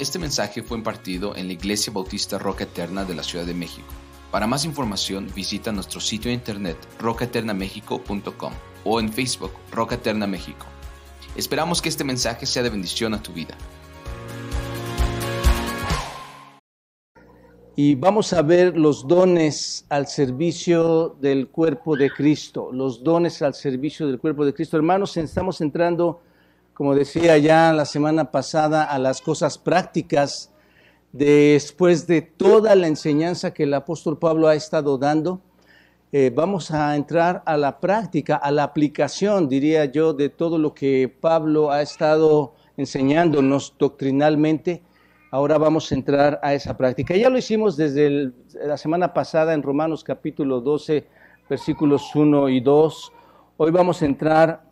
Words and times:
Este 0.00 0.18
mensaje 0.18 0.62
fue 0.62 0.78
impartido 0.78 1.36
en 1.36 1.46
la 1.46 1.52
Iglesia 1.52 1.92
Bautista 1.92 2.38
Roca 2.38 2.64
Eterna 2.64 3.04
de 3.04 3.14
la 3.14 3.22
Ciudad 3.22 3.44
de 3.44 3.52
México. 3.52 3.86
Para 4.30 4.46
más 4.46 4.64
información 4.64 5.28
visita 5.36 5.72
nuestro 5.72 6.00
sitio 6.00 6.30
de 6.30 6.36
internet 6.36 6.78
rocaeternamexico.com 6.98 8.52
o 8.84 8.98
en 8.98 9.12
Facebook 9.12 9.50
Roca 9.70 9.96
Eterna 9.96 10.26
México. 10.26 10.64
Esperamos 11.36 11.82
que 11.82 11.90
este 11.90 12.02
mensaje 12.02 12.46
sea 12.46 12.62
de 12.62 12.70
bendición 12.70 13.12
a 13.12 13.22
tu 13.22 13.34
vida. 13.34 13.54
Y 17.76 17.94
vamos 17.94 18.32
a 18.32 18.40
ver 18.40 18.78
los 18.78 19.06
dones 19.06 19.84
al 19.90 20.06
servicio 20.06 21.14
del 21.20 21.48
cuerpo 21.48 21.94
de 21.94 22.08
Cristo, 22.08 22.70
los 22.72 23.04
dones 23.04 23.42
al 23.42 23.52
servicio 23.52 24.06
del 24.06 24.18
cuerpo 24.18 24.46
de 24.46 24.54
Cristo. 24.54 24.78
Hermanos, 24.78 25.18
estamos 25.18 25.60
entrando 25.60 26.22
como 26.80 26.94
decía 26.94 27.36
ya 27.36 27.74
la 27.74 27.84
semana 27.84 28.30
pasada, 28.30 28.84
a 28.84 28.98
las 28.98 29.20
cosas 29.20 29.58
prácticas 29.58 30.50
después 31.12 32.06
de 32.06 32.22
toda 32.22 32.74
la 32.74 32.86
enseñanza 32.86 33.52
que 33.52 33.64
el 33.64 33.74
apóstol 33.74 34.18
Pablo 34.18 34.48
ha 34.48 34.54
estado 34.54 34.96
dando. 34.96 35.42
Eh, 36.10 36.32
vamos 36.34 36.70
a 36.70 36.96
entrar 36.96 37.42
a 37.44 37.58
la 37.58 37.80
práctica, 37.80 38.36
a 38.36 38.50
la 38.50 38.62
aplicación, 38.62 39.46
diría 39.46 39.84
yo, 39.84 40.14
de 40.14 40.30
todo 40.30 40.56
lo 40.56 40.72
que 40.72 41.14
Pablo 41.20 41.70
ha 41.70 41.82
estado 41.82 42.54
enseñándonos 42.78 43.74
doctrinalmente. 43.78 44.82
Ahora 45.32 45.58
vamos 45.58 45.92
a 45.92 45.94
entrar 45.94 46.40
a 46.42 46.54
esa 46.54 46.78
práctica. 46.78 47.14
Ya 47.14 47.28
lo 47.28 47.36
hicimos 47.36 47.76
desde 47.76 48.32
la 48.54 48.78
semana 48.78 49.12
pasada 49.12 49.52
en 49.52 49.62
Romanos 49.62 50.02
capítulo 50.02 50.62
12, 50.62 51.06
versículos 51.46 52.10
1 52.14 52.48
y 52.48 52.60
2. 52.60 53.12
Hoy 53.58 53.70
vamos 53.70 54.00
a 54.00 54.06
entrar 54.06 54.69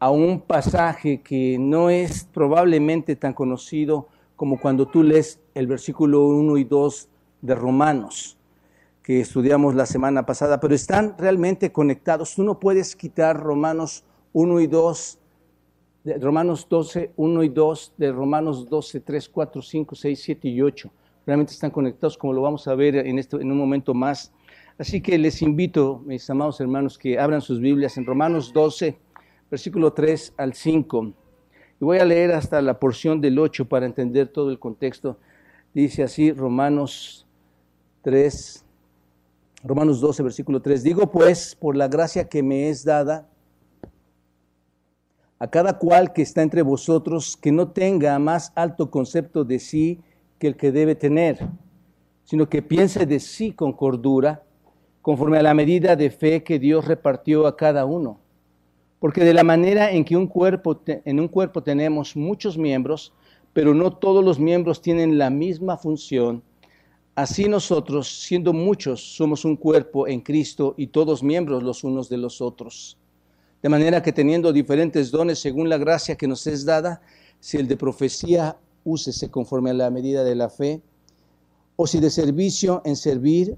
a 0.00 0.10
un 0.10 0.40
pasaje 0.40 1.20
que 1.20 1.58
no 1.58 1.90
es 1.90 2.24
probablemente 2.24 3.16
tan 3.16 3.34
conocido 3.34 4.08
como 4.34 4.58
cuando 4.58 4.88
tú 4.88 5.02
lees 5.02 5.38
el 5.54 5.66
versículo 5.66 6.26
1 6.26 6.56
y 6.56 6.64
2 6.64 7.08
de 7.42 7.54
Romanos, 7.54 8.38
que 9.02 9.20
estudiamos 9.20 9.74
la 9.74 9.84
semana 9.84 10.24
pasada, 10.24 10.58
pero 10.58 10.74
están 10.74 11.16
realmente 11.18 11.70
conectados. 11.70 12.34
Tú 12.34 12.42
no 12.42 12.58
puedes 12.58 12.96
quitar 12.96 13.38
Romanos 13.38 14.04
1 14.32 14.60
y 14.60 14.66
2, 14.66 15.18
de 16.04 16.18
Romanos 16.18 16.66
12, 16.70 17.12
1 17.16 17.42
y 17.42 17.48
2, 17.50 17.94
de 17.98 18.12
Romanos 18.12 18.70
12, 18.70 19.00
3, 19.00 19.28
4, 19.28 19.60
5, 19.60 19.94
6, 19.94 20.22
7 20.22 20.48
y 20.48 20.62
8. 20.62 20.90
Realmente 21.26 21.52
están 21.52 21.70
conectados, 21.70 22.16
como 22.16 22.32
lo 22.32 22.40
vamos 22.40 22.66
a 22.66 22.74
ver 22.74 22.96
en, 22.96 23.18
este, 23.18 23.36
en 23.36 23.52
un 23.52 23.58
momento 23.58 23.92
más. 23.92 24.32
Así 24.78 25.02
que 25.02 25.18
les 25.18 25.42
invito, 25.42 26.02
mis 26.06 26.28
amados 26.30 26.58
hermanos, 26.58 26.96
que 26.96 27.18
abran 27.18 27.42
sus 27.42 27.60
Biblias 27.60 27.98
en 27.98 28.06
Romanos 28.06 28.50
12, 28.54 28.98
versículo 29.50 29.92
3 29.92 30.34
al 30.36 30.54
5. 30.54 31.12
Y 31.80 31.84
voy 31.84 31.98
a 31.98 32.04
leer 32.04 32.32
hasta 32.32 32.62
la 32.62 32.78
porción 32.78 33.20
del 33.20 33.38
8 33.38 33.66
para 33.66 33.86
entender 33.86 34.28
todo 34.28 34.50
el 34.50 34.58
contexto. 34.58 35.18
Dice 35.74 36.02
así 36.02 36.32
Romanos 36.32 37.26
3, 38.02 38.64
Romanos 39.64 40.00
12, 40.00 40.22
versículo 40.22 40.62
3. 40.62 40.82
Digo 40.82 41.10
pues, 41.10 41.56
por 41.56 41.76
la 41.76 41.88
gracia 41.88 42.28
que 42.28 42.42
me 42.42 42.68
es 42.68 42.84
dada, 42.84 43.26
a 45.38 45.48
cada 45.48 45.78
cual 45.78 46.12
que 46.12 46.22
está 46.22 46.42
entre 46.42 46.62
vosotros, 46.62 47.36
que 47.36 47.50
no 47.50 47.68
tenga 47.68 48.18
más 48.18 48.52
alto 48.54 48.90
concepto 48.90 49.42
de 49.42 49.58
sí 49.58 50.00
que 50.38 50.48
el 50.48 50.56
que 50.56 50.70
debe 50.70 50.94
tener, 50.94 51.48
sino 52.24 52.48
que 52.48 52.62
piense 52.62 53.06
de 53.06 53.20
sí 53.20 53.52
con 53.52 53.72
cordura, 53.72 54.42
conforme 55.00 55.38
a 55.38 55.42
la 55.42 55.54
medida 55.54 55.96
de 55.96 56.10
fe 56.10 56.42
que 56.42 56.58
Dios 56.58 56.86
repartió 56.86 57.46
a 57.46 57.56
cada 57.56 57.86
uno 57.86 58.19
porque 59.00 59.24
de 59.24 59.34
la 59.34 59.42
manera 59.42 59.90
en 59.90 60.04
que 60.04 60.16
un 60.16 60.26
cuerpo 60.26 60.80
en 60.86 61.18
un 61.18 61.26
cuerpo 61.26 61.62
tenemos 61.62 62.14
muchos 62.14 62.56
miembros, 62.56 63.12
pero 63.52 63.74
no 63.74 63.92
todos 63.92 64.24
los 64.24 64.38
miembros 64.38 64.80
tienen 64.80 65.18
la 65.18 65.30
misma 65.30 65.76
función, 65.76 66.44
así 67.16 67.48
nosotros, 67.48 68.22
siendo 68.22 68.52
muchos, 68.52 69.16
somos 69.16 69.44
un 69.44 69.56
cuerpo 69.56 70.06
en 70.06 70.20
Cristo 70.20 70.74
y 70.76 70.88
todos 70.88 71.22
miembros 71.22 71.62
los 71.62 71.82
unos 71.82 72.08
de 72.08 72.18
los 72.18 72.40
otros. 72.40 72.98
De 73.62 73.68
manera 73.68 74.02
que 74.02 74.12
teniendo 74.12 74.52
diferentes 74.52 75.10
dones 75.10 75.38
según 75.38 75.68
la 75.68 75.78
gracia 75.78 76.16
que 76.16 76.28
nos 76.28 76.46
es 76.46 76.64
dada, 76.64 77.02
si 77.40 77.56
el 77.56 77.68
de 77.68 77.76
profecía 77.76 78.56
úsese 78.84 79.30
conforme 79.30 79.70
a 79.70 79.74
la 79.74 79.90
medida 79.90 80.24
de 80.24 80.34
la 80.34 80.48
fe, 80.48 80.82
o 81.76 81.86
si 81.86 82.00
de 82.00 82.10
servicio 82.10 82.82
en 82.84 82.96
servir, 82.96 83.56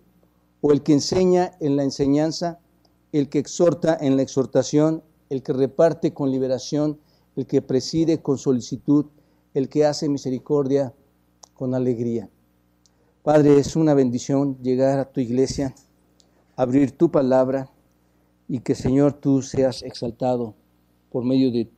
o 0.61 0.73
el 0.73 0.83
que 0.83 0.93
enseña 0.93 1.53
en 1.61 1.77
la 1.77 1.83
enseñanza, 1.83 2.61
el 3.11 3.29
que 3.29 3.41
exhorta 3.41 3.97
en 4.01 4.17
la 4.17 4.23
exhortación, 4.23 5.03
el 5.33 5.43
que 5.43 5.55
reparte 5.55 6.13
con 6.13 6.31
liberación, 6.31 6.99
el 7.37 7.47
que 7.47 7.63
preside 7.63 8.21
con 8.21 8.37
solicitud, 8.37 9.07
el 9.55 9.71
que 9.71 9.87
hace 9.87 10.11
misericordia 10.11 10.93
con 11.55 11.75
alegría. 11.75 12.29
Padre, 13.23 13.59
es 13.59 13.75
una 13.75 13.95
bendición 13.95 14.59
llegar 14.63 14.99
a 14.99 15.11
tu 15.11 15.21
iglesia, 15.21 15.75
abrir 16.55 16.93
tu 16.93 17.11
palabra 17.11 17.71
y 18.47 18.59
que 18.59 18.75
Señor 18.75 19.15
tú 19.15 19.41
seas 19.41 19.83
exaltado 19.83 20.55
por 21.11 21.25
medio 21.25 21.51
de, 21.51 21.71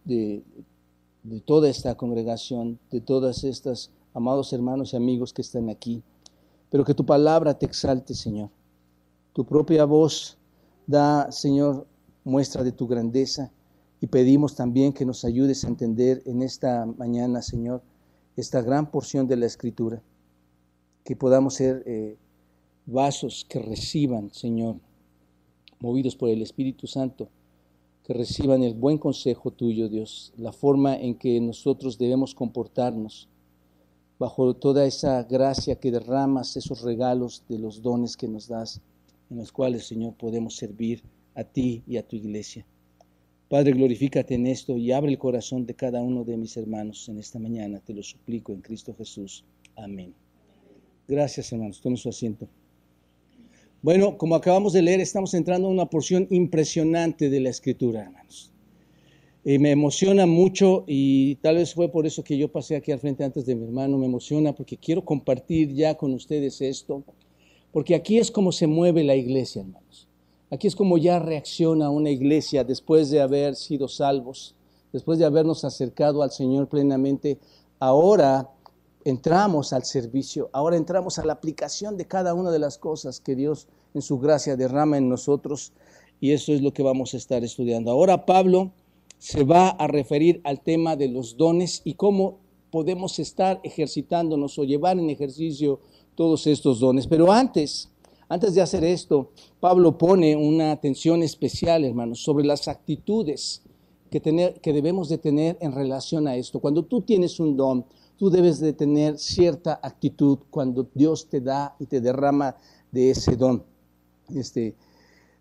de 1.22 1.40
toda 1.40 1.68
esta 1.68 1.94
congregación, 1.96 2.80
de 2.90 3.00
todas 3.00 3.44
estas 3.44 3.92
amados 4.14 4.52
hermanos 4.52 4.92
y 4.92 4.96
amigos 4.96 5.32
que 5.32 5.42
están 5.42 5.70
aquí. 5.70 6.02
Pero 6.70 6.84
que 6.84 6.94
tu 6.94 7.06
palabra 7.06 7.56
te 7.56 7.66
exalte, 7.66 8.14
Señor. 8.14 8.50
Tu 9.32 9.44
propia 9.44 9.84
voz 9.84 10.38
da, 10.88 11.30
Señor, 11.30 11.86
muestra 12.24 12.64
de 12.64 12.72
tu 12.72 12.86
grandeza. 12.86 13.52
Y 14.00 14.06
pedimos 14.08 14.56
también 14.56 14.92
que 14.92 15.06
nos 15.06 15.24
ayudes 15.24 15.64
a 15.64 15.68
entender 15.68 16.22
en 16.26 16.42
esta 16.42 16.84
mañana, 16.84 17.40
Señor, 17.42 17.82
esta 18.36 18.60
gran 18.60 18.90
porción 18.90 19.28
de 19.28 19.36
la 19.36 19.46
Escritura, 19.46 20.02
que 21.04 21.14
podamos 21.14 21.54
ser 21.54 21.82
eh, 21.86 22.16
vasos 22.86 23.46
que 23.48 23.60
reciban, 23.60 24.30
Señor, 24.32 24.76
movidos 25.78 26.16
por 26.16 26.28
el 26.28 26.42
Espíritu 26.42 26.86
Santo, 26.86 27.28
que 28.04 28.12
reciban 28.12 28.62
el 28.62 28.74
buen 28.74 28.98
consejo 28.98 29.50
tuyo, 29.50 29.88
Dios, 29.88 30.32
la 30.36 30.52
forma 30.52 30.96
en 30.96 31.14
que 31.14 31.40
nosotros 31.40 31.96
debemos 31.96 32.34
comportarnos 32.34 33.28
bajo 34.18 34.54
toda 34.54 34.84
esa 34.84 35.22
gracia 35.22 35.76
que 35.76 35.90
derramas, 35.90 36.56
esos 36.56 36.82
regalos 36.82 37.44
de 37.48 37.58
los 37.58 37.80
dones 37.80 38.16
que 38.16 38.28
nos 38.28 38.48
das, 38.48 38.80
en 39.30 39.38
los 39.38 39.52
cuales, 39.52 39.86
Señor, 39.86 40.14
podemos 40.14 40.56
servir 40.56 41.02
a 41.34 41.44
ti 41.44 41.82
y 41.86 41.96
a 41.96 42.06
tu 42.06 42.16
iglesia. 42.16 42.66
Padre, 43.48 43.72
glorifícate 43.72 44.34
en 44.34 44.46
esto 44.46 44.76
y 44.76 44.90
abre 44.90 45.12
el 45.12 45.18
corazón 45.18 45.66
de 45.66 45.74
cada 45.74 46.02
uno 46.02 46.24
de 46.24 46.36
mis 46.36 46.56
hermanos 46.56 47.08
en 47.08 47.18
esta 47.18 47.38
mañana. 47.38 47.80
Te 47.80 47.94
lo 47.94 48.02
suplico 48.02 48.52
en 48.52 48.62
Cristo 48.62 48.94
Jesús. 48.96 49.44
Amén. 49.76 50.14
Gracias, 51.06 51.52
hermanos. 51.52 51.80
Tomen 51.80 51.98
su 51.98 52.08
asiento. 52.08 52.48
Bueno, 53.82 54.16
como 54.16 54.34
acabamos 54.34 54.72
de 54.72 54.80
leer, 54.80 55.00
estamos 55.00 55.34
entrando 55.34 55.68
en 55.68 55.74
una 55.74 55.90
porción 55.90 56.26
impresionante 56.30 57.28
de 57.28 57.40
la 57.40 57.50
Escritura, 57.50 58.02
hermanos. 58.02 58.50
Y 59.44 59.58
me 59.58 59.72
emociona 59.72 60.24
mucho 60.24 60.84
y 60.86 61.34
tal 61.36 61.56
vez 61.56 61.74
fue 61.74 61.90
por 61.90 62.06
eso 62.06 62.24
que 62.24 62.38
yo 62.38 62.50
pasé 62.50 62.76
aquí 62.76 62.92
al 62.92 62.98
frente 62.98 63.24
antes 63.24 63.44
de 63.44 63.54
mi 63.54 63.64
hermano. 63.64 63.98
Me 63.98 64.06
emociona 64.06 64.54
porque 64.54 64.78
quiero 64.78 65.04
compartir 65.04 65.74
ya 65.74 65.96
con 65.96 66.14
ustedes 66.14 66.62
esto, 66.62 67.04
porque 67.72 67.94
aquí 67.94 68.16
es 68.16 68.30
como 68.30 68.52
se 68.52 68.66
mueve 68.66 69.04
la 69.04 69.16
iglesia, 69.16 69.60
hermanos. 69.60 70.08
Aquí 70.50 70.66
es 70.66 70.76
como 70.76 70.98
ya 70.98 71.18
reacciona 71.18 71.90
una 71.90 72.10
iglesia 72.10 72.64
después 72.64 73.10
de 73.10 73.20
haber 73.20 73.56
sido 73.56 73.88
salvos, 73.88 74.54
después 74.92 75.18
de 75.18 75.24
habernos 75.24 75.64
acercado 75.64 76.22
al 76.22 76.30
Señor 76.30 76.68
plenamente. 76.68 77.38
Ahora 77.80 78.50
entramos 79.04 79.72
al 79.72 79.84
servicio, 79.84 80.50
ahora 80.52 80.76
entramos 80.76 81.18
a 81.18 81.24
la 81.24 81.32
aplicación 81.34 81.96
de 81.96 82.06
cada 82.06 82.34
una 82.34 82.50
de 82.50 82.58
las 82.58 82.78
cosas 82.78 83.20
que 83.20 83.34
Dios 83.34 83.68
en 83.94 84.02
su 84.02 84.18
gracia 84.18 84.56
derrama 84.56 84.98
en 84.98 85.08
nosotros 85.08 85.72
y 86.20 86.32
eso 86.32 86.52
es 86.52 86.62
lo 86.62 86.72
que 86.72 86.82
vamos 86.82 87.14
a 87.14 87.16
estar 87.16 87.44
estudiando. 87.44 87.90
Ahora 87.90 88.24
Pablo 88.24 88.72
se 89.18 89.44
va 89.44 89.68
a 89.68 89.86
referir 89.86 90.40
al 90.44 90.60
tema 90.60 90.96
de 90.96 91.08
los 91.08 91.36
dones 91.36 91.82
y 91.84 91.94
cómo 91.94 92.38
podemos 92.70 93.18
estar 93.18 93.60
ejercitándonos 93.62 94.58
o 94.58 94.64
llevar 94.64 94.98
en 94.98 95.10
ejercicio 95.10 95.80
todos 96.14 96.46
estos 96.46 96.80
dones. 96.80 97.06
Pero 97.06 97.32
antes 97.32 97.90
antes 98.34 98.54
de 98.54 98.62
hacer 98.62 98.82
esto, 98.82 99.30
Pablo 99.60 99.96
pone 99.96 100.34
una 100.34 100.72
atención 100.72 101.22
especial, 101.22 101.84
hermanos, 101.84 102.20
sobre 102.20 102.44
las 102.44 102.66
actitudes 102.66 103.62
que, 104.10 104.20
que 104.60 104.72
debemos 104.72 105.08
de 105.08 105.18
tener 105.18 105.56
en 105.60 105.70
relación 105.70 106.26
a 106.26 106.34
esto. 106.34 106.58
Cuando 106.58 106.84
tú 106.84 107.02
tienes 107.02 107.38
un 107.38 107.56
don, 107.56 107.84
tú 108.16 108.30
debes 108.30 108.58
de 108.58 108.72
tener 108.72 109.18
cierta 109.18 109.78
actitud 109.80 110.38
cuando 110.50 110.88
Dios 110.94 111.28
te 111.28 111.40
da 111.40 111.76
y 111.78 111.86
te 111.86 112.00
derrama 112.00 112.56
de 112.90 113.10
ese 113.10 113.36
don. 113.36 113.62
Este, 114.34 114.74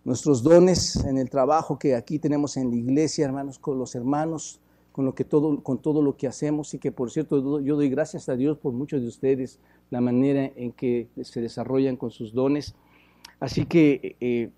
nuestros 0.04 0.44
dones 0.44 0.96
en 0.98 1.18
el 1.18 1.32
trabajo 1.32 1.80
que 1.80 1.96
aquí 1.96 2.20
tenemos 2.20 2.58
en 2.58 2.70
la 2.70 2.76
iglesia, 2.76 3.26
hermanos, 3.26 3.58
con 3.58 3.80
los 3.80 3.96
hermanos, 3.96 4.60
con, 4.94 5.06
lo 5.06 5.16
que 5.16 5.26
todo, 5.26 5.64
con 5.64 5.80
todo 5.80 6.04
lo 6.04 6.16
que 6.16 6.28
hacemos 6.28 6.74
y 6.76 6.80
que 6.80 6.92
por 6.92 7.10
cierto 7.10 7.60
yo 7.60 7.76
doy 7.76 7.90
gracias 7.90 8.30
a 8.30 8.36
Dios 8.36 8.60
por 8.60 8.74
muchos 8.74 9.02
de 9.02 9.08
ustedes 9.08 9.60
la 9.90 10.00
manera 10.00 10.46
en 10.56 10.72
que 10.72 11.08
se 11.24 11.42
desarrollan 11.42 11.98
con 11.98 12.12
sus 12.12 12.34
dones. 12.34 12.76
Así 13.44 13.66
que 13.66 14.16
eh, 14.22 14.52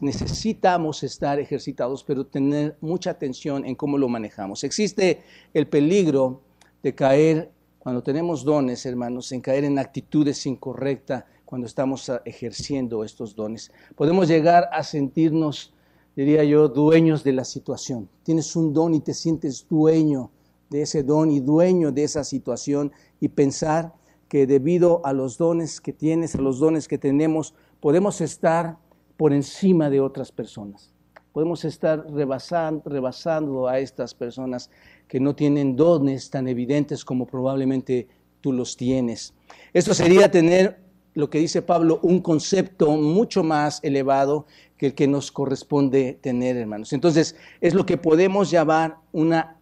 necesitamos 0.00 1.02
estar 1.02 1.38
ejercitados, 1.38 2.02
pero 2.02 2.24
tener 2.24 2.78
mucha 2.80 3.10
atención 3.10 3.66
en 3.66 3.74
cómo 3.74 3.98
lo 3.98 4.08
manejamos. 4.08 4.64
Existe 4.64 5.20
el 5.52 5.68
peligro 5.68 6.40
de 6.82 6.94
caer 6.94 7.50
cuando 7.78 8.02
tenemos 8.02 8.42
dones, 8.42 8.86
hermanos, 8.86 9.30
en 9.32 9.42
caer 9.42 9.64
en 9.64 9.78
actitudes 9.78 10.46
incorrectas 10.46 11.24
cuando 11.44 11.66
estamos 11.66 12.08
ah, 12.08 12.22
ejerciendo 12.24 13.04
estos 13.04 13.36
dones. 13.36 13.70
Podemos 13.96 14.28
llegar 14.28 14.70
a 14.72 14.82
sentirnos, 14.82 15.74
diría 16.16 16.42
yo, 16.42 16.68
dueños 16.68 17.22
de 17.22 17.34
la 17.34 17.44
situación. 17.44 18.08
Tienes 18.22 18.56
un 18.56 18.72
don 18.72 18.94
y 18.94 19.00
te 19.00 19.12
sientes 19.12 19.66
dueño 19.68 20.30
de 20.70 20.80
ese 20.80 21.02
don 21.02 21.30
y 21.30 21.40
dueño 21.40 21.92
de 21.92 22.04
esa 22.04 22.24
situación 22.24 22.92
y 23.20 23.28
pensar 23.28 23.92
que 24.30 24.46
debido 24.46 25.04
a 25.04 25.12
los 25.12 25.36
dones 25.36 25.82
que 25.82 25.92
tienes, 25.92 26.36
a 26.36 26.40
los 26.40 26.60
dones 26.60 26.86
que 26.88 26.96
tenemos, 26.96 27.52
podemos 27.80 28.20
estar 28.20 28.76
por 29.16 29.32
encima 29.32 29.90
de 29.90 30.00
otras 30.00 30.32
personas. 30.32 30.92
Podemos 31.32 31.64
estar 31.64 32.04
rebasando, 32.10 33.68
a 33.68 33.78
estas 33.78 34.14
personas 34.14 34.70
que 35.06 35.20
no 35.20 35.34
tienen 35.34 35.76
dones 35.76 36.30
tan 36.30 36.48
evidentes 36.48 37.04
como 37.04 37.26
probablemente 37.26 38.08
tú 38.40 38.52
los 38.52 38.76
tienes. 38.76 39.34
Esto 39.72 39.94
sería 39.94 40.30
tener 40.30 40.80
lo 41.14 41.28
que 41.28 41.38
dice 41.38 41.62
Pablo, 41.62 41.98
un 42.02 42.20
concepto 42.20 42.92
mucho 42.92 43.42
más 43.42 43.80
elevado 43.82 44.46
que 44.76 44.86
el 44.86 44.94
que 44.94 45.06
nos 45.06 45.30
corresponde 45.30 46.18
tener, 46.20 46.56
hermanos. 46.56 46.92
Entonces, 46.92 47.36
es 47.60 47.74
lo 47.74 47.84
que 47.84 47.96
podemos 47.96 48.50
llamar 48.50 48.96
una 49.12 49.56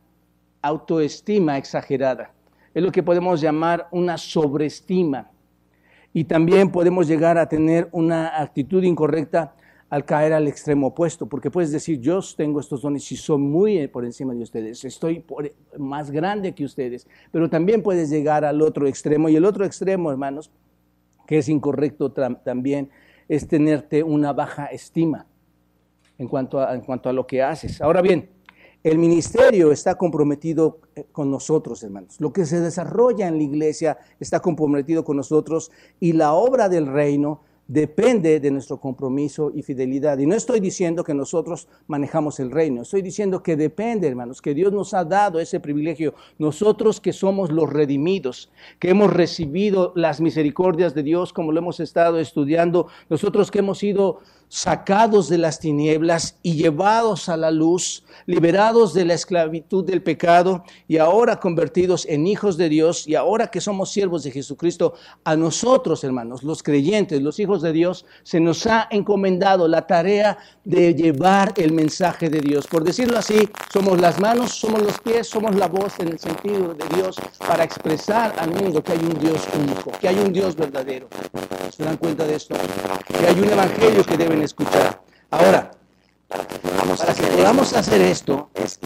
autoestima 0.62 1.58
exagerada. 1.58 2.32
Es 2.74 2.82
lo 2.82 2.92
que 2.92 3.02
podemos 3.02 3.40
llamar 3.40 3.88
una 3.90 4.18
sobreestima. 4.18 5.30
Y 6.12 6.24
también 6.24 6.70
podemos 6.70 7.06
llegar 7.06 7.38
a 7.38 7.48
tener 7.48 7.88
una 7.92 8.40
actitud 8.40 8.82
incorrecta 8.82 9.54
al 9.90 10.04
caer 10.04 10.34
al 10.34 10.46
extremo 10.48 10.88
opuesto, 10.88 11.26
porque 11.26 11.50
puedes 11.50 11.72
decir, 11.72 11.98
yo 12.00 12.20
tengo 12.36 12.60
estos 12.60 12.82
dones 12.82 13.10
y 13.10 13.16
soy 13.16 13.38
muy 13.38 13.88
por 13.88 14.04
encima 14.04 14.34
de 14.34 14.42
ustedes, 14.42 14.84
estoy 14.84 15.24
más 15.78 16.10
grande 16.10 16.54
que 16.54 16.64
ustedes, 16.64 17.06
pero 17.30 17.48
también 17.48 17.82
puedes 17.82 18.10
llegar 18.10 18.44
al 18.44 18.60
otro 18.60 18.86
extremo. 18.86 19.30
Y 19.30 19.36
el 19.36 19.46
otro 19.46 19.64
extremo, 19.64 20.10
hermanos, 20.10 20.50
que 21.26 21.38
es 21.38 21.48
incorrecto 21.48 22.12
también, 22.12 22.90
es 23.28 23.48
tenerte 23.48 24.02
una 24.02 24.32
baja 24.32 24.66
estima 24.66 25.26
en 26.18 26.28
cuanto 26.28 26.60
a 26.60 27.12
lo 27.12 27.26
que 27.26 27.42
haces. 27.42 27.80
Ahora 27.80 28.02
bien, 28.02 28.28
el 28.84 28.98
ministerio 28.98 29.72
está 29.72 29.96
comprometido 29.96 30.80
eh, 30.94 31.04
con 31.10 31.30
nosotros, 31.30 31.82
hermanos. 31.82 32.20
Lo 32.20 32.32
que 32.32 32.46
se 32.46 32.60
desarrolla 32.60 33.26
en 33.26 33.36
la 33.36 33.42
iglesia 33.42 33.98
está 34.20 34.40
comprometido 34.40 35.04
con 35.04 35.16
nosotros 35.16 35.70
y 36.00 36.12
la 36.12 36.32
obra 36.32 36.68
del 36.68 36.86
reino 36.86 37.42
depende 37.68 38.40
de 38.40 38.50
nuestro 38.50 38.80
compromiso 38.80 39.52
y 39.54 39.62
fidelidad. 39.62 40.18
Y 40.18 40.26
no 40.26 40.34
estoy 40.34 40.58
diciendo 40.58 41.04
que 41.04 41.12
nosotros 41.12 41.68
manejamos 41.86 42.40
el 42.40 42.50
reino, 42.50 42.82
estoy 42.82 43.02
diciendo 43.02 43.42
que 43.42 43.56
depende, 43.56 44.08
hermanos, 44.08 44.40
que 44.40 44.54
Dios 44.54 44.72
nos 44.72 44.94
ha 44.94 45.04
dado 45.04 45.38
ese 45.38 45.60
privilegio. 45.60 46.14
Nosotros 46.38 46.98
que 46.98 47.12
somos 47.12 47.52
los 47.52 47.70
redimidos, 47.70 48.50
que 48.78 48.90
hemos 48.90 49.12
recibido 49.12 49.92
las 49.94 50.20
misericordias 50.20 50.94
de 50.94 51.02
Dios 51.02 51.34
como 51.34 51.52
lo 51.52 51.58
hemos 51.58 51.78
estado 51.78 52.18
estudiando, 52.18 52.86
nosotros 53.10 53.50
que 53.50 53.58
hemos 53.58 53.78
sido 53.78 54.20
sacados 54.48 55.28
de 55.28 55.38
las 55.38 55.60
tinieblas 55.60 56.38
y 56.42 56.54
llevados 56.54 57.28
a 57.28 57.36
la 57.36 57.50
luz, 57.50 58.04
liberados 58.26 58.94
de 58.94 59.04
la 59.04 59.14
esclavitud 59.14 59.84
del 59.84 60.02
pecado 60.02 60.64
y 60.86 60.98
ahora 60.98 61.40
convertidos 61.40 62.06
en 62.06 62.26
hijos 62.26 62.56
de 62.56 62.68
Dios 62.68 63.06
y 63.06 63.14
ahora 63.14 63.50
que 63.50 63.60
somos 63.60 63.90
siervos 63.90 64.24
de 64.24 64.30
Jesucristo, 64.30 64.94
a 65.24 65.36
nosotros, 65.36 66.04
hermanos, 66.04 66.42
los 66.42 66.62
creyentes, 66.62 67.22
los 67.22 67.38
hijos 67.38 67.62
de 67.62 67.72
Dios, 67.72 68.04
se 68.22 68.40
nos 68.40 68.66
ha 68.66 68.88
encomendado 68.90 69.68
la 69.68 69.86
tarea 69.86 70.38
de 70.64 70.94
llevar 70.94 71.52
el 71.56 71.72
mensaje 71.72 72.28
de 72.28 72.40
Dios. 72.40 72.66
Por 72.66 72.84
decirlo 72.84 73.18
así, 73.18 73.48
somos 73.72 74.00
las 74.00 74.20
manos, 74.20 74.52
somos 74.52 74.82
los 74.82 74.98
pies, 75.00 75.26
somos 75.28 75.54
la 75.54 75.68
voz 75.68 75.94
en 75.98 76.08
el 76.08 76.18
sentido 76.18 76.74
de 76.74 76.96
Dios 76.96 77.16
para 77.46 77.64
expresar 77.64 78.34
al 78.38 78.50
mundo 78.50 78.82
que 78.82 78.92
hay 78.92 78.98
un 78.98 79.18
Dios 79.18 79.46
único, 79.58 79.92
que 80.00 80.08
hay 80.08 80.18
un 80.18 80.32
Dios 80.32 80.56
verdadero. 80.56 81.08
¿Se 81.74 81.84
dan 81.84 81.96
cuenta 81.96 82.26
de 82.26 82.34
esto? 82.34 82.54
Que 83.06 83.26
hay 83.26 83.38
un 83.38 83.48
evangelio 83.48 84.04
que 84.04 84.16
deben 84.38 84.44
escuchar. 84.44 85.02
Ahora, 85.30 85.70
para 86.28 86.46
que 86.46 86.58
podamos 86.58 87.72
hacer 87.72 88.00
esto, 88.00 88.50
es 88.54 88.78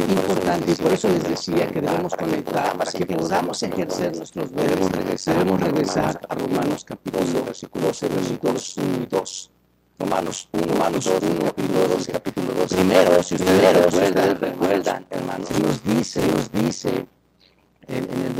importante 0.00 0.72
y 0.72 0.74
por 0.74 0.92
eso 0.92 1.08
les 1.08 1.24
decía 1.24 1.66
que 1.68 1.80
debemos 1.80 2.14
conectar, 2.14 2.76
para 2.76 2.90
que 2.90 3.06
podamos 3.06 3.62
ejercer 3.62 4.16
nuestros 4.16 4.50
deberes, 4.52 5.24
debemos 5.24 5.60
regresar 5.60 6.20
a 6.28 6.34
Romanos 6.34 6.84
capítulo 6.84 7.24
12, 7.24 8.08
versículos 8.08 8.76
1 8.76 8.86
y 9.02 9.06
2. 9.06 9.50
Romanos 9.96 10.48
1, 10.52 10.66
Romanos 10.66 11.06
1 11.06 11.54
y 11.56 11.88
2, 11.94 12.08
capítulo 12.12 12.52
2. 12.58 12.74
Primero, 12.74 13.22
si 13.22 13.36
ustedes 13.36 13.84
recuerdan, 13.84 14.40
recuerdan, 14.40 15.06
hermanos, 15.10 15.50
nos 15.60 15.84
dice, 15.84 16.20
nos 16.26 16.50
dice 16.50 17.06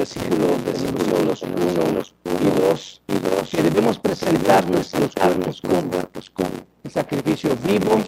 versículo, 0.05 0.49
versículos 0.67 1.43
1 1.43 1.55
y 3.09 3.19
2, 3.19 3.51
que 3.51 3.63
debemos 3.63 3.99
presentar 3.99 4.69
nuestros 4.69 5.15
cuerpos 5.15 5.63
como 6.31 6.51
un 6.85 6.91
sacrificio 6.91 7.57
vivo, 7.67 7.99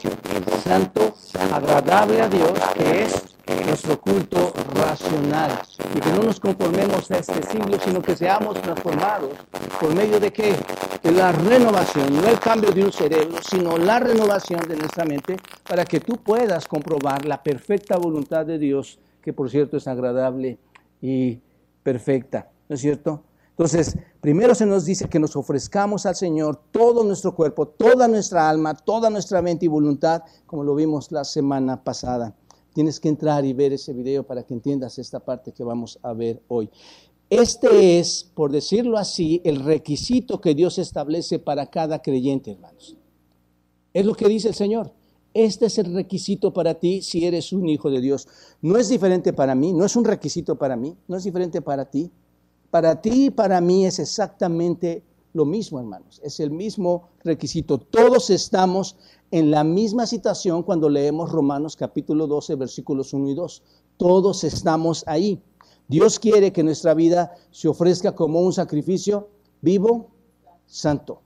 santo, 0.63 1.15
agradable 1.51 2.21
a 2.21 2.29
Dios, 2.29 2.53
que 2.75 3.05
es 3.05 3.25
nuestro 3.65 3.99
culto 3.99 4.53
racional. 4.75 5.59
Y 5.95 6.01
que 6.01 6.11
no 6.11 6.25
nos 6.25 6.39
conformemos 6.39 7.11
a 7.11 7.17
este 7.17 7.43
siglo, 7.45 7.79
sino 7.83 8.03
que 8.03 8.15
seamos 8.15 8.61
transformados 8.61 9.31
por 9.81 9.95
medio 9.95 10.21
de 10.21 10.31
qué? 10.31 10.55
De 11.03 11.13
la 11.13 11.33
renovación, 11.33 12.15
no 12.15 12.29
el 12.29 12.39
cambio 12.39 12.73
de 12.73 12.85
un 12.85 12.93
cerebro, 12.93 13.39
sino 13.49 13.79
la 13.79 14.01
renovación 14.01 14.61
de 14.69 14.77
nuestra 14.77 15.07
mente, 15.07 15.39
para 15.67 15.87
que 15.87 16.01
tú 16.01 16.19
puedas 16.19 16.69
comprobar 16.69 17.25
la 17.25 17.43
perfecta 17.43 17.97
voluntad 17.97 18.45
de 18.45 18.59
Dios, 18.59 18.99
que 19.23 19.33
por 19.33 19.49
cierto 19.49 19.79
es 19.79 19.89
agradable 19.89 20.59
y 21.01 21.41
perfecta, 21.87 22.51
¿no 22.69 22.75
es 22.75 22.81
cierto? 22.81 23.23
Entonces, 23.51 23.97
primero 24.21 24.57
se 24.57 24.67
nos 24.67 24.85
dice 24.85 25.09
que 25.09 25.21
nos 25.21 25.37
ofrezcamos 25.37 26.05
al 26.05 26.17
Señor 26.17 26.61
todo 26.73 27.05
nuestro 27.05 27.33
cuerpo, 27.33 27.69
toda 27.69 28.09
nuestra 28.09 28.51
alma, 28.51 28.75
toda 28.75 29.09
nuestra 29.09 29.41
mente 29.41 29.67
y 29.67 29.69
voluntad, 29.69 30.25
como 30.47 30.65
lo 30.65 30.75
vimos 30.75 31.13
la 31.13 31.23
semana 31.23 31.85
pasada. 31.85 32.35
Tienes 32.75 32.99
que 32.99 33.09
entrar 33.09 33.45
y 33.45 33.53
ver 33.53 33.73
ese 33.73 33.93
video 33.93 34.25
para 34.25 34.43
que 34.43 34.53
entiendas 34.53 34.99
esta 34.99 35.21
parte 35.21 35.53
que 35.53 35.63
vamos 35.63 36.01
a 36.03 36.13
ver 36.13 36.43
hoy. 36.49 36.69
Este 37.31 38.01
es, 38.01 38.33
por 38.35 38.51
decirlo 38.51 38.99
así, 38.99 39.41
el 39.45 39.63
requisito 39.63 40.41
que 40.41 40.57
Dios 40.57 40.79
establece 40.79 41.39
para 41.39 41.67
cada 41.67 42.03
creyente, 42.03 42.51
hermanos. 42.51 42.97
Es 43.95 44.05
lo 44.05 44.17
que 44.17 44.27
dice 44.27 44.49
el 44.49 44.57
Señor. 44.57 44.93
Este 45.37 45.67
es 45.67 45.77
el 45.77 45.93
requisito 45.93 46.51
para 46.51 46.73
ti 46.81 47.03
si 47.03 47.27
eres 47.27 47.53
un 47.53 47.69
hijo 47.69 47.91
de 47.91 48.01
Dios. 48.01 48.27
No 48.63 48.79
es 48.79 48.89
diferente 48.89 49.35
para 49.35 49.55
mí, 49.55 49.75
no 49.75 49.85
es 49.85 49.95
un 49.95 50.07
requisito 50.07 50.57
para 50.57 50.77
mí, 50.77 50.97
no 51.09 51.19
es 51.19 51.25
diferente 51.25 51.61
para 51.61 51.85
ti. 51.85 52.11
Para 52.71 53.03
ti 53.03 53.27
y 53.27 53.31
para 53.31 53.61
mí 53.61 53.85
es 53.85 53.99
exactamente 53.99 55.03
lo 55.35 55.45
mismo, 55.45 55.79
hermanos. 55.79 56.23
Es 56.25 56.41
el 56.41 56.51
mismo 56.51 57.11
requisito. 57.23 57.77
Todos 57.77 58.31
estamos 58.31 58.97
en 59.31 59.51
la 59.51 59.63
misma 59.63 60.07
situación 60.07 60.63
cuando 60.63 60.89
leemos 60.89 61.31
Romanos 61.31 61.77
capítulo 61.77 62.27
12, 62.27 62.55
versículos 62.55 63.13
1 63.13 63.29
y 63.29 63.35
2. 63.35 63.63
Todos 63.99 64.43
estamos 64.43 65.05
ahí. 65.07 65.39
Dios 65.87 66.19
quiere 66.19 66.51
que 66.51 66.63
nuestra 66.63 66.95
vida 66.95 67.35
se 67.51 67.69
ofrezca 67.69 68.15
como 68.15 68.41
un 68.41 68.55
sacrificio 68.55 69.29
vivo, 69.61 70.09
santo, 70.65 71.21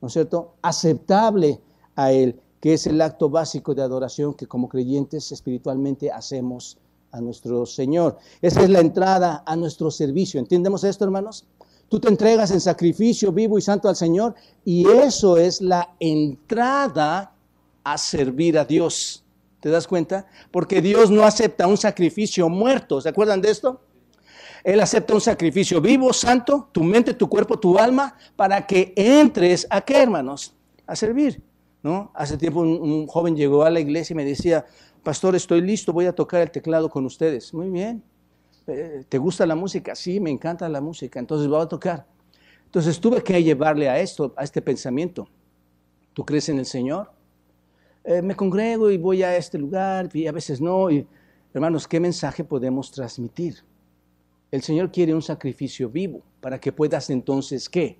¿no 0.00 0.08
es 0.08 0.14
cierto? 0.14 0.54
Aceptable 0.62 1.60
a 1.94 2.10
Él 2.10 2.40
que 2.62 2.74
es 2.74 2.86
el 2.86 3.00
acto 3.02 3.28
básico 3.28 3.74
de 3.74 3.82
adoración 3.82 4.34
que 4.34 4.46
como 4.46 4.68
creyentes 4.68 5.32
espiritualmente 5.32 6.12
hacemos 6.12 6.78
a 7.10 7.20
nuestro 7.20 7.66
Señor. 7.66 8.18
Esa 8.40 8.62
es 8.62 8.70
la 8.70 8.78
entrada 8.78 9.42
a 9.44 9.56
nuestro 9.56 9.90
servicio. 9.90 10.38
¿Entendemos 10.38 10.84
esto, 10.84 11.04
hermanos? 11.04 11.44
Tú 11.88 11.98
te 11.98 12.06
entregas 12.06 12.52
en 12.52 12.60
sacrificio 12.60 13.32
vivo 13.32 13.58
y 13.58 13.62
santo 13.62 13.88
al 13.88 13.96
Señor 13.96 14.36
y 14.64 14.88
eso 14.88 15.36
es 15.36 15.60
la 15.60 15.96
entrada 15.98 17.34
a 17.82 17.98
servir 17.98 18.56
a 18.56 18.64
Dios. 18.64 19.24
¿Te 19.58 19.68
das 19.68 19.88
cuenta? 19.88 20.28
Porque 20.52 20.80
Dios 20.80 21.10
no 21.10 21.24
acepta 21.24 21.66
un 21.66 21.76
sacrificio 21.76 22.48
muerto. 22.48 23.00
¿Se 23.00 23.08
acuerdan 23.08 23.40
de 23.40 23.50
esto? 23.50 23.80
Él 24.62 24.78
acepta 24.78 25.14
un 25.14 25.20
sacrificio 25.20 25.80
vivo, 25.80 26.12
santo, 26.12 26.68
tu 26.70 26.84
mente, 26.84 27.12
tu 27.14 27.28
cuerpo, 27.28 27.58
tu 27.58 27.76
alma, 27.76 28.16
para 28.36 28.64
que 28.68 28.92
entres 28.94 29.66
a 29.68 29.80
qué, 29.80 30.00
hermanos? 30.00 30.54
A 30.86 30.94
servir. 30.94 31.42
Hace 32.14 32.38
tiempo 32.38 32.60
un, 32.60 33.06
joven 33.06 33.34
llegó 33.34 33.64
a 33.64 33.70
la 33.70 33.80
iglesia 33.80 34.14
y 34.14 34.16
me 34.16 34.24
decía, 34.24 34.64
pastor, 35.02 35.34
estoy 35.34 35.60
listo, 35.60 35.92
voy 35.92 36.06
a 36.06 36.12
tocar 36.12 36.40
el 36.42 36.50
teclado 36.50 36.88
con 36.88 37.04
ustedes. 37.04 37.52
Muy 37.52 37.70
bien. 37.70 38.02
Eh, 38.68 39.04
¿Te 39.08 39.18
gusta 39.18 39.44
la 39.46 39.56
música? 39.56 39.94
Sí, 39.94 40.20
me 40.20 40.30
encanta 40.30 40.68
la 40.68 40.80
música, 40.80 41.18
entonces 41.18 41.48
voy 41.48 41.60
a 41.60 41.66
tocar. 41.66 42.06
Entonces 42.66 43.00
tuve 43.00 43.22
que 43.22 43.42
llevarle 43.42 43.88
a 43.88 43.98
esto, 43.98 44.32
a 44.36 44.44
este 44.44 44.62
pensamiento. 44.62 45.28
¿Tú 46.12 46.24
crees 46.24 46.48
en 46.48 46.58
el 46.58 46.66
Señor? 46.66 47.10
Eh, 48.04 48.22
me 48.22 48.36
congrego 48.36 48.90
y 48.90 48.96
voy 48.96 49.22
a 49.22 49.36
este 49.36 49.58
lugar 49.58 50.08
y 50.12 50.26
a 50.26 50.32
veces 50.32 50.60
no. 50.60 50.88
Hermanos, 51.52 51.88
¿qué 51.88 51.98
mensaje 51.98 52.44
podemos 52.44 52.92
transmitir? 52.92 53.56
El 54.50 54.62
Señor 54.62 54.92
quiere 54.92 55.14
un 55.14 55.22
sacrificio 55.22 55.88
vivo 55.88 56.22
para 56.40 56.60
que 56.60 56.72
puedas 56.72 57.10
entonces, 57.10 57.68
¿qué? 57.68 57.98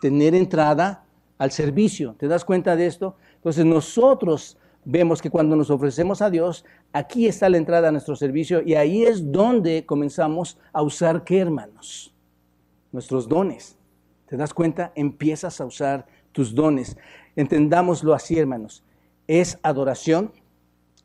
Tener 0.00 0.34
entrada 0.34 1.04
al 1.38 1.52
servicio. 1.52 2.14
¿Te 2.18 2.28
das 2.28 2.44
cuenta 2.44 2.76
de 2.76 2.86
esto? 2.86 3.16
Entonces 3.36 3.64
nosotros 3.64 4.58
vemos 4.84 5.22
que 5.22 5.30
cuando 5.30 5.56
nos 5.56 5.70
ofrecemos 5.70 6.22
a 6.22 6.30
Dios, 6.30 6.64
aquí 6.92 7.26
está 7.26 7.48
la 7.48 7.56
entrada 7.56 7.88
a 7.88 7.92
nuestro 7.92 8.16
servicio 8.16 8.62
y 8.62 8.74
ahí 8.74 9.04
es 9.04 9.32
donde 9.32 9.86
comenzamos 9.86 10.58
a 10.72 10.82
usar, 10.82 11.24
¿qué 11.24 11.38
hermanos? 11.38 12.14
Nuestros 12.92 13.28
dones. 13.28 13.76
¿Te 14.26 14.36
das 14.36 14.52
cuenta? 14.52 14.92
Empiezas 14.94 15.60
a 15.60 15.66
usar 15.66 16.06
tus 16.32 16.54
dones. 16.54 16.96
Entendámoslo 17.36 18.14
así, 18.14 18.38
hermanos. 18.38 18.82
Es 19.26 19.58
adoración, 19.62 20.32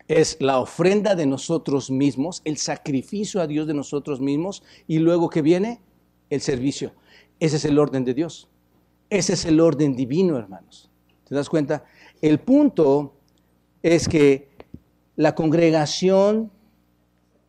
es 0.07 0.37
la 0.39 0.59
ofrenda 0.59 1.15
de 1.15 1.25
nosotros 1.25 1.89
mismos, 1.89 2.41
el 2.45 2.57
sacrificio 2.57 3.41
a 3.41 3.47
Dios 3.47 3.67
de 3.67 3.73
nosotros 3.73 4.19
mismos 4.19 4.63
y 4.87 4.99
luego 4.99 5.29
que 5.29 5.41
viene 5.41 5.81
el 6.29 6.41
servicio. 6.41 6.93
Ese 7.39 7.57
es 7.57 7.65
el 7.65 7.79
orden 7.79 8.03
de 8.05 8.13
Dios. 8.13 8.49
Ese 9.13 9.34
es 9.34 9.46
el 9.46 9.60
orden 9.60 9.96
divino, 9.96 10.39
hermanos. 10.39 10.89
¿Te 11.24 11.36
das 11.36 11.48
cuenta? 11.48 11.86
El 12.20 12.39
punto 12.39 13.13
es 13.84 14.08
que 14.08 14.50
la 15.15 15.36
congregación, 15.36 16.51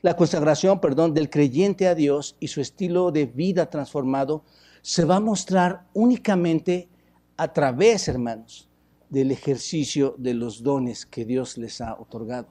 la 0.02 0.14
consagración, 0.14 0.78
perdón, 0.78 1.14
del 1.14 1.30
creyente 1.30 1.88
a 1.88 1.94
Dios 1.94 2.36
y 2.38 2.48
su 2.48 2.60
estilo 2.60 3.10
de 3.12 3.24
vida 3.24 3.70
transformado 3.70 4.44
se 4.82 5.06
va 5.06 5.16
a 5.16 5.20
mostrar 5.20 5.86
únicamente 5.94 6.90
a 7.38 7.50
través, 7.50 8.08
hermanos, 8.08 8.68
del 9.08 9.30
ejercicio 9.30 10.14
de 10.18 10.34
los 10.34 10.62
dones 10.62 11.06
que 11.06 11.24
Dios 11.24 11.56
les 11.56 11.80
ha 11.80 11.94
otorgado. 11.98 12.48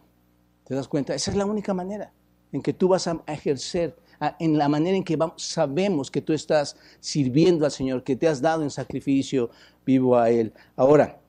¿Te 0.64 0.74
das 0.74 0.88
cuenta? 0.88 1.14
Esa 1.14 1.30
es 1.30 1.38
la 1.38 1.46
única 1.46 1.76
manera 1.76 2.12
en 2.52 2.64
que 2.64 2.74
tú 2.74 2.88
vas 2.88 3.06
a 3.06 3.22
ejercer, 3.28 3.96
en 4.40 4.58
la 4.58 4.70
manera 4.70 4.96
en 4.96 5.04
que 5.04 5.18
sabemos 5.38 6.10
que 6.10 6.22
tú 6.22 6.34
estás 6.34 6.76
sirviendo 7.00 7.66
al 7.66 7.72
Señor, 7.72 8.04
que 8.04 8.16
te 8.16 8.28
has 8.28 8.42
dado 8.42 8.64
en 8.64 8.70
sacrificio 8.70 9.50
vivo 9.86 10.18
a 10.18 10.30
Él. 10.30 10.54
Ahora, 10.76 11.20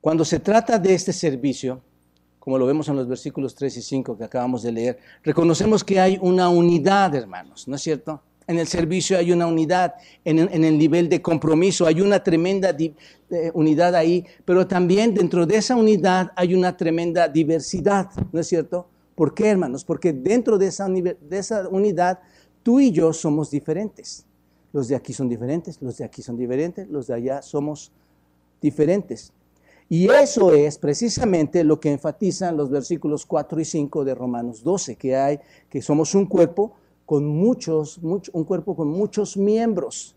cuando 0.00 0.24
se 0.24 0.38
trata 0.40 0.78
de 0.78 0.94
este 0.94 1.12
servicio, 1.12 1.80
como 2.38 2.58
lo 2.58 2.66
vemos 2.66 2.88
en 2.88 2.96
los 2.96 3.08
versículos 3.08 3.54
3 3.54 3.78
y 3.78 3.82
5 3.82 4.18
que 4.18 4.24
acabamos 4.24 4.62
de 4.62 4.72
leer, 4.72 4.98
reconocemos 5.22 5.82
que 5.82 5.98
hay 5.98 6.18
una 6.20 6.48
unidad, 6.50 7.14
hermanos, 7.14 7.66
¿no 7.66 7.76
es 7.76 7.82
cierto? 7.82 8.22
En 8.46 8.58
el 8.58 8.66
servicio 8.66 9.16
hay 9.16 9.32
una 9.32 9.46
unidad, 9.46 9.94
en, 10.22 10.38
el 10.38 10.76
nivel 10.76 11.08
de 11.08 11.22
compromiso 11.22 11.86
hay 11.86 12.02
una 12.02 12.22
tremenda 12.22 12.76
unidad 13.54 13.94
ahí, 13.94 14.26
pero 14.44 14.66
también 14.66 15.14
dentro 15.14 15.46
de 15.46 15.56
esa 15.56 15.74
unidad 15.74 16.32
hay 16.36 16.54
una 16.54 16.76
tremenda 16.76 17.26
diversidad, 17.26 18.10
¿no 18.30 18.40
es 18.40 18.46
cierto? 18.46 18.88
¿Por 19.14 19.34
qué, 19.34 19.48
hermanos? 19.48 19.84
Porque 19.84 20.12
dentro 20.12 20.58
de 20.58 20.66
esa, 20.66 20.88
unidad 21.68 22.20
tú 22.62 22.80
y 22.80 22.90
yo 22.90 23.12
somos 23.12 23.50
diferentes. 23.50 24.26
Los 24.72 24.88
de 24.88 24.96
aquí 24.96 25.12
son 25.12 25.28
diferentes, 25.28 25.80
los 25.80 25.98
de 25.98 26.04
aquí 26.04 26.22
son 26.22 26.36
diferentes, 26.36 26.88
los 26.88 27.06
de 27.06 27.14
allá 27.14 27.42
somos 27.42 27.92
diferentes. 28.60 29.32
Y 29.88 30.08
eso 30.08 30.52
es 30.52 30.78
precisamente 30.78 31.62
lo 31.62 31.78
que 31.78 31.92
enfatizan 31.92 32.56
los 32.56 32.70
versículos 32.70 33.26
4 33.26 33.60
y 33.60 33.64
5 33.64 34.04
de 34.04 34.14
Romanos 34.14 34.64
12, 34.64 34.96
que 34.96 35.14
hay, 35.14 35.38
que 35.68 35.80
somos 35.80 36.14
un 36.14 36.26
cuerpo 36.26 36.72
con 37.06 37.26
muchos, 37.26 37.98
un 37.98 38.44
cuerpo 38.44 38.74
con 38.74 38.88
muchos 38.88 39.36
miembros. 39.36 40.16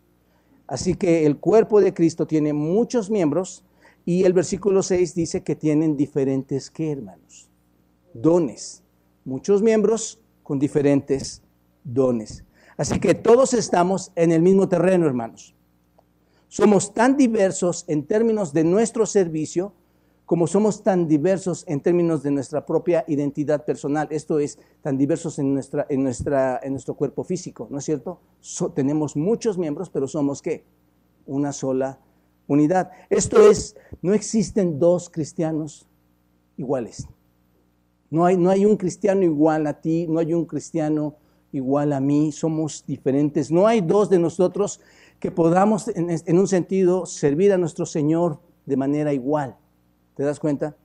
Así 0.65 0.95
que 0.95 1.25
el 1.25 1.37
cuerpo 1.37 1.79
de 1.81 1.93
Cristo 1.93 2.25
tiene 2.25 2.53
muchos 2.53 3.09
miembros 3.11 3.63
y 4.05 4.23
el 4.23 4.33
versículo 4.33 4.81
6 4.81 5.15
dice 5.15 5.43
que 5.43 5.55
tienen 5.55 5.97
diferentes, 5.97 6.71
¿qué 6.71 6.93
hermanos? 6.93 7.49
Dones. 8.13 8.83
Muchos 9.27 9.61
miembros 9.61 10.21
con 10.41 10.57
diferentes 10.57 11.41
dones. 11.83 12.45
Así 12.77 12.97
que 12.97 13.13
todos 13.13 13.53
estamos 13.53 14.13
en 14.15 14.31
el 14.31 14.41
mismo 14.41 14.69
terreno, 14.69 15.05
hermanos. 15.05 15.53
Somos 16.47 16.93
tan 16.93 17.17
diversos 17.17 17.83
en 17.89 18.05
términos 18.05 18.53
de 18.53 18.63
nuestro 18.63 19.05
servicio 19.05 19.73
como 20.25 20.47
somos 20.47 20.81
tan 20.81 21.09
diversos 21.09 21.65
en 21.67 21.81
términos 21.81 22.23
de 22.23 22.31
nuestra 22.31 22.65
propia 22.65 23.03
identidad 23.09 23.65
personal. 23.65 24.07
Esto 24.11 24.39
es, 24.39 24.59
tan 24.81 24.97
diversos 24.97 25.39
en, 25.39 25.53
nuestra, 25.53 25.85
en, 25.89 26.03
nuestra, 26.03 26.61
en 26.63 26.71
nuestro 26.71 26.93
cuerpo 26.93 27.25
físico, 27.25 27.67
¿no 27.69 27.79
es 27.79 27.83
cierto? 27.83 28.21
tenemos 28.73 29.17
muchos 29.17 29.57
miembros, 29.57 29.89
pero 29.89 30.07
somos 30.07 30.41
qué? 30.41 30.63
Una 31.25 31.51
sola 31.51 31.99
unidad. 32.47 32.91
Esto 33.09 33.51
es, 33.51 33.75
no 34.01 34.13
existen 34.13 34.79
dos 34.79 35.09
cristianos 35.09 35.85
iguales. 36.55 37.09
No 38.09 38.25
hay, 38.25 38.37
no 38.37 38.49
hay 38.49 38.65
un 38.65 38.77
cristiano 38.77 39.23
igual 39.23 39.67
a 39.67 39.81
ti, 39.81 40.07
no 40.07 40.19
hay 40.19 40.33
un 40.33 40.45
cristiano 40.45 41.15
igual 41.51 41.93
a 41.93 41.99
mí, 41.99 42.31
somos 42.31 42.83
diferentes. 42.85 43.51
No 43.51 43.67
hay 43.67 43.81
dos 43.81 44.09
de 44.09 44.19
nosotros 44.19 44.79
que 45.19 45.31
podamos 45.31 45.87
en, 45.87 46.39
un 46.39 46.47
sentido 46.47 47.05
servir 47.05 47.51
a 47.51 47.57
nuestro 47.57 47.85
Señor 47.85 48.39
de 48.65 48.77
manera 48.77 49.13
igual. 49.13 49.57
¿Te 50.15 50.23
das 50.23 50.39
cuenta? 50.39 50.75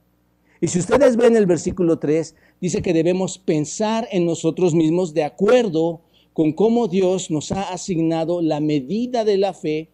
Y 0.59 0.67
si 0.67 0.79
ustedes 0.79 1.17
ven 1.17 1.35
el 1.35 1.45
versículo 1.45 1.99
3, 1.99 2.35
dice 2.61 2.81
que 2.81 2.93
debemos 2.93 3.37
pensar 3.37 4.07
en 4.11 4.25
nosotros 4.25 4.73
mismos 4.73 5.13
de 5.13 5.23
acuerdo 5.23 6.01
con 6.31 6.53
cómo 6.53 6.87
Dios 6.87 7.29
nos 7.29 7.51
ha 7.51 7.73
asignado 7.73 8.41
la 8.41 8.59
medida 8.59 9.23
de 9.23 9.37
la 9.37 9.53
fe 9.53 9.89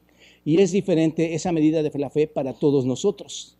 y 0.45 0.61
es 0.61 0.71
diferente 0.71 1.33
esa 1.35 1.51
medida 1.51 1.83
de 1.83 1.91
la 1.99 2.09
fe 2.09 2.27
para 2.27 2.53
todos 2.53 2.85
nosotros. 2.85 3.58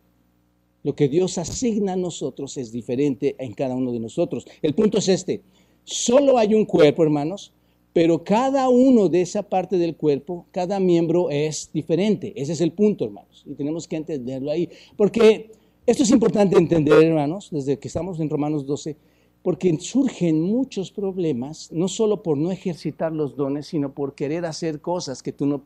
Lo 0.83 0.95
que 0.95 1.09
Dios 1.09 1.37
asigna 1.37 1.93
a 1.93 1.97
nosotros 1.97 2.57
es 2.57 2.71
diferente 2.71 3.35
en 3.39 3.53
cada 3.53 3.75
uno 3.75 3.91
de 3.91 3.99
nosotros. 3.99 4.45
El 4.61 4.73
punto 4.73 4.97
es 4.99 5.09
este. 5.09 5.41
Solo 5.83 6.37
hay 6.37 6.53
un 6.53 6.65
cuerpo, 6.65 7.03
hermanos, 7.03 7.51
pero 7.91 8.23
cada 8.23 8.69
uno 8.69 9.09
de 9.09 9.21
esa 9.21 9.43
parte 9.43 9.77
del 9.77 9.95
cuerpo, 9.95 10.45
cada 10.51 10.79
miembro 10.79 11.29
es 11.29 11.69
diferente. 11.73 12.31
Ese 12.35 12.53
es 12.53 12.61
el 12.61 12.71
punto, 12.71 13.05
hermanos. 13.05 13.43
Y 13.45 13.55
tenemos 13.55 13.87
que 13.87 13.97
entenderlo 13.97 14.51
ahí. 14.51 14.69
Porque 14.95 15.51
esto 15.85 16.03
es 16.03 16.11
importante 16.11 16.57
entender, 16.57 17.03
hermanos, 17.03 17.49
desde 17.51 17.77
que 17.77 17.87
estamos 17.87 18.19
en 18.19 18.29
Romanos 18.29 18.65
12, 18.65 18.95
porque 19.41 19.75
surgen 19.79 20.41
muchos 20.41 20.91
problemas, 20.91 21.71
no 21.71 21.87
solo 21.87 22.21
por 22.21 22.37
no 22.37 22.51
ejercitar 22.51 23.11
los 23.11 23.35
dones, 23.35 23.67
sino 23.67 23.93
por 23.93 24.13
querer 24.13 24.45
hacer 24.45 24.81
cosas 24.81 25.23
que 25.23 25.31
tú 25.31 25.45
no 25.45 25.63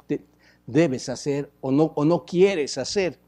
debes 0.66 1.10
hacer 1.10 1.52
o 1.60 1.72
no 1.72 2.26
quieres 2.26 2.78
hacer. 2.78 3.20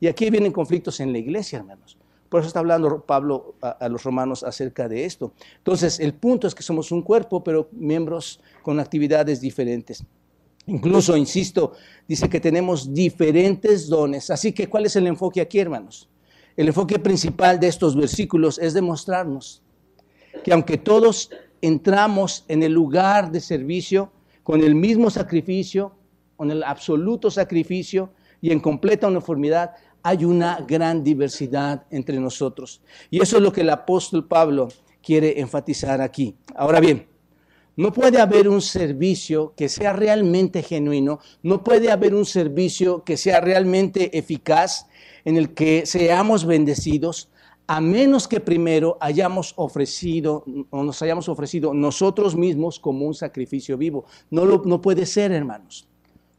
Y 0.00 0.06
aquí 0.08 0.30
vienen 0.30 0.52
conflictos 0.52 1.00
en 1.00 1.12
la 1.12 1.18
iglesia, 1.18 1.58
hermanos. 1.58 1.96
Por 2.28 2.40
eso 2.40 2.48
está 2.48 2.58
hablando 2.58 3.02
Pablo 3.02 3.54
a, 3.60 3.88
los 3.88 4.02
romanos 4.02 4.42
acerca 4.42 4.88
de 4.88 5.04
esto. 5.04 5.32
Entonces, 5.58 6.00
el 6.00 6.14
punto 6.14 6.46
es 6.46 6.54
que 6.54 6.62
somos 6.62 6.90
un 6.90 7.02
cuerpo, 7.02 7.42
pero 7.42 7.68
miembros 7.72 8.40
con 8.62 8.80
actividades 8.80 9.40
diferentes. 9.40 10.04
Incluso, 10.66 11.16
insisto, 11.16 11.72
dice 12.08 12.28
que 12.28 12.40
tenemos 12.40 12.92
diferentes 12.92 13.88
dones. 13.88 14.30
Así 14.30 14.52
que, 14.52 14.68
¿cuál 14.68 14.86
es 14.86 14.96
el 14.96 15.06
enfoque 15.06 15.40
aquí, 15.40 15.60
hermanos? 15.60 16.08
El 16.56 16.68
enfoque 16.68 16.98
principal 16.98 17.60
de 17.60 17.68
estos 17.68 17.94
versículos 17.94 18.58
es 18.58 18.74
demostrarnos 18.74 19.62
que 20.42 20.52
aunque 20.52 20.76
todos 20.78 21.30
entramos 21.60 22.44
en 22.48 22.62
el 22.62 22.72
lugar 22.72 23.30
de 23.30 23.40
servicio 23.40 24.10
con 24.42 24.62
el 24.62 24.74
mismo 24.74 25.10
sacrificio, 25.10 25.92
con 26.36 26.50
el 26.50 26.62
absoluto 26.62 27.30
sacrificio 27.30 28.10
y 28.40 28.52
en 28.52 28.60
completa 28.60 29.08
uniformidad, 29.08 29.74
hay 30.06 30.24
una 30.24 30.60
gran 30.60 31.02
diversidad 31.02 31.84
entre 31.90 32.20
nosotros. 32.20 32.80
Y 33.10 33.20
eso 33.20 33.38
es 33.38 33.42
lo 33.42 33.52
que 33.52 33.62
el 33.62 33.70
apóstol 33.70 34.28
Pablo 34.28 34.68
quiere 35.02 35.40
enfatizar 35.40 36.00
aquí. 36.00 36.36
Ahora 36.54 36.78
bien, 36.78 37.08
no 37.74 37.92
puede 37.92 38.20
haber 38.20 38.48
un 38.48 38.62
servicio 38.62 39.52
que 39.56 39.68
sea 39.68 39.92
realmente 39.94 40.62
genuino, 40.62 41.18
no 41.42 41.64
puede 41.64 41.90
haber 41.90 42.14
un 42.14 42.24
servicio 42.24 43.02
que 43.02 43.16
sea 43.16 43.40
realmente 43.40 44.16
eficaz 44.16 44.86
en 45.24 45.36
el 45.36 45.54
que 45.54 45.86
seamos 45.86 46.46
bendecidos, 46.46 47.28
a 47.66 47.80
menos 47.80 48.28
que 48.28 48.38
primero 48.38 48.98
hayamos 49.00 49.54
ofrecido 49.56 50.44
o 50.70 50.84
nos 50.84 51.02
hayamos 51.02 51.28
ofrecido 51.28 51.74
nosotros 51.74 52.36
mismos 52.36 52.78
como 52.78 53.06
un 53.06 53.14
sacrificio 53.14 53.76
vivo. 53.76 54.04
No, 54.30 54.44
lo, 54.44 54.62
no 54.64 54.80
puede 54.80 55.04
ser, 55.04 55.32
hermanos. 55.32 55.88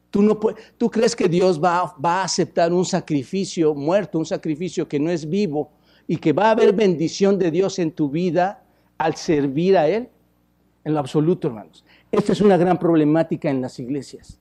Tú, 0.10 0.22
no 0.22 0.40
tú 0.78 0.90
crees 0.90 1.16
que 1.16 1.28
Dios 1.28 1.62
va, 1.62 1.94
a 2.02 2.24
aceptar 2.24 2.72
un 2.72 2.86
sacrificio 2.86 3.74
muerto, 3.74 4.18
un 4.18 4.26
sacrificio 4.26 4.88
que 4.88 5.00
no 5.00 5.12
es 5.12 5.30
vivo 5.30 5.72
y 6.08 6.18
que 6.18 6.32
va 6.32 6.48
a 6.48 6.52
haber 6.52 6.74
bendición 6.74 7.38
de 7.38 7.52
Dios 7.52 7.78
en 7.80 7.92
tu 7.92 8.10
vida 8.10 8.64
al 8.98 9.16
servir 9.16 9.78
a 9.78 9.88
Él? 9.88 10.10
En 10.86 10.94
lo 10.94 11.00
absoluto, 11.00 11.50
hermanos. 11.50 11.84
Esta 12.12 12.32
es 12.32 12.40
una 12.40 12.56
gran 12.56 12.80
problemática 12.80 13.50
en 13.50 13.62
las 13.62 13.80
iglesias. 13.80 14.40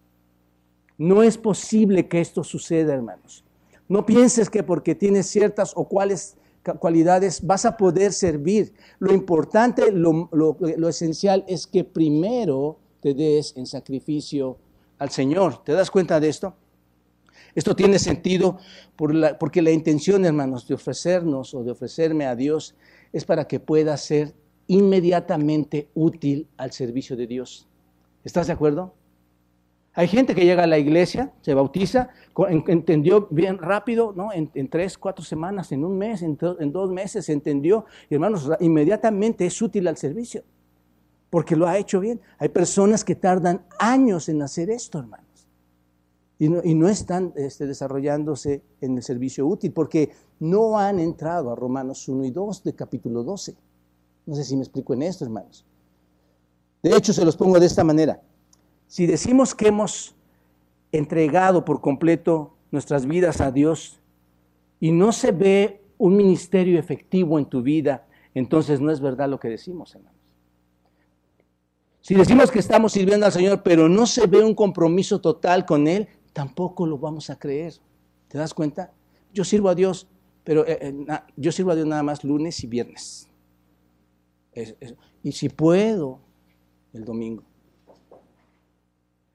No 0.96 1.22
es 1.24 1.36
posible 1.36 2.06
que 2.06 2.20
esto 2.20 2.44
suceda, 2.44 2.94
hermanos. 2.94 3.44
No 3.88 4.06
pienses 4.06 4.48
que 4.48 4.62
porque 4.62 4.94
tienes 4.94 5.26
ciertas 5.26 5.72
o 5.74 5.88
cuales 5.88 6.36
cualidades 6.78 7.44
vas 7.44 7.64
a 7.64 7.76
poder 7.76 8.12
servir. 8.12 8.72
Lo 9.00 9.12
importante, 9.12 9.90
lo, 9.90 10.28
lo 10.30 10.88
esencial 10.88 11.44
es 11.48 11.66
que 11.66 11.82
primero 11.82 12.78
te 13.00 13.14
des 13.14 13.56
en 13.56 13.66
sacrificio 13.66 14.58
al 14.98 15.10
Señor. 15.10 15.62
¿Te 15.64 15.72
das 15.72 15.90
cuenta 15.90 16.20
de 16.20 16.28
esto? 16.28 16.54
Esto 17.54 17.74
tiene 17.74 17.98
sentido 17.98 18.58
porque 18.96 19.62
la 19.62 19.70
intención, 19.70 20.24
hermanos, 20.24 20.68
de 20.68 20.74
ofrecernos 20.74 21.54
o 21.54 21.64
de 21.64 21.70
ofrecerme 21.70 22.26
a 22.26 22.36
Dios 22.36 22.74
es 23.12 23.24
para 23.24 23.46
que 23.48 23.60
pueda 23.60 23.96
ser 23.96 24.34
inmediatamente 24.66 25.88
útil 25.94 26.48
al 26.56 26.72
servicio 26.72 27.16
de 27.16 27.26
Dios. 27.26 27.66
¿Estás 28.24 28.48
de 28.48 28.52
acuerdo? 28.52 28.94
Hay 29.94 30.08
gente 30.08 30.34
que 30.34 30.44
llega 30.44 30.64
a 30.64 30.66
la 30.66 30.76
iglesia, 30.76 31.32
se 31.40 31.54
bautiza, 31.54 32.10
entendió 32.48 33.28
bien 33.30 33.56
rápido, 33.56 34.12
¿no? 34.14 34.30
En, 34.30 34.68
tres, 34.68 34.98
cuatro 34.98 35.24
semanas, 35.24 35.72
en 35.72 35.86
un 35.86 35.96
mes, 35.96 36.20
en, 36.20 36.36
en 36.60 36.70
dos 36.70 36.90
meses, 36.90 37.30
entendió. 37.30 37.86
Y 38.10 38.14
hermanos, 38.14 38.50
inmediatamente 38.60 39.46
es 39.46 39.62
útil 39.62 39.88
al 39.88 39.96
servicio, 39.96 40.42
porque 41.36 41.54
lo 41.54 41.68
ha 41.68 41.76
hecho 41.76 42.00
bien. 42.00 42.18
Hay 42.38 42.48
personas 42.48 43.04
que 43.04 43.14
tardan 43.14 43.66
años 43.78 44.30
en 44.30 44.40
hacer 44.40 44.70
esto, 44.70 44.98
hermanos. 44.98 45.46
Y 46.38 46.48
no, 46.48 46.88
están 46.88 47.34
este, 47.36 47.66
desarrollándose 47.66 48.62
en 48.80 48.96
el 48.96 49.02
servicio 49.02 49.46
útil, 49.46 49.70
porque 49.70 50.12
no 50.40 50.78
han 50.78 50.98
entrado 50.98 51.52
a 51.52 51.54
Romanos 51.54 52.08
1 52.08 52.24
y 52.24 52.30
2 52.30 52.64
de 52.64 52.74
capítulo 52.74 53.22
12. 53.22 53.54
No 54.24 54.34
sé 54.34 54.44
si 54.44 54.56
me 54.56 54.62
explico 54.62 54.94
en 54.94 55.02
esto, 55.02 55.26
hermanos. 55.26 55.66
De 56.82 56.96
hecho, 56.96 57.12
se 57.12 57.22
los 57.22 57.36
pongo 57.36 57.60
de 57.60 57.66
esta 57.66 57.84
manera. 57.84 58.18
Si 58.86 59.04
decimos 59.04 59.54
que 59.54 59.68
hemos 59.68 60.14
entregado 60.90 61.66
por 61.66 61.82
completo 61.82 62.54
nuestras 62.70 63.04
vidas 63.04 63.42
a 63.42 63.52
Dios 63.52 64.00
y 64.80 64.90
no 64.90 65.12
se 65.12 65.32
ve 65.32 65.82
un 65.98 66.16
ministerio 66.16 66.78
efectivo 66.78 67.38
en 67.38 67.44
tu 67.44 67.60
vida, 67.60 68.06
entonces 68.32 68.80
no 68.80 68.90
es 68.90 69.02
verdad 69.02 69.28
lo 69.28 69.38
que 69.38 69.50
decimos, 69.50 69.94
hermanos. 69.94 70.15
Si 72.06 72.14
decimos 72.14 72.52
que 72.52 72.60
estamos 72.60 72.92
sirviendo 72.92 73.26
al 73.26 73.32
Señor, 73.32 73.64
pero 73.64 73.88
no 73.88 74.06
se 74.06 74.28
ve 74.28 74.40
un 74.44 74.54
compromiso 74.54 75.20
total 75.20 75.66
con 75.66 75.88
Él, 75.88 76.06
tampoco 76.32 76.86
lo 76.86 76.98
vamos 76.98 77.30
a 77.30 77.36
creer. 77.36 77.74
¿Te 78.28 78.38
das 78.38 78.54
cuenta? 78.54 78.92
Yo 79.34 79.42
sirvo 79.42 79.68
a 79.70 79.74
Dios, 79.74 80.06
pero 80.44 80.64
eh, 80.68 80.78
eh, 80.82 80.94
yo 81.36 81.50
sirvo 81.50 81.72
a 81.72 81.74
Dios 81.74 81.84
nada 81.84 82.04
más 82.04 82.22
lunes 82.22 82.62
y 82.62 82.68
viernes. 82.68 83.28
y 85.24 85.32
si 85.32 85.48
puedo, 85.48 86.20
el 86.92 87.04
domingo. 87.04 87.42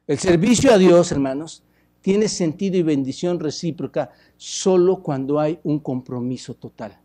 El 0.08 0.18
servicio 0.18 0.72
a 0.72 0.78
Dios, 0.78 1.12
hermanos, 1.12 1.63
tiene 2.00 2.30
sentido 2.30 2.78
y 2.78 2.84
bendición 2.84 3.42
recíproca 3.42 4.12
solo 4.38 5.04
cuando 5.04 5.42
hay 5.42 5.60
un 5.66 5.80
compromiso 5.80 6.54
total. 6.54 6.98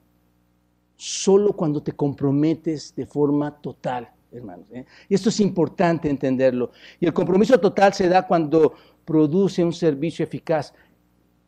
Solo 0.94 1.54
cuando 1.54 1.82
te 1.82 1.90
comprometes 1.90 2.94
de 2.94 3.04
forma 3.04 3.60
total, 3.60 4.12
hermanos. 4.32 4.70
¿eh? 4.72 4.84
Y 5.08 5.14
esto 5.14 5.28
es 5.28 5.40
importante 5.40 6.10
entenderlo. 6.10 6.70
Y 7.00 7.06
el 7.06 7.12
compromiso 7.12 7.58
total 7.58 7.94
se 7.94 8.08
da 8.08 8.26
cuando 8.26 8.74
produce 9.04 9.64
un 9.64 9.72
servicio 9.72 10.24
eficaz. 10.24 10.74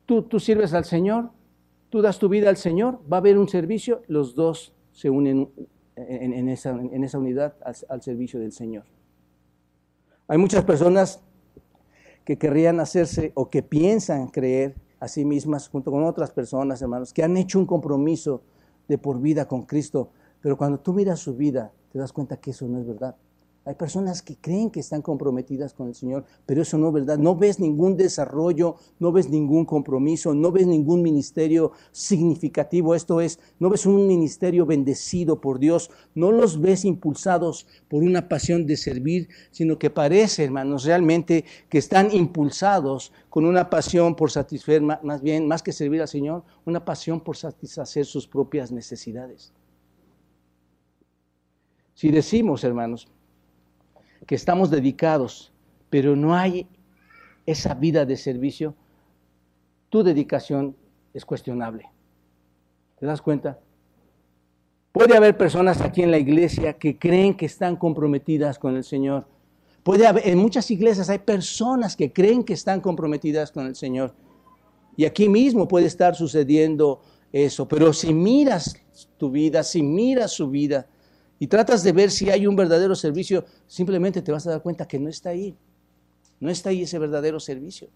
Tú, 0.06 0.22
tú 0.22 0.40
sirves 0.40 0.72
al 0.74 0.84
Señor, 0.84 1.30
tú 1.90 2.00
das 2.00 2.18
tu 2.18 2.28
vida 2.28 2.48
al 2.48 2.56
Señor, 2.56 3.00
va 3.10 3.18
a 3.18 3.20
haber 3.20 3.38
un 3.38 3.48
servicio, 3.48 4.02
los 4.08 4.34
dos 4.34 4.72
se 4.92 5.10
unen 5.10 5.50
en, 5.96 6.48
esa, 6.48 6.72
unidad 7.18 7.54
al 7.88 8.02
servicio 8.02 8.38
del 8.40 8.52
Señor. 8.52 8.84
Hay 10.28 10.38
muchas 10.38 10.64
personas 10.64 11.20
que 12.24 12.36
querrían 12.36 12.80
hacerse 12.80 13.32
o 13.34 13.48
que 13.48 13.62
piensan 13.62 14.28
creer 14.28 14.74
a 15.00 15.08
sí 15.08 15.24
mismas 15.24 15.68
junto 15.68 15.90
con 15.90 16.04
otras 16.04 16.30
personas, 16.30 16.82
hermanos, 16.82 17.12
que 17.12 17.22
han 17.22 17.36
hecho 17.36 17.58
un 17.58 17.66
compromiso 17.66 18.42
de 18.86 18.98
por 18.98 19.20
vida 19.20 19.48
con 19.48 19.62
Cristo, 19.62 20.10
pero 20.40 20.56
cuando 20.56 20.78
tú 20.78 20.92
miras 20.92 21.20
su 21.20 21.34
vida, 21.34 21.72
te 21.92 21.98
das 21.98 22.12
cuenta 22.12 22.36
que 22.36 22.50
eso 22.50 22.66
no 22.66 22.78
es 22.78 22.86
verdad. 22.86 23.16
Hay 23.68 23.74
personas 23.74 24.22
que 24.22 24.36
creen 24.36 24.70
que 24.70 24.80
están 24.80 25.02
comprometidas 25.02 25.74
con 25.74 25.88
el 25.88 25.94
Señor, 25.94 26.24
pero 26.46 26.62
eso 26.62 26.78
no 26.78 26.88
es 26.88 26.94
verdad. 26.94 27.18
No 27.18 27.36
ves 27.36 27.60
ningún 27.60 27.98
desarrollo, 27.98 28.76
no 28.98 29.12
ves 29.12 29.28
ningún 29.28 29.66
compromiso, 29.66 30.32
no 30.32 30.50
ves 30.50 30.66
ningún 30.66 31.02
ministerio 31.02 31.72
significativo. 31.92 32.94
Esto 32.94 33.20
es, 33.20 33.38
no 33.58 33.68
ves 33.68 33.84
un 33.84 34.06
ministerio 34.06 34.64
bendecido 34.64 35.42
por 35.42 35.58
Dios, 35.58 35.90
no 36.14 36.32
los 36.32 36.62
ves 36.62 36.86
impulsados 36.86 37.66
por 37.88 38.02
una 38.02 38.26
pasión 38.26 38.66
de 38.66 38.78
servir, 38.78 39.28
sino 39.50 39.78
que 39.78 39.90
parece, 39.90 40.44
hermanos, 40.44 40.84
realmente 40.84 41.44
que 41.68 41.76
están 41.76 42.10
impulsados 42.10 43.12
con 43.28 43.44
una 43.44 43.68
pasión 43.68 44.16
por 44.16 44.30
satisfacer, 44.30 44.80
más 44.80 45.20
bien, 45.20 45.46
más 45.46 45.62
que 45.62 45.72
servir 45.72 46.00
al 46.00 46.08
Señor, 46.08 46.42
una 46.64 46.86
pasión 46.86 47.20
por 47.20 47.36
satisfacer 47.36 48.06
sus 48.06 48.26
propias 48.26 48.72
necesidades. 48.72 49.52
Si 51.98 52.12
decimos, 52.12 52.62
hermanos, 52.62 53.08
que 54.24 54.36
estamos 54.36 54.70
dedicados, 54.70 55.52
pero 55.90 56.14
no 56.14 56.36
hay 56.36 56.68
esa 57.44 57.74
vida 57.74 58.06
de 58.06 58.16
servicio, 58.16 58.76
tu 59.88 60.04
dedicación 60.04 60.76
es 61.12 61.24
cuestionable. 61.24 61.90
¿Te 63.00 63.06
das 63.06 63.20
cuenta? 63.20 63.58
Puede 64.92 65.16
haber 65.16 65.36
personas 65.36 65.80
aquí 65.80 66.04
en 66.04 66.12
la 66.12 66.18
iglesia 66.18 66.74
que 66.74 66.96
creen 66.96 67.36
que 67.36 67.46
están 67.46 67.74
comprometidas 67.74 68.60
con 68.60 68.76
el 68.76 68.84
Señor. 68.84 69.26
Puede 69.82 70.06
haber, 70.06 70.28
en 70.28 70.38
muchas 70.38 70.70
iglesias 70.70 71.10
hay 71.10 71.18
personas 71.18 71.96
que 71.96 72.12
creen 72.12 72.44
que 72.44 72.52
están 72.52 72.80
comprometidas 72.80 73.50
con 73.50 73.66
el 73.66 73.74
Señor. 73.74 74.14
Y 74.96 75.04
aquí 75.04 75.28
mismo 75.28 75.66
puede 75.66 75.86
estar 75.86 76.14
sucediendo 76.14 77.00
eso. 77.32 77.66
Pero 77.66 77.92
si 77.92 78.14
miras 78.14 78.76
tu 79.16 79.32
vida, 79.32 79.64
si 79.64 79.82
miras 79.82 80.30
su 80.30 80.48
vida, 80.48 80.86
y 81.38 81.46
tratas 81.46 81.82
de 81.82 81.92
ver 81.92 82.10
si 82.10 82.30
hay 82.30 82.46
un 82.46 82.56
verdadero 82.56 82.94
servicio, 82.94 83.44
simplemente 83.66 84.22
te 84.22 84.32
vas 84.32 84.46
a 84.46 84.50
dar 84.50 84.62
cuenta 84.62 84.88
que 84.88 84.98
no 84.98 85.08
está 85.08 85.30
ahí. 85.30 85.56
No 86.40 86.50
está 86.50 86.70
ahí 86.70 86.82
ese 86.82 86.98
verdadero 86.98 87.38
servicio. 87.38 87.88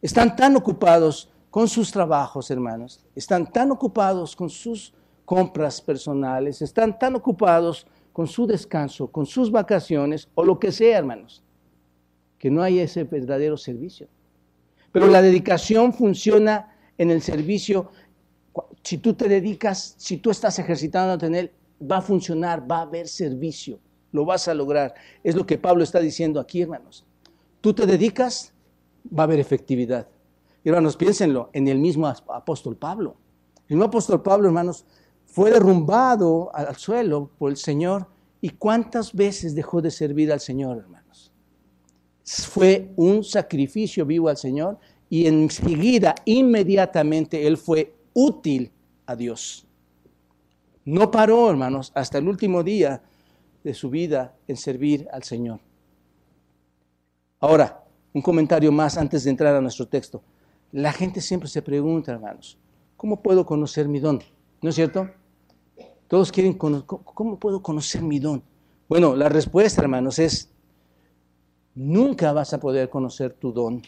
Están 0.00 0.36
tan 0.36 0.56
ocupados 0.56 1.30
con 1.50 1.68
sus 1.68 1.90
trabajos, 1.90 2.50
hermanos. 2.50 3.04
Están 3.14 3.50
tan 3.50 3.70
ocupados 3.70 4.36
con 4.36 4.48
sus 4.48 4.94
compras 5.24 5.80
personales. 5.80 6.62
Están 6.62 6.98
tan 6.98 7.16
ocupados 7.16 7.86
con 8.12 8.26
su 8.26 8.46
descanso, 8.46 9.08
con 9.08 9.26
sus 9.26 9.50
vacaciones 9.50 10.28
o 10.34 10.44
lo 10.44 10.58
que 10.58 10.72
sea, 10.72 10.98
hermanos. 10.98 11.42
Que 12.38 12.50
no 12.50 12.62
hay 12.62 12.78
ese 12.78 13.04
verdadero 13.04 13.56
servicio. 13.56 14.08
Pero 14.92 15.06
la 15.08 15.22
dedicación 15.22 15.92
funciona 15.92 16.76
en 16.98 17.10
el 17.10 17.20
servicio. 17.20 17.90
Si 18.82 18.98
tú 18.98 19.14
te 19.14 19.28
dedicas, 19.28 19.94
si 19.98 20.16
tú 20.16 20.30
estás 20.30 20.58
ejercitándote 20.58 21.26
en 21.26 21.34
él, 21.34 21.52
va 21.80 21.98
a 21.98 22.02
funcionar, 22.02 22.70
va 22.70 22.78
a 22.78 22.82
haber 22.82 23.08
servicio, 23.08 23.78
lo 24.12 24.24
vas 24.24 24.48
a 24.48 24.54
lograr. 24.54 24.94
Es 25.22 25.34
lo 25.34 25.46
que 25.46 25.58
Pablo 25.58 25.82
está 25.82 26.00
diciendo 26.00 26.40
aquí, 26.40 26.62
hermanos. 26.62 27.04
Tú 27.60 27.74
te 27.74 27.86
dedicas, 27.86 28.52
va 29.06 29.22
a 29.22 29.24
haber 29.24 29.40
efectividad. 29.40 30.08
Hermanos, 30.64 30.96
piénsenlo, 30.96 31.50
en 31.52 31.68
el 31.68 31.78
mismo 31.78 32.06
apóstol 32.06 32.76
Pablo. 32.76 33.16
El 33.68 33.76
mismo 33.76 33.86
apóstol 33.86 34.22
Pablo, 34.22 34.48
hermanos, 34.48 34.84
fue 35.24 35.50
derrumbado 35.50 36.50
al 36.54 36.76
suelo 36.76 37.30
por 37.38 37.50
el 37.50 37.56
Señor. 37.56 38.06
¿Y 38.40 38.50
cuántas 38.50 39.12
veces 39.12 39.54
dejó 39.54 39.80
de 39.80 39.90
servir 39.90 40.32
al 40.32 40.40
Señor, 40.40 40.78
hermanos? 40.78 41.32
Fue 42.24 42.90
un 42.96 43.24
sacrificio 43.24 44.06
vivo 44.06 44.28
al 44.28 44.36
Señor 44.36 44.78
y 45.08 45.26
enseguida, 45.26 46.14
inmediatamente, 46.24 47.46
él 47.46 47.56
fue 47.56 47.94
útil 48.14 48.70
a 49.06 49.16
Dios. 49.16 49.66
No 50.84 51.10
paró, 51.10 51.50
hermanos, 51.50 51.92
hasta 51.94 52.18
el 52.18 52.28
último 52.28 52.62
día 52.62 53.02
de 53.62 53.74
su 53.74 53.90
vida 53.90 54.34
en 54.48 54.56
servir 54.56 55.06
al 55.12 55.22
Señor. 55.22 55.60
Ahora, 57.38 57.84
un 58.12 58.22
comentario 58.22 58.72
más 58.72 58.96
antes 58.96 59.24
de 59.24 59.30
entrar 59.30 59.54
a 59.54 59.60
nuestro 59.60 59.86
texto. 59.86 60.22
La 60.72 60.92
gente 60.92 61.20
siempre 61.20 61.48
se 61.48 61.62
pregunta, 61.62 62.12
hermanos, 62.12 62.58
¿cómo 62.96 63.22
puedo 63.22 63.44
conocer 63.44 63.88
mi 63.88 63.98
don? 63.98 64.22
¿No 64.62 64.70
es 64.70 64.74
cierto? 64.74 65.08
Todos 66.08 66.32
quieren 66.32 66.54
conocer, 66.54 66.86
¿cómo 66.86 67.38
puedo 67.38 67.62
conocer 67.62 68.02
mi 68.02 68.18
don? 68.18 68.42
Bueno, 68.88 69.14
la 69.14 69.28
respuesta, 69.28 69.82
hermanos, 69.82 70.18
es, 70.18 70.50
nunca 71.74 72.32
vas 72.32 72.52
a 72.52 72.60
poder 72.60 72.90
conocer 72.90 73.32
tu 73.32 73.52
don. 73.52 73.82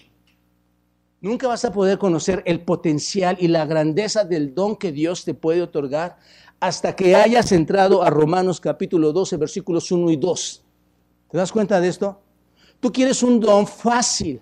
Nunca 1.21 1.47
vas 1.47 1.65
a 1.65 1.73
poder 1.73 1.99
conocer 1.99 2.43
el 2.47 2.61
potencial 2.61 3.37
y 3.39 3.49
la 3.49 3.65
grandeza 3.65 4.25
del 4.25 4.55
don 4.55 4.77
que 4.77 4.93
Dios 4.93 5.25
te 5.25 5.35
puede 5.35 5.63
otorgar 5.63 6.19
hasta 6.63 6.95
que 6.95 7.17
hayas 7.17 7.51
entrado 7.51 8.05
a 8.05 8.09
Romanos 8.09 8.61
capítulo 8.61 9.13
12, 9.13 9.37
versículos 9.37 9.91
1 9.91 10.13
y 10.13 10.17
2. 10.17 10.65
¿Te 11.29 11.37
das 11.37 11.51
cuenta 11.51 11.81
de 11.81 11.89
esto? 11.89 12.21
Tú 12.79 12.93
quieres 12.93 13.21
un 13.25 13.41
don 13.41 13.67
fácil. 13.67 14.41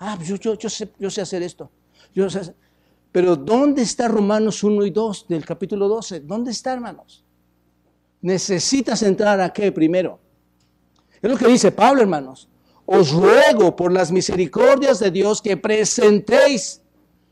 Ah, 0.00 0.18
yo, 0.20 0.34
yo, 0.34 0.68
sé, 0.68 0.90
yo 0.98 1.08
sé 1.08 1.20
hacer 1.20 1.44
esto. 1.44 1.70
Pero 3.12 3.36
¿dónde 3.36 3.82
está 3.82 4.08
Romanos 4.08 4.64
1 4.64 4.84
y 4.84 4.90
2 4.90 5.26
del 5.28 5.44
capítulo 5.44 5.86
12? 5.86 6.20
¿Dónde 6.22 6.50
está, 6.50 6.72
hermanos? 6.72 7.24
Necesitas 8.20 9.04
entrar 9.04 9.40
a 9.40 9.52
qué 9.52 9.70
primero. 9.70 10.18
Es 11.22 11.30
lo 11.30 11.36
que 11.36 11.46
dice 11.46 11.70
Pablo, 11.70 12.02
hermanos. 12.02 12.48
Os 12.84 13.12
ruego 13.12 13.76
por 13.76 13.92
las 13.92 14.10
misericordias 14.10 14.98
de 14.98 15.12
Dios 15.12 15.40
que 15.40 15.56
presentéis 15.56 16.82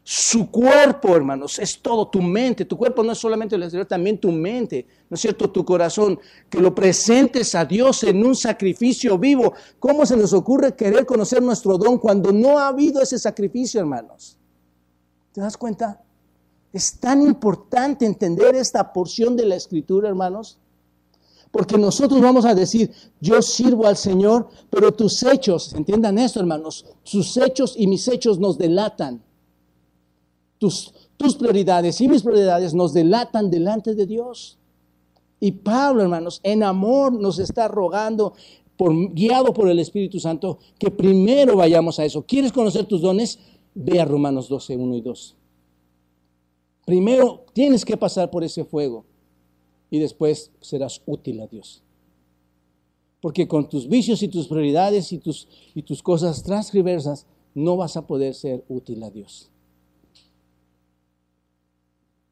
su 0.09 0.53
cuerpo, 0.53 1.17
hermanos, 1.17 1.59
es 1.59 1.83
todo 1.83 2.07
tu 2.07 2.23
mente. 2.23 2.65
Tu 2.65 2.77
cuerpo 2.77 3.03
no 3.03 3.11
es 3.11 3.19
solamente 3.19 3.57
el 3.57 3.65
exterior, 3.65 3.89
también 3.89 4.21
tu 4.21 4.31
mente, 4.31 4.87
¿no 5.11 5.17
es 5.17 5.21
cierto? 5.21 5.51
Tu 5.51 5.65
corazón, 5.65 6.21
que 6.49 6.61
lo 6.61 6.73
presentes 6.73 7.57
a 7.57 7.65
Dios 7.65 8.05
en 8.05 8.25
un 8.25 8.37
sacrificio 8.37 9.19
vivo. 9.19 9.55
¿Cómo 9.81 10.07
se 10.07 10.17
nos 10.17 10.33
ocurre 10.33 10.77
querer 10.77 11.07
conocer 11.07 11.43
nuestro 11.43 11.77
don 11.77 11.99
cuando 11.99 12.31
no 12.31 12.57
ha 12.57 12.69
habido 12.69 13.03
ese 13.03 13.19
sacrificio, 13.19 13.81
hermanos? 13.81 14.39
¿Te 15.33 15.41
das 15.41 15.57
cuenta? 15.57 16.01
Es 16.73 17.01
tan 17.01 17.21
importante 17.21 18.07
entender 18.07 18.55
esta 18.55 18.93
porción 18.93 19.35
de 19.35 19.47
la 19.47 19.57
escritura, 19.57 20.09
hermanos, 20.09 20.61
Porque 21.51 21.79
nosotros 21.79 22.21
vamos 22.21 22.45
a 22.45 22.55
decir, 22.55 22.93
yo 23.21 23.43
sirvo 23.43 23.89
al 23.89 23.97
Señor, 23.97 24.51
pero 24.71 24.93
tus 24.93 25.21
hechos, 25.25 25.73
entiendan 25.75 26.19
esto 26.19 26.39
hermanos, 26.39 26.87
sus 27.03 27.37
hechos 27.39 27.75
y 27.77 27.89
mis 27.89 28.07
hechos 28.07 28.39
nos 28.39 28.57
delatan. 28.57 29.26
Tus, 30.59 30.93
prioridades 31.39 32.01
y 32.01 32.09
mis 32.09 32.23
prioridades 32.23 32.75
nos 32.75 32.93
delatan 32.93 33.51
delante 33.51 33.95
de 33.95 34.07
Dios. 34.07 34.59
Y 35.41 35.53
Pablo, 35.53 36.03
hermanos, 36.03 36.41
en 36.43 36.63
amor 36.63 37.13
nos 37.13 37.39
está 37.39 37.69
rogando, 37.69 38.35
guiado 39.13 39.53
por 39.53 39.69
el 39.69 39.79
Espíritu 39.79 40.19
Santo, 40.21 40.59
que 40.79 40.91
primero 40.91 41.57
vayamos 41.57 41.99
a 41.99 42.05
eso. 42.05 42.23
¿Quieres 42.23 42.53
conocer 42.53 42.87
tus 42.87 43.01
dones? 43.01 43.39
Ve 43.75 44.01
a 44.01 44.05
Romanos 44.05 44.49
12, 44.49 44.77
1 44.77 44.97
y 44.97 45.01
2. 45.03 45.37
Primero 46.87 47.45
tienes 47.53 47.85
que 47.85 47.97
pasar 47.97 48.31
por 48.31 48.45
ese 48.45 48.65
fuego 48.65 49.05
y 49.91 49.99
después 49.99 50.53
serás 50.61 51.03
útil 51.05 51.41
a 51.41 51.47
Dios. 51.47 51.83
Porque 53.21 53.49
con 53.49 53.69
tus 53.69 53.89
vicios 53.89 54.23
y 54.23 54.29
tus 54.29 54.47
prioridades 54.47 55.13
y 55.13 55.19
tus, 55.19 55.49
cosas 56.03 56.43
transcriversas 56.45 57.27
no 57.55 57.77
vas 57.77 57.97
a 57.97 58.07
poder 58.07 58.35
ser 58.35 58.65
útil 58.69 59.03
a 59.03 59.11
Dios. 59.11 59.51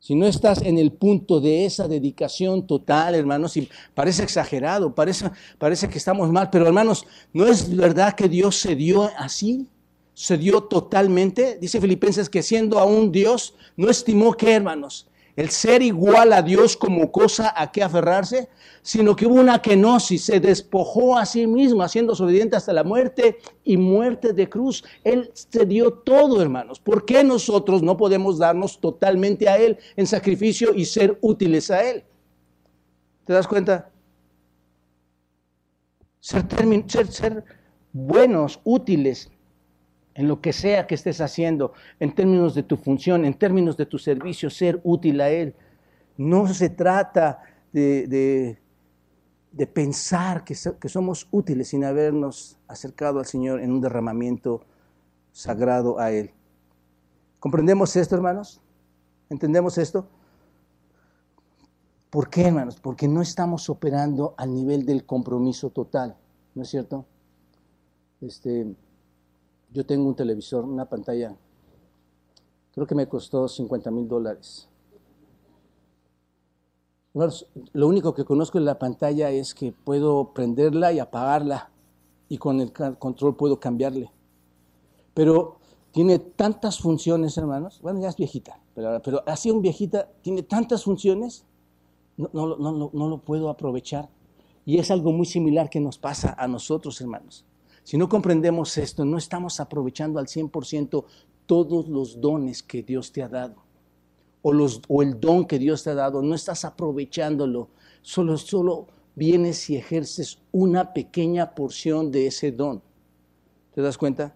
Si 0.05 0.15
no 0.15 0.27
estás 0.27 0.61
en 0.61 0.77
el 0.77 0.93
punto 0.93 1.41
de 1.41 1.65
esa 1.65 1.89
dedicación 1.89 2.67
total, 2.67 3.15
hermanos, 3.15 3.57
y 3.57 3.71
parece 3.95 4.23
exagerado, 4.23 4.95
parece, 4.95 5.31
parece 5.57 5.89
que 5.89 5.97
estamos 5.97 6.31
mal, 6.31 6.51
pero 6.51 6.67
hermanos, 6.67 7.07
¿no 7.33 7.47
es 7.47 7.75
verdad 7.75 8.15
que 8.15 8.29
Dios 8.29 8.57
se 8.57 8.77
dio 8.77 9.11
así? 9.17 9.67
Se 10.13 10.37
dio 10.37 10.65
totalmente. 10.65 11.57
Dice 11.59 11.81
Filipenses 11.81 12.29
que 12.29 12.43
siendo 12.43 12.79
aún 12.79 13.13
Dios, 13.13 13.55
no 13.79 13.89
estimó 13.89 14.35
que, 14.35 14.53
hermanos, 14.53 15.09
el 15.37 15.51
ser 15.51 15.83
igual 15.83 16.33
a 16.33 16.43
Dios 16.43 16.77
como 16.77 17.11
cosa 17.11 17.53
a 17.57 17.73
que 17.73 17.83
aferrarse, 17.83 18.49
sino 18.83 19.17
que 19.17 19.27
hubo 19.27 19.41
una 19.41 19.61
kenosis, 19.61 20.25
se 20.25 20.39
despojó 20.39 21.19
a 21.19 21.27
sí 21.27 21.47
mismo, 21.47 21.83
haciendo 21.83 22.13
obediente 22.13 22.57
hasta 22.57 22.73
la 22.73 22.85
muerte 22.85 23.39
y 23.65 23.77
muerte 23.77 24.33
de 24.33 24.49
cruz. 24.49 24.85
Él 25.03 25.31
se 25.35 25.67
dio 25.67 25.93
todo, 25.93 26.41
hermanos. 26.41 26.79
¿Por 26.79 27.05
qué 27.05 27.25
nosotros 27.25 27.83
no 27.83 27.97
podemos 27.97 28.39
darnos 28.39 28.79
totalmente 28.79 29.49
a 29.49 29.57
Él 29.57 29.79
en 29.97 30.07
sacrificio 30.07 30.73
y 30.75 30.85
ser 30.85 31.19
útiles 31.21 31.71
a 31.71 31.89
Él? 31.89 32.05
¿Te 33.25 33.33
das 33.33 33.49
cuenta? 33.49 33.91
Ser, 36.21 36.45
ser 37.11 37.45
buenos, 37.93 38.61
útiles, 38.65 39.31
en 40.15 40.29
lo 40.29 40.41
que 40.41 40.53
sea 40.53 40.87
que 40.87 40.95
estés 40.95 41.21
haciendo, 41.21 41.73
en 41.99 42.15
términos 42.15 42.55
de 42.55 42.63
tu 42.63 42.77
función, 42.77 43.25
en 43.25 43.35
términos 43.35 43.77
de 43.77 43.87
tu 43.87 43.99
servicio, 43.99 44.49
ser 44.49 44.81
útil 44.85 45.21
a 45.21 45.31
Él. 45.31 45.55
No 46.17 46.47
se 46.47 46.71
trata 46.71 47.43
de, 47.73 48.07
de, 49.53 49.67
pensar 49.67 50.45
que, 50.45 50.55
que, 50.81 50.89
somos 50.89 51.27
útiles 51.33 51.69
sin 51.69 51.85
habernos 51.85 52.59
acercado 52.69 53.19
al 53.19 53.27
Señor 53.27 53.61
en 53.61 53.73
un 53.73 53.81
derramamiento 53.81 54.63
sagrado 55.33 55.99
a 55.99 56.13
Él. 56.13 56.31
¿Comprendemos 57.41 57.97
esto, 57.97 58.15
hermanos? 58.15 58.61
¿Entendemos 59.29 59.77
esto? 59.79 60.07
¿Por 62.11 62.31
qué, 62.31 62.43
hermanos? 62.43 62.79
Porque 62.81 63.09
no 63.09 63.21
estamos 63.21 63.69
operando 63.69 64.35
al 64.39 64.55
nivel 64.55 64.87
del 64.87 65.05
compromiso 65.05 65.71
total, 65.71 66.17
¿no 66.55 66.63
es 66.63 66.69
cierto? 66.69 67.05
Este, 68.21 68.77
yo 69.75 69.85
tengo 69.85 70.07
un 70.07 70.15
televisor, 70.15 70.65
una 70.65 70.89
pantalla, 70.89 71.37
creo 72.73 72.87
que 72.87 72.95
me 72.95 73.09
costó 73.09 73.49
50 73.49 73.91
mil 73.91 74.07
dólares. 74.07 74.69
Lo 77.73 77.89
único 77.89 78.15
que 78.15 78.25
conozco 78.25 78.59
en 78.59 78.65
la 78.65 78.79
pantalla 78.79 79.31
es 79.31 79.55
que 79.55 79.73
puedo 79.73 80.33
prenderla 80.33 80.93
y 80.93 81.01
apagarla 81.01 81.71
y 82.29 82.39
con 82.39 82.61
el 82.61 82.73
control 82.73 83.37
puedo 83.37 83.59
cambiarle. 83.61 84.11
Pero 85.13 85.59
tiene 85.93 86.19
tantas 86.19 86.79
funciones, 86.79 87.37
hermanos. 87.37 87.81
Bueno, 87.83 88.01
ya 88.01 88.09
es 88.09 88.17
viejita, 88.17 88.61
pero, 88.75 89.23
así 89.27 89.51
un 89.51 89.61
viejita 89.61 90.09
tiene 90.23 90.43
tantas 90.45 90.85
funciones, 90.85 91.45
no, 92.17 92.31
no 92.31 93.09
lo 93.09 93.19
puedo 93.19 93.49
aprovechar. 93.49 94.09
Y 94.65 94.79
es 94.79 94.91
algo 94.91 95.13
muy 95.13 95.27
similar 95.27 95.69
que 95.69 95.81
nos 95.81 95.99
pasa 95.99 96.35
a 96.39 96.49
nosotros, 96.49 97.01
hermanos. 97.01 97.45
Si 97.85 97.99
no 97.99 98.09
comprendemos 98.09 98.79
esto, 98.79 99.05
no 99.05 99.19
estamos 99.19 99.61
aprovechando 99.61 100.19
al 100.19 100.27
100% 100.27 101.05
todos 101.45 101.87
los 101.87 102.19
dones 102.19 102.63
que 102.63 102.83
Dios 102.83 103.13
te 103.13 103.23
ha 103.23 103.29
dado. 103.29 103.63
O, 104.41 105.03
el 105.03 105.21
don 105.21 105.47
que 105.47 105.59
Dios 105.59 105.85
te 105.85 105.91
ha 105.91 105.95
dado, 105.95 106.23
no 106.23 106.35
estás 106.35 106.65
aprovechándolo. 106.65 107.69
Solo, 108.01 108.39
solo 108.39 108.87
vienes 109.15 109.69
y 109.69 109.77
ejerces 109.77 110.39
una 110.51 110.95
pequeña 110.95 111.55
porción 111.55 112.11
de 112.11 112.27
ese 112.27 112.53
don. 112.53 112.83
¿Te 113.75 113.83
das 113.83 113.99
cuenta? 113.99 114.35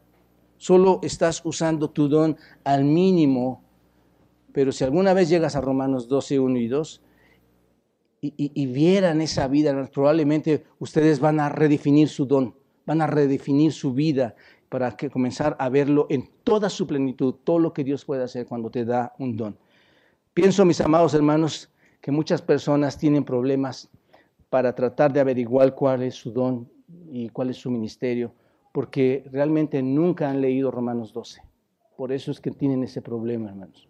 Solo 0.59 1.01
estás 1.03 1.41
usando 1.45 1.91
tu 1.91 2.09
don 2.09 2.37
al 2.65 2.85
mínimo. 2.85 3.63
Pero 4.53 4.73
si 4.73 4.85
alguna 4.85 5.15
vez 5.15 5.31
llegas 5.31 5.57
a 5.57 5.63
Romanos 5.63 6.07
12, 6.09 6.39
1 6.39 6.59
y 6.59 6.69
2, 6.69 7.03
y, 8.21 8.35
y, 8.37 8.67
vieran 8.67 9.21
esa 9.21 9.47
vida, 9.47 9.89
probablemente 9.93 10.65
ustedes 10.81 11.21
van 11.21 11.39
a 11.39 11.49
redefinir 11.49 12.09
su 12.09 12.27
don 12.27 12.53
van 12.89 13.03
a 13.03 13.07
redefinir 13.07 13.71
su 13.75 13.93
vida 13.93 14.35
para 14.71 14.97
que 14.97 15.11
comenzar 15.11 15.55
a 15.59 15.69
verlo 15.69 16.07
en 16.09 16.27
toda 16.43 16.71
su 16.71 16.87
plenitud, 16.87 17.35
todo 17.45 17.59
lo 17.59 17.75
que 17.75 17.85
Dios 17.85 18.07
puede 18.07 18.25
hacer 18.25 18.47
cuando 18.47 18.71
te 18.71 18.87
da 18.87 19.13
un 19.19 19.37
don. 19.37 19.59
Pienso, 20.33 20.65
mis 20.65 20.81
amados 20.81 21.13
hermanos, 21.13 21.71
que 22.01 22.11
muchas 22.11 22.41
personas 22.41 22.97
tienen 22.97 23.25
problemas 23.25 23.91
para 24.49 24.75
tratar 24.75 25.13
de 25.13 25.21
averiguar 25.21 25.75
cuál 25.75 26.03
es 26.03 26.15
su 26.15 26.33
don 26.33 26.67
y 27.13 27.29
cuál 27.29 27.51
es 27.51 27.59
su 27.59 27.71
ministerio, 27.71 28.33
porque 28.73 29.23
realmente 29.31 29.83
nunca 29.83 30.31
han 30.31 30.41
leído 30.41 30.71
Romanos 30.71 31.13
12. 31.13 31.43
Por 31.95 32.11
eso 32.11 32.31
es 32.31 32.41
que 32.41 32.53
tienen 32.53 32.83
ese 32.85 33.03
problema, 33.03 33.51
hermanos. 33.51 33.87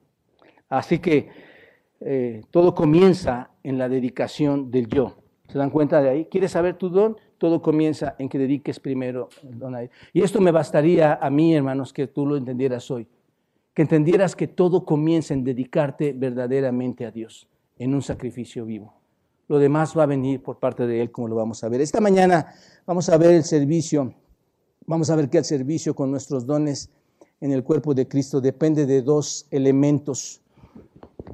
Así 0.68 0.98
que 0.98 1.28
eh, 2.00 2.42
todo 2.50 2.74
comienza 2.74 3.50
en 3.62 3.78
la 3.78 3.88
dedicación 3.88 4.72
del 4.72 4.88
yo. 4.88 5.18
¿Se 5.46 5.56
dan 5.56 5.70
cuenta 5.70 6.02
de 6.02 6.10
ahí? 6.10 6.24
¿Quieres 6.24 6.50
saber 6.50 6.76
tu 6.76 6.88
don? 6.88 7.16
Todo 7.38 7.62
comienza 7.62 8.16
en 8.18 8.28
que 8.28 8.38
dediques 8.38 8.80
primero 8.80 9.28
el 9.42 9.58
don 9.58 9.74
a 9.74 9.82
Él. 9.82 9.90
Y 10.12 10.22
esto 10.22 10.40
me 10.40 10.50
bastaría 10.50 11.14
a 11.14 11.30
mí, 11.30 11.54
hermanos, 11.54 11.92
que 11.92 12.08
tú 12.08 12.26
lo 12.26 12.36
entendieras 12.36 12.90
hoy. 12.90 13.06
Que 13.72 13.82
entendieras 13.82 14.34
que 14.34 14.48
todo 14.48 14.84
comienza 14.84 15.34
en 15.34 15.44
dedicarte 15.44 16.12
verdaderamente 16.12 17.06
a 17.06 17.10
Dios, 17.10 17.48
en 17.78 17.94
un 17.94 18.02
sacrificio 18.02 18.66
vivo. 18.66 18.92
Lo 19.46 19.58
demás 19.58 19.96
va 19.96 20.02
a 20.02 20.06
venir 20.06 20.42
por 20.42 20.58
parte 20.58 20.86
de 20.86 21.00
Él, 21.00 21.10
como 21.10 21.28
lo 21.28 21.36
vamos 21.36 21.62
a 21.64 21.68
ver. 21.68 21.80
Esta 21.80 22.00
mañana 22.00 22.52
vamos 22.84 23.08
a 23.08 23.16
ver 23.16 23.30
el 23.30 23.44
servicio. 23.44 24.12
Vamos 24.86 25.10
a 25.10 25.16
ver 25.16 25.30
que 25.30 25.38
el 25.38 25.44
servicio 25.44 25.94
con 25.94 26.10
nuestros 26.10 26.44
dones 26.44 26.90
en 27.40 27.52
el 27.52 27.62
cuerpo 27.62 27.94
de 27.94 28.08
Cristo 28.08 28.40
depende 28.40 28.84
de 28.84 29.02
dos 29.02 29.46
elementos 29.50 30.42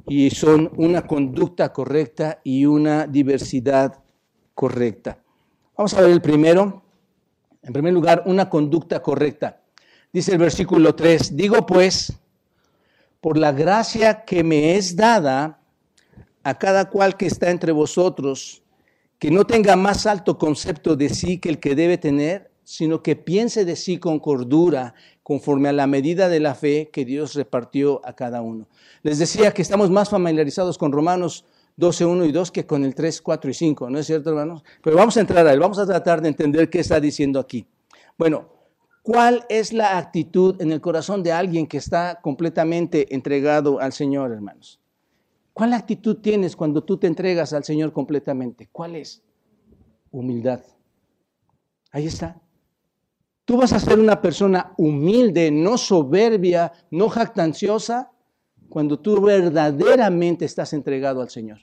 y 0.07 0.31
son 0.31 0.71
una 0.77 1.07
conducta 1.07 1.73
correcta 1.73 2.41
y 2.45 2.67
una 2.67 3.07
diversidad 3.07 4.03
correcta. 4.55 5.24
Vamos 5.77 5.93
a 5.95 6.03
ver 6.03 6.11
el 6.11 6.23
primero. 6.23 6.83
En 7.63 7.73
primer 7.73 7.93
lugar, 7.93 8.23
una 8.27 8.49
conducta 8.49 9.03
correcta. 9.03 9.61
Dice 10.13 10.33
el 10.33 10.39
versículo 10.39 10.95
3, 10.95 11.37
digo 11.37 11.67
pues, 11.67 12.13
por 13.21 13.37
la 13.37 13.51
gracia 13.51 14.25
que 14.25 14.45
me 14.45 14.77
es 14.77 14.95
dada 14.95 15.59
a 16.45 16.59
cada 16.59 16.91
cual 16.91 17.17
que 17.17 17.27
está 17.27 17.51
entre 17.51 17.73
vosotros, 17.73 18.63
que 19.19 19.33
no 19.33 19.47
tenga 19.47 19.75
más 19.75 20.07
alto 20.07 20.39
concepto 20.39 20.95
de 20.95 21.09
sí 21.09 21.39
que 21.39 21.49
el 21.49 21.59
que 21.59 21.75
debe 21.75 21.99
tener, 21.99 22.53
sino 22.63 23.03
que 23.03 23.17
piense 23.17 23.65
de 23.65 23.75
sí 23.75 23.99
con 23.99 24.21
cordura, 24.21 24.95
conforme 25.25 25.71
a 25.71 25.73
la 25.73 25.89
medida 25.89 26.29
de 26.29 26.39
la 26.39 26.55
fe 26.55 26.91
que 26.93 27.05
Dios 27.05 27.35
repartió 27.35 28.01
a 28.05 28.13
cada 28.15 28.43
uno. 28.43 28.69
Les 29.03 29.19
decía 29.19 29.53
que 29.53 29.63
estamos 29.63 29.91
más 29.91 30.11
familiarizados 30.11 30.79
con 30.79 30.93
Romanos 30.93 31.47
12, 31.77 32.05
1 32.05 32.25
y 32.27 32.33
2 32.33 32.51
que 32.51 32.67
con 32.67 32.85
el 32.85 32.95
3, 32.95 33.21
4 33.21 33.51
y 33.51 33.55
5, 33.55 33.91
¿no 33.91 33.99
es 33.99 34.07
cierto, 34.07 34.31
hermanos? 34.31 34.63
Pero 34.83 34.97
vamos 34.97 35.17
a 35.17 35.21
entrar 35.21 35.47
a 35.47 35.53
él, 35.53 35.61
vamos 35.61 35.79
a 35.79 35.87
tratar 35.87 36.21
de 36.21 36.29
entender 36.29 36.71
qué 36.71 36.81
está 36.81 37.01
diciendo 37.01 37.41
aquí. 37.41 37.67
Bueno, 38.17 38.49
¿cuál 39.03 39.45
es 39.49 39.73
la 39.73 39.99
actitud 39.99 40.61
en 40.61 40.71
el 40.71 40.81
corazón 40.81 41.23
de 41.23 41.33
alguien 41.33 41.67
que 41.67 41.79
está 41.79 42.21
completamente 42.23 43.13
entregado 43.15 43.81
al 43.81 43.93
Señor, 43.93 44.33
hermanos? 44.33 44.81
¿Cuál 45.53 45.73
actitud 45.73 46.17
tienes 46.17 46.57
cuando 46.57 46.83
tú 46.83 46.97
te 46.97 47.07
entregas 47.07 47.53
al 47.53 47.65
Señor 47.65 47.93
completamente? 47.93 48.69
¿Cuál 48.71 48.97
es? 48.97 49.23
Humildad. 50.11 50.61
Ahí 51.91 52.07
está. 52.07 52.41
Tú 53.45 53.59
vas 53.59 53.73
a 53.73 53.79
ser 53.79 53.99
una 53.99 54.21
persona 54.21 54.73
humilde, 54.79 55.51
no 55.51 55.77
soberbia, 55.77 56.73
no 56.91 57.09
jactanciosa, 57.09 58.11
cuando 58.75 58.99
tú 58.99 59.21
verdaderamente 59.21 60.45
estás 60.45 60.73
entregado 60.73 61.23
al 61.23 61.31
Señor. 61.31 61.61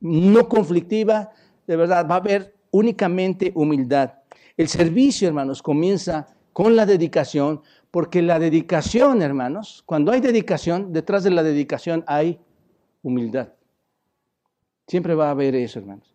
No 0.00 0.48
conflictiva, 0.48 1.30
de 1.68 1.76
verdad, 1.76 2.04
va 2.10 2.16
a 2.16 2.18
haber 2.18 2.56
únicamente 2.72 3.52
humildad. 3.54 4.14
El 4.56 4.66
servicio, 4.66 5.28
hermanos, 5.28 5.62
comienza 5.62 6.26
con 6.52 6.74
la 6.74 6.84
dedicación, 6.84 7.62
porque 7.92 8.22
la 8.22 8.40
dedicación, 8.40 9.22
hermanos, 9.22 9.84
cuando 9.86 10.10
hay 10.10 10.20
dedicación, 10.20 10.92
detrás 10.92 11.22
de 11.22 11.30
la 11.30 11.44
dedicación 11.44 12.02
hay 12.08 12.40
humildad. 13.04 13.50
Siempre 14.88 15.14
va 15.14 15.28
a 15.28 15.30
haber 15.30 15.54
eso, 15.54 15.78
hermanos. 15.78 16.12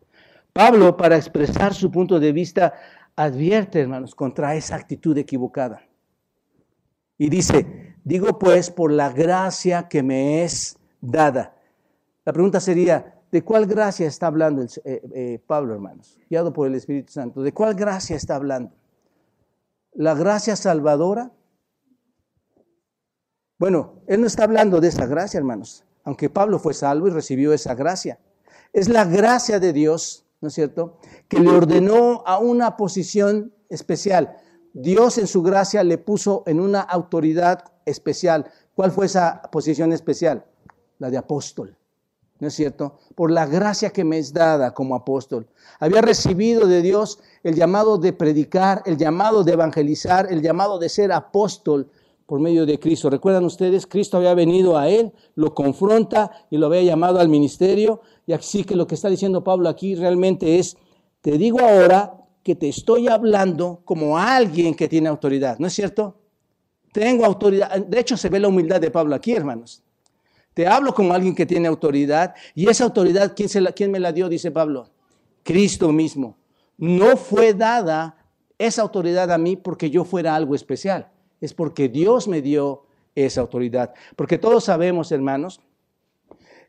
Pablo, 0.52 0.98
para 0.98 1.16
expresar 1.16 1.74
su 1.74 1.90
punto 1.90 2.20
de 2.20 2.34
vista, 2.34 2.74
advierte, 3.16 3.80
hermanos, 3.80 4.14
contra 4.14 4.56
esa 4.56 4.76
actitud 4.76 5.18
equivocada. 5.18 5.88
Y 7.18 7.30
dice, 7.30 7.95
digo 8.06 8.40
pues 8.40 8.72
por 8.72 8.92
la 8.92 9.10
gracia 9.10 9.90
que 9.90 10.02
me 10.02 10.44
es 10.46 10.78
dada. 11.02 11.54
La 12.24 12.32
pregunta 12.32 12.62
sería, 12.62 13.20
¿de 13.32 13.44
cuál 13.44 13.66
gracia 13.66 14.08
está 14.08 14.28
hablando 14.28 14.64
eh, 14.64 14.70
eh, 14.86 15.40
Pablo, 15.46 15.74
hermanos? 15.74 16.18
Guiado 16.30 16.54
por 16.54 16.68
el 16.68 16.76
Espíritu 16.76 17.12
Santo. 17.12 17.42
¿De 17.42 17.52
cuál 17.52 17.76
gracia 17.76 18.16
está 18.16 18.36
hablando? 18.36 18.72
¿La 19.92 20.14
gracia 20.14 20.56
salvadora? 20.56 21.32
Bueno, 23.58 24.02
él 24.08 24.22
no 24.22 24.28
está 24.28 24.44
hablando 24.44 24.80
de 24.80 24.90
esa 24.90 25.06
gracia, 25.06 25.38
hermanos, 25.38 25.86
aunque 26.04 26.30
Pablo 26.30 26.60
fue 26.60 26.74
salvo 26.74 27.08
y 27.08 27.12
recibió 27.12 27.54
esa 27.54 27.74
gracia. 27.74 28.20
Es 28.74 28.90
la 28.90 29.06
gracia 29.06 29.60
de 29.60 29.72
Dios, 29.72 30.26
¿no 30.42 30.50
es 30.50 30.54
cierto?, 30.54 31.00
que 31.28 31.40
le 31.40 31.50
ordenó 31.50 32.24
a 32.26 32.38
una 32.38 32.76
posición 32.76 33.54
especial. 33.70 34.38
Dios 34.74 35.18
en 35.18 35.28
su 35.28 35.42
gracia 35.42 35.84
le 35.84 35.98
puso 35.98 36.44
en 36.48 36.60
una 36.60 36.82
autoridad 36.82 37.75
especial. 37.86 38.46
¿Cuál 38.76 38.92
fue 38.92 39.06
esa 39.06 39.42
posición 39.52 39.94
especial? 39.94 40.46
La 41.00 41.10
de 41.10 41.18
apóstol. 41.18 41.78
¿No 42.40 42.50
es 42.50 42.54
cierto? 42.54 43.00
Por 43.16 43.32
la 43.32 43.46
gracia 43.46 43.92
que 43.92 44.04
me 44.04 44.18
es 44.18 44.34
dada 44.34 44.74
como 44.74 44.96
apóstol. 44.96 45.48
Había 45.80 46.02
recibido 46.02 46.68
de 46.68 46.82
Dios 46.82 47.20
el 47.44 47.56
llamado 47.56 47.98
de 47.98 48.12
predicar, 48.12 48.84
el 48.86 48.98
llamado 48.98 49.46
de 49.46 49.54
evangelizar, 49.54 50.28
el 50.30 50.42
llamado 50.42 50.78
de 50.78 50.90
ser 50.90 51.14
apóstol 51.14 51.90
por 52.26 52.42
medio 52.42 52.66
de 52.66 52.78
Cristo. 52.78 53.10
¿Recuerdan 53.10 53.46
ustedes? 53.46 53.88
Cristo 53.88 54.18
había 54.18 54.34
venido 54.34 54.78
a 54.78 54.90
él, 54.90 55.14
lo 55.36 55.54
confronta 55.54 56.32
y 56.50 56.58
lo 56.58 56.66
había 56.66 56.82
llamado 56.82 57.20
al 57.20 57.30
ministerio. 57.30 58.02
Y 58.28 58.34
así 58.34 58.66
que 58.66 58.76
lo 58.76 58.86
que 58.86 58.96
está 58.96 59.10
diciendo 59.10 59.44
Pablo 59.44 59.70
aquí 59.70 59.96
realmente 59.96 60.60
es, 60.60 60.76
te 61.22 61.38
digo 61.38 61.62
ahora 61.62 62.18
que 62.44 62.56
te 62.56 62.68
estoy 62.68 63.08
hablando 63.08 63.82
como 63.86 64.18
alguien 64.18 64.76
que 64.76 64.88
tiene 64.88 65.08
autoridad, 65.10 65.58
¿no 65.58 65.68
es 65.68 65.74
cierto? 65.74 66.18
Tengo 66.96 67.26
autoridad. 67.26 67.78
De 67.86 68.00
hecho, 68.00 68.16
se 68.16 68.30
ve 68.30 68.40
la 68.40 68.48
humildad 68.48 68.80
de 68.80 68.90
Pablo 68.90 69.16
aquí, 69.16 69.34
hermanos. 69.34 69.84
Te 70.54 70.66
hablo 70.66 70.94
como 70.94 71.14
alguien 71.14 71.36
que 71.36 71.46
tiene 71.46 71.68
autoridad. 71.68 72.34
Y 72.54 72.70
esa 72.70 72.86
autoridad, 72.86 73.36
¿quién, 73.36 73.92
me 73.92 74.00
la 74.00 74.14
dio? 74.14 74.30
Dice 74.30 74.50
Pablo. 74.50 74.90
Cristo 75.44 75.92
mismo. 75.92 76.38
No 76.78 77.18
fue 77.18 77.54
dada 77.54 78.18
esa 78.58 78.82
autoridad 78.82 79.30
a 79.30 79.38
mí 79.38 79.58
porque 79.58 79.90
yo 79.90 80.06
fuera 80.06 80.36
algo 80.36 80.56
especial 80.56 81.12
es 81.42 81.54
porque 81.54 81.90
Dios 81.90 82.30
me 82.30 82.42
dio 82.42 82.86
esa 83.14 83.42
autoridad. 83.42 83.94
Porque 84.16 84.38
todos 84.38 84.64
sabemos, 84.64 85.12
hermanos, 85.12 85.60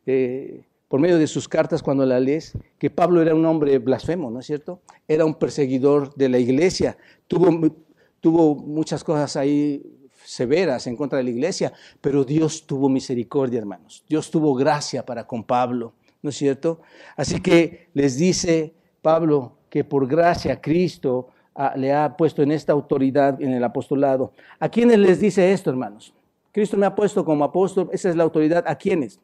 eh, 0.06 0.64
por 0.88 0.98
medio 0.98 1.18
de 1.18 1.28
sus 1.28 1.48
cartas 1.48 1.84
cuando 1.84 2.04
la 2.04 2.18
lees, 2.18 2.58
que 2.80 2.90
Pablo 2.90 3.22
era 3.22 3.32
un 3.32 3.44
hombre 3.46 3.78
blasfemo, 3.78 4.28
¿no 4.28 4.40
es 4.40 4.46
cierto? 4.46 4.80
Era 5.06 5.24
un 5.24 5.36
perseguidor 5.36 6.12
de 6.16 6.28
la 6.28 6.38
iglesia, 6.38 6.98
tuvo, 7.28 7.76
tuvo 8.20 8.56
muchas 8.56 9.04
cosas 9.04 9.36
ahí 9.36 9.96
severas 10.26 10.86
en 10.86 10.96
contra 10.96 11.18
de 11.18 11.24
la 11.24 11.30
iglesia, 11.30 11.72
pero 12.00 12.24
Dios 12.24 12.66
tuvo 12.66 12.88
misericordia, 12.88 13.58
hermanos. 13.58 14.04
Dios 14.08 14.30
tuvo 14.30 14.54
gracia 14.54 15.04
para 15.04 15.26
con 15.26 15.44
Pablo, 15.44 15.92
¿no 16.22 16.30
es 16.30 16.36
cierto? 16.36 16.80
Así 17.16 17.40
que 17.40 17.88
les 17.94 18.16
dice 18.16 18.74
Pablo 19.02 19.56
que 19.70 19.84
por 19.84 20.06
gracia 20.06 20.60
Cristo 20.60 21.28
le 21.76 21.92
ha 21.92 22.16
puesto 22.16 22.42
en 22.42 22.50
esta 22.50 22.72
autoridad 22.72 23.40
en 23.40 23.52
el 23.52 23.64
apostolado. 23.64 24.32
¿A 24.58 24.68
quiénes 24.68 24.98
les 24.98 25.20
dice 25.20 25.52
esto, 25.52 25.70
hermanos? 25.70 26.12
Cristo 26.52 26.76
me 26.76 26.86
ha 26.86 26.94
puesto 26.94 27.24
como 27.24 27.44
apóstol, 27.44 27.88
esa 27.92 28.08
es 28.08 28.16
la 28.16 28.24
autoridad. 28.24 28.64
¿A 28.66 28.76
quiénes? 28.76 29.20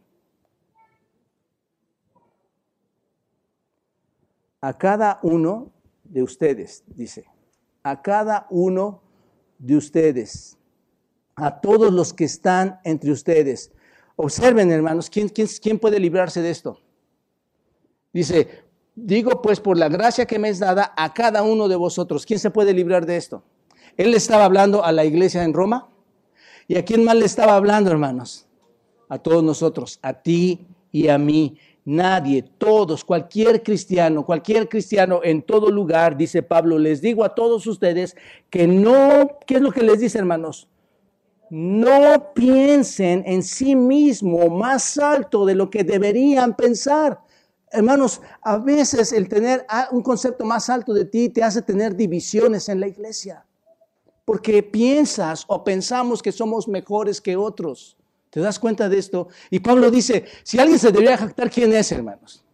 A 4.60 4.76
cada 4.78 5.18
uno 5.22 5.72
de 6.04 6.22
ustedes, 6.22 6.84
dice. 6.86 7.24
A 7.82 8.00
cada 8.00 8.46
uno 8.50 9.02
de 9.58 9.76
ustedes. 9.76 10.56
A 11.42 11.61
todos 11.61 11.92
los 11.92 12.12
que 12.12 12.24
están 12.24 12.78
entre 12.85 13.11
ustedes. 13.11 13.72
Observen, 14.14 14.70
hermanos, 14.70 15.11
¿quién, 15.11 15.78
puede 15.81 15.98
librarse 15.98 16.40
de 16.40 16.50
esto? 16.50 16.78
Dice, 18.12 18.62
Digo 18.94 19.40
pues 19.40 19.59
por 19.59 19.78
la 19.78 19.88
gracia 19.88 20.26
que 20.26 20.38
me 20.38 20.50
es 20.50 20.59
dada 20.59 20.92
a 20.96 21.14
cada 21.14 21.42
uno 21.42 21.66
de 21.66 21.76
vosotros. 21.76 22.26
¿Quién 22.26 22.38
se 22.38 22.50
puede 22.50 22.74
librar 22.74 23.07
de 23.07 23.16
esto? 23.16 23.42
Él 23.96 24.12
estaba 24.14 24.44
hablando 24.44 24.85
a 24.85 24.92
la 24.92 25.05
iglesia 25.05 25.42
en 25.44 25.55
Roma. 25.55 25.88
¿Y 26.68 26.76
a 26.76 26.85
quién 26.85 27.05
más 27.05 27.16
le 27.16 27.24
estaba 27.24 27.57
hablando, 27.57 27.90
hermanos? 27.90 28.46
A 29.09 29.18
todos 29.18 29.42
nosotros, 29.42 29.98
a 30.02 30.12
ti 30.12 30.66
y 30.90 31.09
a 31.09 31.18
mí. 31.18 31.59
Nadie, 31.85 32.42
todos, 32.42 33.05
cualquier 33.05 33.64
cristiano, 33.64 34.24
cualquier 34.24 34.68
cristiano 34.68 35.20
en 35.24 35.42
todo 35.42 35.68
lugar, 35.70 36.16
dice 36.16 36.44
Pablo, 36.44 36.78
les 36.78 37.00
digo 37.00 37.24
a 37.24 37.35
todos 37.35 37.66
ustedes 37.66 38.14
que 38.50 38.68
no, 38.68 39.38
¿qué 39.48 39.57
es 39.57 39.61
lo 39.62 39.72
que 39.72 39.83
les 39.83 39.98
dice, 39.98 40.18
hermanos? 40.18 40.68
No 41.54 42.32
piensen 42.32 43.22
en 43.26 43.42
sí 43.42 43.76
mismo 43.76 44.48
más 44.48 44.96
alto 44.96 45.44
de 45.44 45.54
lo 45.54 45.68
que 45.68 45.84
deberían 45.84 46.56
pensar 46.56 47.20
Hermanos, 47.72 48.20
a 48.42 48.58
veces 48.58 49.12
el 49.12 49.28
tener 49.28 49.66
un 49.92 50.02
concepto 50.02 50.44
más 50.44 50.68
alto 50.68 50.92
de 50.92 51.06
ti 51.06 51.30
te 51.30 51.42
hace 51.42 51.62
tener 51.62 51.96
divisiones 51.96 52.68
en 52.68 52.80
la 52.80 52.86
iglesia. 52.86 53.46
Porque 54.26 54.62
piensas 54.62 55.44
o 55.48 55.64
pensamos 55.64 56.22
que 56.22 56.32
somos 56.32 56.68
mejores 56.68 57.20
que 57.20 57.34
otros. 57.34 57.96
¿Te 58.28 58.40
das 58.40 58.58
cuenta 58.58 58.90
de 58.90 58.98
esto? 58.98 59.28
Y 59.50 59.60
Pablo 59.60 59.90
dice, 59.90 60.26
si 60.42 60.58
alguien 60.58 60.78
se 60.78 60.92
debería 60.92 61.16
jactar, 61.16 61.50
¿quién 61.50 61.72
es, 61.72 61.90
hermanos? 61.92 62.44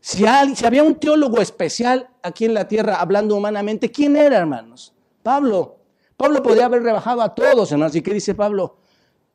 Si, 0.00 0.24
si 0.54 0.66
había 0.66 0.82
un 0.82 0.94
teólogo 0.94 1.40
especial 1.40 2.10
aquí 2.22 2.44
en 2.44 2.54
la 2.54 2.68
tierra 2.68 2.96
hablando 2.96 3.34
humanamente, 3.34 3.90
¿quién 3.90 4.14
era, 4.14 4.36
hermanos? 4.36 4.94
Pablo. 5.22 5.77
Pablo 6.18 6.42
podría 6.42 6.66
haber 6.66 6.82
rebajado 6.82 7.22
a 7.22 7.34
todos, 7.34 7.72
hermanos. 7.72 7.96
¿Y 7.96 8.02
qué 8.02 8.12
dice 8.12 8.34
Pablo? 8.34 8.76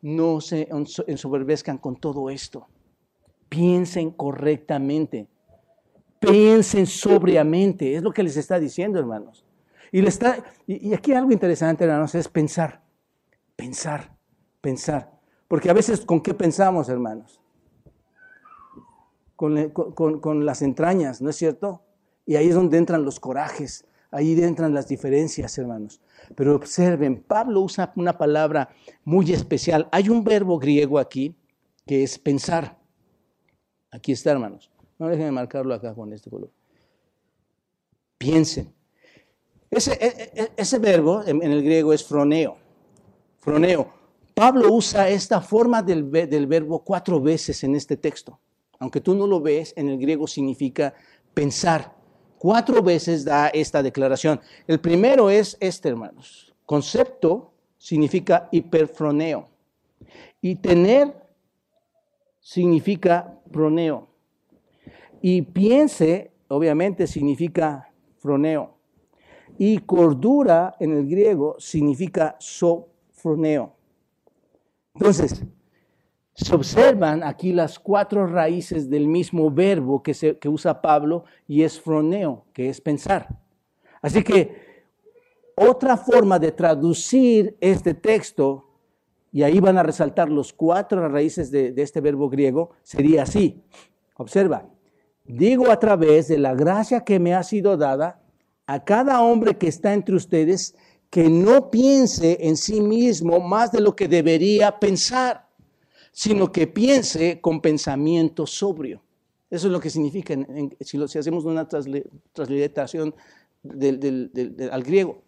No 0.04 0.40
se 0.40 0.70
ensoberbezcan 1.08 1.80
con 1.80 1.96
todo 1.96 2.30
esto 2.30 2.68
piensen 3.54 4.10
correctamente, 4.10 5.28
piensen 6.20 6.88
sobriamente, 6.88 7.94
es 7.94 8.02
lo 8.02 8.12
que 8.12 8.24
les 8.24 8.36
está 8.36 8.60
diciendo, 8.60 8.98
hermanos. 8.98 9.46
Y, 9.92 10.04
está, 10.08 10.44
y, 10.66 10.92
aquí 10.92 11.14
algo 11.14 11.32
interesante, 11.32 11.84
hermanos, 11.84 12.16
es 12.16 12.28
pensar, 12.28 12.82
pensar, 13.56 14.18
pensar. 14.60 15.12
Porque 15.48 15.70
a 15.70 15.74
veces, 15.74 16.02
¿con 16.02 16.22
qué 16.22 16.34
pensamos, 16.34 16.90
hermanos? 16.90 17.40
Con, 19.36 19.70
con, 19.70 20.20
con 20.20 20.48
las 20.48 20.64
entrañas, 20.64 21.22
¿no 21.22 21.30
es 21.30 21.36
cierto? 21.36 21.84
Y 22.26 22.38
ahí 22.38 22.48
es 22.48 22.56
donde 22.56 22.80
entran 22.80 23.06
los 23.06 23.20
corajes, 23.20 23.86
ahí 24.14 24.40
entran 24.42 24.74
las 24.74 24.88
diferencias, 24.88 25.58
hermanos. 25.58 26.00
Pero 26.36 26.56
observen, 26.56 27.22
Pablo 27.22 27.62
usa 27.62 27.92
una 27.96 28.18
palabra 28.18 28.70
muy 29.04 29.32
especial. 29.34 29.88
Hay 29.92 30.10
un 30.10 30.24
verbo 30.24 30.58
griego 30.60 31.00
aquí 31.00 31.36
que 31.86 32.04
es 32.04 32.18
pensar. 32.18 32.78
Aquí 33.92 34.12
está, 34.12 34.32
hermanos. 34.32 34.72
No 34.98 35.08
dejen 35.08 35.26
de 35.26 35.32
marcarlo 35.32 35.74
acá 35.74 35.94
con 35.94 36.14
este 36.14 36.30
color. 36.30 36.50
Piensen. 38.18 38.74
Ese, 39.70 39.94
e, 39.94 40.42
e, 40.42 40.52
ese 40.56 40.80
verbo 40.80 41.24
en, 41.26 41.42
el 41.42 41.64
griego 41.64 41.94
es 41.94 42.04
froneo. 42.06 42.58
Froneo. 43.40 43.92
Pablo 44.34 44.72
usa 44.72 45.10
esta 45.10 45.42
forma 45.42 45.82
del, 45.82 46.10
del 46.12 46.48
verbo 46.48 46.84
cuatro 46.84 47.20
veces 47.20 47.64
en 47.64 47.76
este 47.76 47.98
texto. 47.98 48.40
Aunque 48.80 49.02
tú 49.02 49.16
no 49.16 49.28
lo 49.28 49.42
ves, 49.42 49.74
en 49.76 49.90
el 49.90 49.98
griego 49.98 50.28
significa 50.28 50.94
pensar. 51.34 52.03
Cuatro 52.44 52.84
veces 52.84 53.24
da 53.24 53.48
esta 53.48 53.82
declaración. 53.82 54.42
El 54.68 54.82
primero 54.82 55.30
es 55.30 55.56
este, 55.62 55.88
hermanos. 55.88 56.54
Concepto 56.66 57.54
significa 57.78 58.50
hiperfroneo. 58.52 59.48
Y 60.42 60.56
tener 60.56 61.16
significa 62.42 63.40
proneo. 63.50 64.10
Y 65.22 65.44
piense, 65.44 66.34
obviamente, 66.50 67.08
significa 67.08 67.90
froneo. 68.18 68.76
Y 69.58 69.78
cordura 69.78 70.76
en 70.82 70.98
el 70.98 71.08
griego 71.08 71.56
significa 71.60 72.36
sofroneo. 72.40 73.74
Entonces, 74.96 75.46
se 76.36 76.56
observan 76.56 77.24
aquí 77.24 77.54
las 77.54 77.78
cuatro 77.78 78.26
raíces 78.26 78.90
del 78.90 79.08
mismo 79.08 79.52
verbo 79.52 80.02
que, 80.02 80.38
usa 80.48 80.82
Pablo 80.82 81.26
y 81.48 81.64
es 81.64 81.80
froneo, 81.80 82.46
que 82.54 82.70
es 82.70 82.82
pensar. 82.82 83.28
Así 84.02 84.24
que 84.24 84.84
otra 85.56 85.96
forma 85.96 86.40
de 86.40 86.52
traducir 86.52 87.56
este 87.62 87.94
texto 87.94 88.70
y 89.32 89.44
ahí 89.44 89.60
van 89.60 89.78
a 89.78 89.84
resaltar 89.84 90.30
los 90.30 90.54
cuatro 90.54 91.08
raíces 91.08 91.52
de, 91.52 91.74
este 91.78 92.02
verbo 92.02 92.30
griego, 92.30 92.72
sería 92.84 93.24
así. 93.24 93.64
Observa, 94.16 94.68
digo 95.26 95.72
a 95.72 95.80
través 95.80 96.28
de 96.28 96.38
la 96.38 96.54
gracia 96.54 97.04
que 97.04 97.20
me 97.20 97.34
ha 97.34 97.44
sido 97.44 97.78
dada 97.78 98.22
a 98.66 98.84
cada 98.84 99.22
hombre 99.22 99.58
que 99.58 99.68
está 99.68 99.94
entre 99.94 100.16
ustedes 100.16 100.76
que 101.10 101.30
no 101.30 101.70
piense 101.70 102.40
en 102.42 102.58
sí 102.58 102.82
mismo 102.82 103.40
más 103.40 103.72
de 103.72 103.82
lo 103.82 103.96
que 103.96 104.08
debería 104.08 104.80
pensar, 104.80 105.48
sino 106.14 106.52
que 106.52 106.68
piense 106.68 107.42
con 107.42 107.60
pensamiento 107.60 108.46
sobrio. 108.46 109.02
Eso 109.50 109.68
es 109.68 109.74
lo 109.74 109.80
que 109.80 109.90
significa 109.90 110.36
si, 110.80 111.18
hacemos 111.18 111.44
una 111.44 111.68
transliteración 111.68 113.14
al 114.72 114.84
griego. 114.84 115.22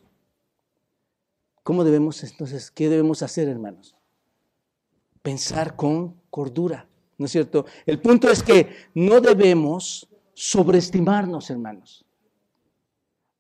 ¿Cómo 1.64 1.84
debemos 1.84 2.24
entonces, 2.24 2.70
qué 2.70 2.88
debemos 2.88 3.24
hacer, 3.24 3.50
hermanos? 3.50 3.96
Pensar 5.24 5.76
con 5.76 6.22
cordura, 6.30 6.88
¿no 7.18 7.26
es 7.26 7.32
cierto? 7.32 7.66
El 7.88 8.00
punto 8.00 8.30
es 8.30 8.44
que 8.44 8.70
no 8.94 9.20
debemos 9.20 10.08
sobreestimarnos, 10.36 11.50
hermanos, 11.50 12.06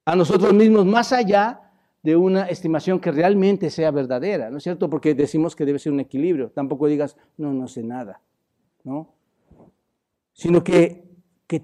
a 0.03 0.15
nosotros 0.15 0.51
mismos 0.53 0.85
más 0.85 1.11
allá 1.13 1.64
de 2.05 2.15
una 2.15 2.43
estimación 2.43 2.99
que 2.99 3.11
realmente 3.11 3.71
sea 3.71 3.89
verdadera, 3.89 4.51
¿no 4.51 4.57
es 4.57 4.63
cierto? 4.63 4.91
Porque 4.91 5.15
decimos 5.15 5.55
que 5.55 5.65
debe 5.65 5.79
ser 5.79 5.91
un 5.91 5.99
equilibrio. 5.99 6.51
Tampoco 6.51 6.85
digas, 6.85 7.17
no, 7.35 7.51
no 7.51 7.67
sé 7.67 7.81
nada, 7.81 8.21
¿no? 8.83 9.15
Sino 10.31 10.63
que, 10.63 11.03
que, 11.47 11.63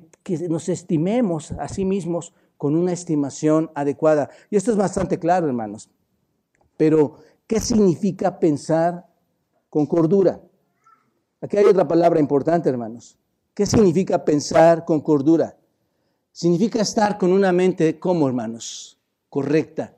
nos 0.49 0.67
estimemos 0.67 1.51
a 1.51 1.67
sí 1.67 1.85
mismos 1.85 2.33
con 2.57 2.75
una 2.75 2.91
estimación 2.91 3.69
adecuada. 3.75 4.31
Y 4.49 4.55
esto 4.55 4.71
es 4.71 4.77
bastante 4.77 5.19
claro, 5.19 5.45
hermanos. 5.45 5.91
Pero, 6.75 7.17
¿qué 7.45 7.59
significa 7.59 8.39
pensar 8.39 9.05
con 9.69 9.85
cordura? 9.85 10.41
Aquí 11.39 11.55
hay 11.55 11.65
otra 11.65 11.87
palabra 11.87 12.19
importante, 12.19 12.67
hermanos. 12.67 13.15
¿Qué 13.53 13.67
significa 13.67 14.25
pensar 14.25 14.85
con 14.85 15.01
cordura? 15.01 15.55
Significa 16.31 16.81
estar 16.81 17.19
con 17.19 17.31
una 17.31 17.51
mente, 17.51 17.99
¿cómo, 17.99 18.27
hermanos? 18.27 18.97
Correcta. 19.29 19.95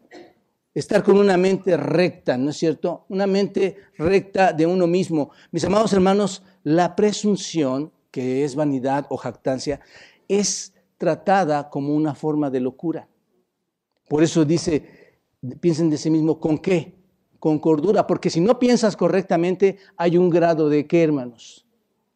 Estar 0.74 1.04
con 1.04 1.18
una 1.18 1.38
mente 1.38 1.78
recta, 1.78 2.36
¿no 2.36 2.50
es 2.50 2.58
cierto? 2.58 3.06
Una 3.10 3.28
mente 3.28 3.78
recta 3.98 4.54
de 4.54 4.66
uno 4.66 4.88
mismo. 4.88 5.30
Mis 5.52 5.64
amados 5.66 5.94
hermanos, 5.94 6.42
la 6.64 6.96
presunción, 6.96 7.92
que 8.10 8.44
es 8.44 8.56
vanidad 8.56 9.06
o 9.10 9.18
jactancia, 9.18 9.82
es 10.28 10.74
tratada 10.98 11.70
como 11.70 11.94
una 11.96 12.16
forma 12.16 12.50
de 12.50 12.60
locura. 12.60 13.08
Por 14.08 14.24
eso 14.24 14.46
dice, 14.46 15.20
piensen 15.60 15.92
de 15.92 15.98
sí 15.98 16.10
mismo, 16.10 16.40
¿con 16.40 16.58
qué? 16.58 16.96
Con 17.40 17.60
cordura, 17.60 18.08
porque 18.08 18.32
si 18.32 18.42
no 18.42 18.58
piensas 18.58 18.96
correctamente, 18.96 19.78
hay 19.96 20.18
un 20.18 20.30
grado 20.30 20.70
de 20.70 20.88
qué, 20.88 21.04
hermanos? 21.04 21.68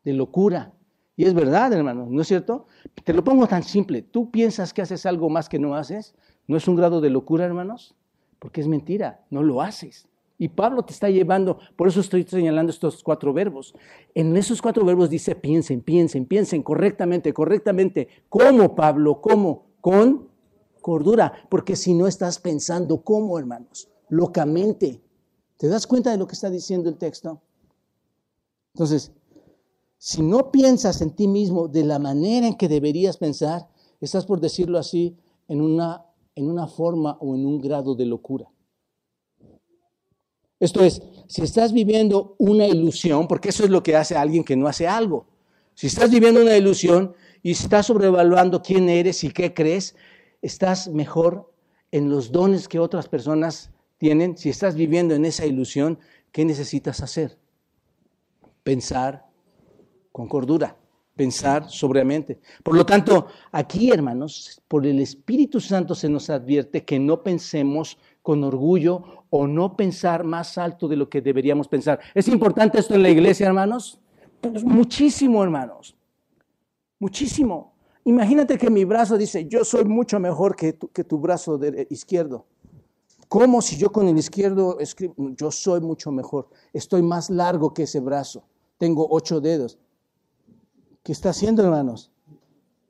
De 0.03 0.13
locura. 0.13 0.73
Y 1.15 1.25
es 1.25 1.33
verdad, 1.33 1.73
hermanos, 1.73 2.09
¿no 2.09 2.21
es 2.21 2.27
cierto? 2.27 2.65
Te 3.03 3.13
lo 3.13 3.23
pongo 3.23 3.45
tan 3.47 3.61
simple. 3.61 4.01
¿Tú 4.01 4.31
piensas 4.31 4.73
que 4.73 4.81
haces 4.81 5.05
algo 5.05 5.29
más 5.29 5.49
que 5.49 5.59
no 5.59 5.75
haces? 5.75 6.15
¿No 6.47 6.57
es 6.57 6.67
un 6.67 6.75
grado 6.75 7.01
de 7.01 7.09
locura, 7.09 7.45
hermanos? 7.45 7.96
Porque 8.39 8.61
es 8.61 8.67
mentira, 8.67 9.25
no 9.29 9.43
lo 9.43 9.61
haces. 9.61 10.07
Y 10.39 10.49
Pablo 10.49 10.83
te 10.83 10.93
está 10.93 11.09
llevando, 11.09 11.57
por 11.75 11.87
eso 11.87 11.99
estoy 11.99 12.23
señalando 12.23 12.71
estos 12.71 13.01
cuatro 13.01 13.33
verbos. 13.33 13.73
En 14.13 14.37
esos 14.37 14.61
cuatro 14.61 14.85
verbos 14.85 15.09
dice 15.09 15.35
piensen, 15.35 15.81
piensen, 15.81 16.25
piensen 16.25 16.61
correctamente, 16.61 17.33
correctamente. 17.33 18.07
¿Cómo, 18.29 18.75
Pablo? 18.75 19.19
¿Cómo? 19.19 19.65
Con 19.81 20.27
cordura, 20.81 21.33
porque 21.49 21.75
si 21.75 21.93
no 21.93 22.07
estás 22.07 22.39
pensando 22.39 23.01
cómo, 23.01 23.37
hermanos, 23.39 23.89
locamente. 24.09 25.01
¿Te 25.57 25.67
das 25.67 25.87
cuenta 25.87 26.11
de 26.11 26.17
lo 26.17 26.27
que 26.27 26.33
está 26.33 26.49
diciendo 26.49 26.87
el 26.87 26.97
texto? 26.97 27.41
Entonces, 28.73 29.11
si 29.97 30.21
no 30.21 30.51
piensas 30.51 31.01
en 31.01 31.11
ti 31.11 31.27
mismo 31.27 31.67
de 31.67 31.83
la 31.83 31.97
manera 31.97 32.47
en 32.47 32.55
que 32.55 32.69
deberías 32.69 33.17
pensar, 33.17 33.67
estás 33.99 34.27
por 34.27 34.39
decirlo 34.39 34.77
así 34.77 35.17
en 35.47 35.61
una, 35.61 36.05
en 36.37 36.49
una 36.49 36.67
forma 36.67 37.17
o 37.19 37.35
en 37.35 37.45
un 37.45 37.59
grado 37.59 37.95
de 37.95 38.05
locura. 38.05 38.47
Esto 40.59 40.83
es, 40.83 41.01
si 41.27 41.41
estás 41.41 41.73
viviendo 41.73 42.35
una 42.37 42.67
ilusión, 42.67 43.27
porque 43.27 43.49
eso 43.49 43.63
es 43.63 43.69
lo 43.69 43.83
que 43.83 43.95
hace 43.95 44.15
alguien 44.15 44.43
que 44.43 44.55
no 44.55 44.67
hace 44.67 44.87
algo. 44.87 45.27
Si 45.73 45.87
estás 45.87 46.09
viviendo 46.09 46.41
una 46.41 46.55
ilusión 46.55 47.13
y 47.43 47.51
estás 47.51 47.87
sobrevaluando 47.87 48.61
quién 48.61 48.87
eres 48.87 49.23
y 49.23 49.31
qué 49.31 49.53
crees, 49.53 49.95
estás 50.41 50.87
mejor 50.87 51.51
en 51.91 52.09
los 52.09 52.31
dones 52.31 52.67
que 52.67 52.79
otras 52.79 53.07
personas 53.07 53.71
tienen, 53.97 54.37
si 54.37 54.49
estás 54.49 54.75
viviendo 54.75 55.15
en 55.15 55.25
esa 55.25 55.45
ilusión, 55.45 55.99
¿qué 56.31 56.45
necesitas 56.45 57.01
hacer? 57.01 57.37
Pensar 58.63 59.25
con 60.11 60.27
cordura, 60.27 60.77
pensar 61.17 61.69
sobriamente. 61.69 62.39
Por 62.63 62.75
lo 62.75 62.85
tanto, 62.85 63.27
aquí, 63.51 63.91
hermanos, 63.91 64.61
por 64.67 64.85
el 64.85 64.99
Espíritu 65.01 65.59
Santo 65.59 65.95
se 65.95 66.07
nos 66.07 66.29
advierte 66.29 66.85
que 66.85 66.99
no 66.99 67.23
pensemos 67.23 67.97
con 68.21 68.43
orgullo 68.43 69.25
o 69.29 69.47
no 69.47 69.75
pensar 69.75 70.23
más 70.23 70.57
alto 70.57 70.87
de 70.87 70.95
lo 70.95 71.09
que 71.09 71.21
deberíamos 71.21 71.67
pensar. 71.67 71.99
¿Es 72.13 72.27
importante 72.27 72.79
esto 72.79 72.93
en 72.95 73.03
la 73.03 73.09
iglesia, 73.09 73.47
hermanos? 73.47 73.99
Pues 74.39 74.63
muchísimo, 74.63 75.43
hermanos. 75.43 75.97
Muchísimo. 76.99 77.73
Imagínate 78.05 78.57
que 78.57 78.69
mi 78.69 78.85
brazo 78.85 79.17
dice, 79.17 79.47
yo 79.47 79.65
soy 79.65 79.83
mucho 79.83 80.19
mejor 80.19 80.55
que 80.55 80.73
tu, 80.73 80.87
que 80.89 81.03
tu 81.03 81.17
brazo 81.19 81.59
izquierdo. 81.89 82.45
¿Cómo 83.27 83.61
si 83.61 83.75
yo 83.75 83.91
con 83.91 84.07
el 84.07 84.17
izquierdo 84.17 84.79
escribo? 84.79 85.13
Yo 85.17 85.51
soy 85.51 85.81
mucho 85.81 86.11
mejor. 86.11 86.47
Estoy 86.71 87.01
más 87.01 87.29
largo 87.29 87.73
que 87.73 87.83
ese 87.83 87.99
brazo. 87.99 88.43
Tengo 88.77 89.07
ocho 89.09 89.41
dedos. 89.41 89.77
¿Qué 91.07 91.13
está 91.13 91.29
haciendo, 91.29 91.63
hermanos? 91.63 92.11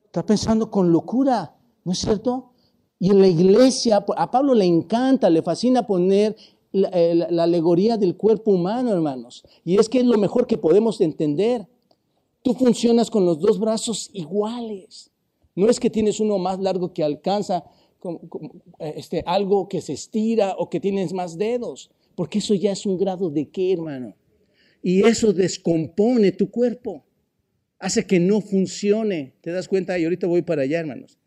Está 0.06 0.26
pensando 0.26 0.72
con 0.72 0.92
locura, 0.92 1.56
¿no 1.84 1.92
es 1.92 2.00
cierto? 2.00 2.50
Y 2.98 3.14
la 3.14 3.28
iglesia, 3.28 4.04
a 4.18 4.32
Pablo 4.32 4.56
le 4.56 4.66
encanta, 4.66 5.30
le 5.30 5.44
fascina 5.44 5.86
poner 5.86 6.36
la, 6.72 6.90
eh, 6.94 7.14
la 7.14 7.44
alegoría 7.44 7.96
del 7.96 8.18
cuerpo 8.18 8.50
humano, 8.50 8.92
hermanos. 8.92 9.44
Y 9.64 9.78
es 9.78 9.88
que 9.88 10.00
es 10.00 10.06
lo 10.08 10.18
mejor 10.18 10.48
que 10.48 10.58
podemos 10.58 11.00
entender. 11.00 11.68
Tú 12.42 12.56
funcionas 12.56 13.12
con 13.12 13.24
los 13.24 13.40
dos 13.40 13.60
brazos 13.60 14.10
iguales. 14.14 15.12
No 15.54 15.70
es 15.70 15.80
que 15.80 15.92
tienes 15.92 16.20
uno 16.20 16.40
más 16.40 16.60
largo 16.60 16.94
que 16.94 17.04
alcanza 17.04 17.66
eh, 18.80 18.94
este, 18.96 19.24
algo 19.28 19.70
que 19.70 19.80
se 19.80 19.94
estira 19.94 20.56
o 20.58 20.72
que 20.72 20.80
tienes 20.80 21.14
más 21.14 21.38
dedos, 21.38 21.92
porque 22.16 22.40
eso 22.40 22.56
ya 22.56 22.72
es 22.72 22.84
un 22.88 22.98
grado 22.98 23.30
de 23.30 23.48
qué, 23.48 23.74
hermano. 23.74 24.16
Y 24.82 25.06
eso 25.06 25.34
descompone 25.34 26.32
tu 26.32 26.50
cuerpo, 26.50 27.04
hace 27.80 28.06
que 28.06 28.20
no 28.20 28.42
funcione. 28.42 29.34
¿Te 29.42 29.52
das 29.52 29.68
cuenta? 29.68 29.98
Y 29.98 30.04
ahorita 30.04 30.28
voy 30.28 30.42
para 30.42 30.64
allá, 30.64 30.80
hermanos. 30.80 31.18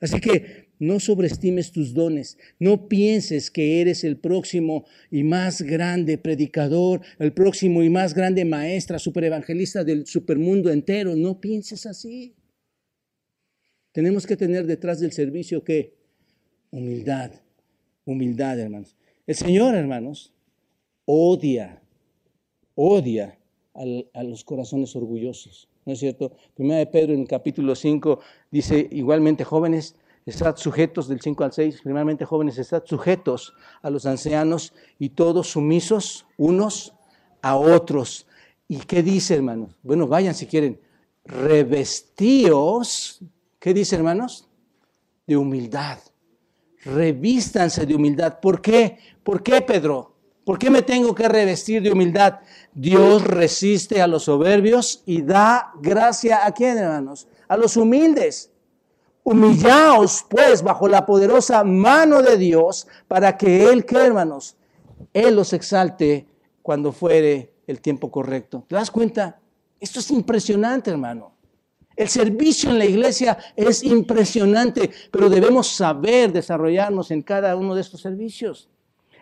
Así 0.00 0.20
que 0.20 0.66
no 0.78 1.00
sobreestimes 1.00 1.72
tus 1.72 1.94
dones. 1.94 2.36
No 2.58 2.88
pienses 2.88 3.50
que 3.50 3.80
eres 3.80 4.04
el 4.04 4.18
próximo 4.18 4.84
y 5.10 5.22
más 5.22 5.62
grande 5.62 6.18
predicador, 6.18 7.00
el 7.18 7.32
próximo 7.32 7.82
y 7.82 7.88
más 7.88 8.14
grande 8.14 8.44
maestra, 8.44 8.98
superevangelista 8.98 9.84
del 9.84 10.06
supermundo 10.06 10.70
entero. 10.70 11.16
No 11.16 11.40
pienses 11.40 11.86
así. 11.86 12.34
Tenemos 13.92 14.26
que 14.26 14.36
tener 14.36 14.66
detrás 14.66 15.00
del 15.00 15.12
servicio 15.12 15.64
qué? 15.64 15.94
Humildad. 16.70 17.32
Humildad, 18.04 18.60
hermanos. 18.60 18.94
El 19.26 19.34
Señor, 19.34 19.74
hermanos, 19.74 20.34
odia, 21.06 21.82
odia 22.74 23.38
a 23.72 24.22
los 24.22 24.44
corazones 24.44 24.94
orgullosos. 24.94 25.70
¿No 25.86 25.92
es 25.92 26.00
cierto? 26.00 26.32
Primera 26.54 26.80
de 26.80 26.86
Pedro 26.86 27.14
en 27.14 27.24
capítulo 27.26 27.76
5 27.76 28.18
dice, 28.50 28.88
igualmente 28.90 29.44
jóvenes, 29.44 29.94
estad 30.26 30.56
sujetos 30.56 31.06
del 31.06 31.20
5 31.20 31.44
al 31.44 31.52
6, 31.52 31.82
primeramente 31.82 32.24
jóvenes, 32.24 32.58
estad 32.58 32.82
sujetos 32.84 33.54
a 33.82 33.90
los 33.90 34.04
ancianos 34.04 34.72
y 34.98 35.10
todos 35.10 35.52
sumisos 35.52 36.26
unos 36.36 36.92
a 37.40 37.54
otros. 37.54 38.26
¿Y 38.66 38.78
qué 38.78 39.00
dice, 39.04 39.36
hermanos? 39.36 39.76
Bueno, 39.84 40.08
vayan 40.08 40.34
si 40.34 40.46
quieren, 40.46 40.80
revestíos, 41.24 43.20
¿qué 43.60 43.72
dice, 43.72 43.94
hermanos? 43.94 44.48
De 45.24 45.36
humildad. 45.36 46.00
Revístanse 46.84 47.86
de 47.86 47.94
humildad. 47.94 48.40
¿Por 48.40 48.60
qué? 48.60 48.98
¿Por 49.22 49.40
qué, 49.40 49.62
Pedro? 49.62 50.15
¿Por 50.46 50.60
qué 50.60 50.70
me 50.70 50.82
tengo 50.82 51.12
que 51.12 51.28
revestir 51.28 51.82
de 51.82 51.90
humildad? 51.90 52.38
Dios 52.72 53.24
resiste 53.24 54.00
a 54.00 54.06
los 54.06 54.22
soberbios 54.22 55.02
y 55.04 55.22
da 55.22 55.72
gracia 55.80 56.46
a 56.46 56.52
quién, 56.52 56.78
hermanos? 56.78 57.26
A 57.48 57.56
los 57.56 57.76
humildes. 57.76 58.52
Humillaos 59.24 60.24
pues 60.30 60.62
bajo 60.62 60.86
la 60.86 61.04
poderosa 61.04 61.64
mano 61.64 62.22
de 62.22 62.36
Dios 62.36 62.86
para 63.08 63.36
que 63.36 63.68
Él, 63.68 63.84
¿qué 63.84 63.96
hermanos? 63.96 64.56
Él 65.12 65.34
los 65.34 65.52
exalte 65.52 66.28
cuando 66.62 66.92
fuere 66.92 67.52
el 67.66 67.80
tiempo 67.80 68.08
correcto. 68.08 68.62
¿Te 68.68 68.76
das 68.76 68.92
cuenta? 68.92 69.40
Esto 69.80 69.98
es 69.98 70.12
impresionante, 70.12 70.92
hermano. 70.92 71.32
El 71.96 72.08
servicio 72.08 72.70
en 72.70 72.78
la 72.78 72.84
iglesia 72.84 73.36
es 73.56 73.82
impresionante, 73.82 74.92
pero 75.10 75.28
debemos 75.28 75.66
saber 75.66 76.32
desarrollarnos 76.32 77.10
en 77.10 77.22
cada 77.22 77.56
uno 77.56 77.74
de 77.74 77.80
estos 77.80 78.00
servicios. 78.00 78.70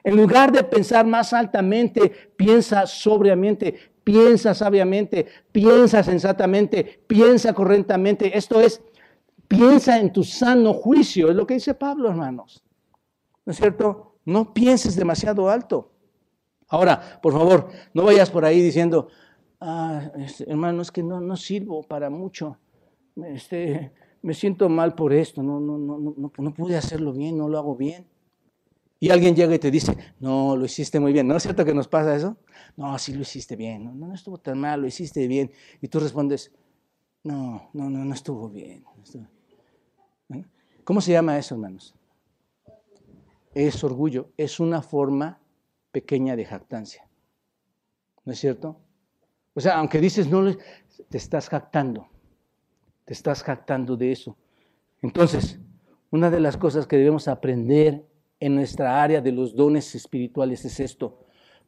En 0.04 0.16
lugar 0.16 0.52
de 0.52 0.62
pensar 0.62 1.06
más 1.06 1.32
altamente, 1.32 2.10
piensa 2.36 2.86
sobriamente, 2.86 3.74
piensa 4.04 4.54
sabiamente, 4.54 5.26
piensa 5.50 6.02
sensatamente, 6.02 7.02
piensa 7.06 7.52
correctamente. 7.52 8.36
Esto 8.36 8.60
es 8.60 8.80
Piensa 9.48 10.00
en 10.00 10.12
tu 10.12 10.24
sano 10.24 10.72
juicio, 10.72 11.30
es 11.30 11.36
lo 11.36 11.46
que 11.46 11.54
dice 11.54 11.74
Pablo, 11.74 12.08
hermanos. 12.08 12.64
¿No 13.44 13.52
es 13.52 13.58
cierto? 13.58 14.16
No 14.24 14.54
pienses 14.54 14.96
demasiado 14.96 15.48
alto. 15.48 15.92
Ahora, 16.68 17.20
por 17.22 17.32
favor, 17.32 17.68
no 17.92 18.04
vayas 18.04 18.30
por 18.30 18.44
ahí 18.44 18.62
diciendo, 18.62 19.08
ah, 19.60 20.10
este, 20.16 20.50
hermano, 20.50 20.82
es 20.82 20.90
que 20.90 21.02
no, 21.02 21.20
no 21.20 21.36
sirvo 21.36 21.82
para 21.82 22.08
mucho. 22.08 22.58
este, 23.16 23.92
me 24.22 24.32
siento 24.32 24.70
mal 24.70 24.94
por 24.94 25.12
esto, 25.12 25.42
no, 25.42 25.60
no, 25.60 25.76
no, 25.76 25.98
no, 25.98 26.32
no 26.36 26.54
pude 26.54 26.76
hacerlo 26.76 27.12
bien, 27.12 27.36
no 27.36 27.48
lo 27.48 27.58
hago 27.58 27.76
bien. 27.76 28.06
Y 29.00 29.10
alguien 29.10 29.34
llega 29.34 29.54
y 29.54 29.58
te 29.58 29.70
dice, 29.70 29.96
no, 30.20 30.56
lo 30.56 30.64
hiciste 30.64 30.98
muy 31.00 31.12
bien. 31.12 31.26
¿No 31.26 31.36
es 31.36 31.42
cierto 31.42 31.64
que 31.64 31.74
nos 31.74 31.88
pasa 31.88 32.14
eso? 32.14 32.36
No, 32.76 32.98
sí 32.98 33.12
lo 33.12 33.22
hiciste 33.22 33.56
bien, 33.56 33.84
no, 33.84 33.94
no 33.94 34.14
estuvo 34.14 34.38
tan 34.38 34.58
mal, 34.58 34.80
lo 34.80 34.86
hiciste 34.86 35.26
bien. 35.26 35.50
Y 35.80 35.88
tú 35.88 36.00
respondes, 36.00 36.52
no, 37.22 37.70
no, 37.72 37.90
no, 37.90 38.04
no 38.04 38.14
estuvo 38.14 38.48
bien. 38.48 38.84
¿Eh? 40.30 40.44
¿Cómo 40.84 41.00
se 41.00 41.12
llama 41.12 41.38
eso, 41.38 41.54
hermanos? 41.54 41.94
Es 43.54 43.82
orgullo, 43.84 44.30
es 44.36 44.58
una 44.60 44.82
forma 44.82 45.38
pequeña 45.92 46.36
de 46.36 46.44
jactancia. 46.44 47.06
¿No 48.24 48.32
es 48.32 48.40
cierto? 48.40 48.80
O 49.54 49.60
sea, 49.60 49.78
aunque 49.78 50.00
dices 50.00 50.28
no, 50.28 50.44
te 51.08 51.18
estás 51.18 51.48
jactando. 51.48 52.08
Te 53.04 53.12
estás 53.12 53.42
jactando 53.42 53.96
de 53.96 54.12
eso. 54.12 54.36
Entonces, 55.02 55.58
una 56.10 56.30
de 56.30 56.40
las 56.40 56.56
cosas 56.56 56.86
que 56.86 56.96
debemos 56.96 57.28
aprender 57.28 58.04
en 58.44 58.54
nuestra 58.54 59.02
área 59.02 59.22
de 59.22 59.32
los 59.32 59.56
dones 59.56 59.94
espirituales 59.94 60.66
es 60.66 60.78
esto. 60.78 61.18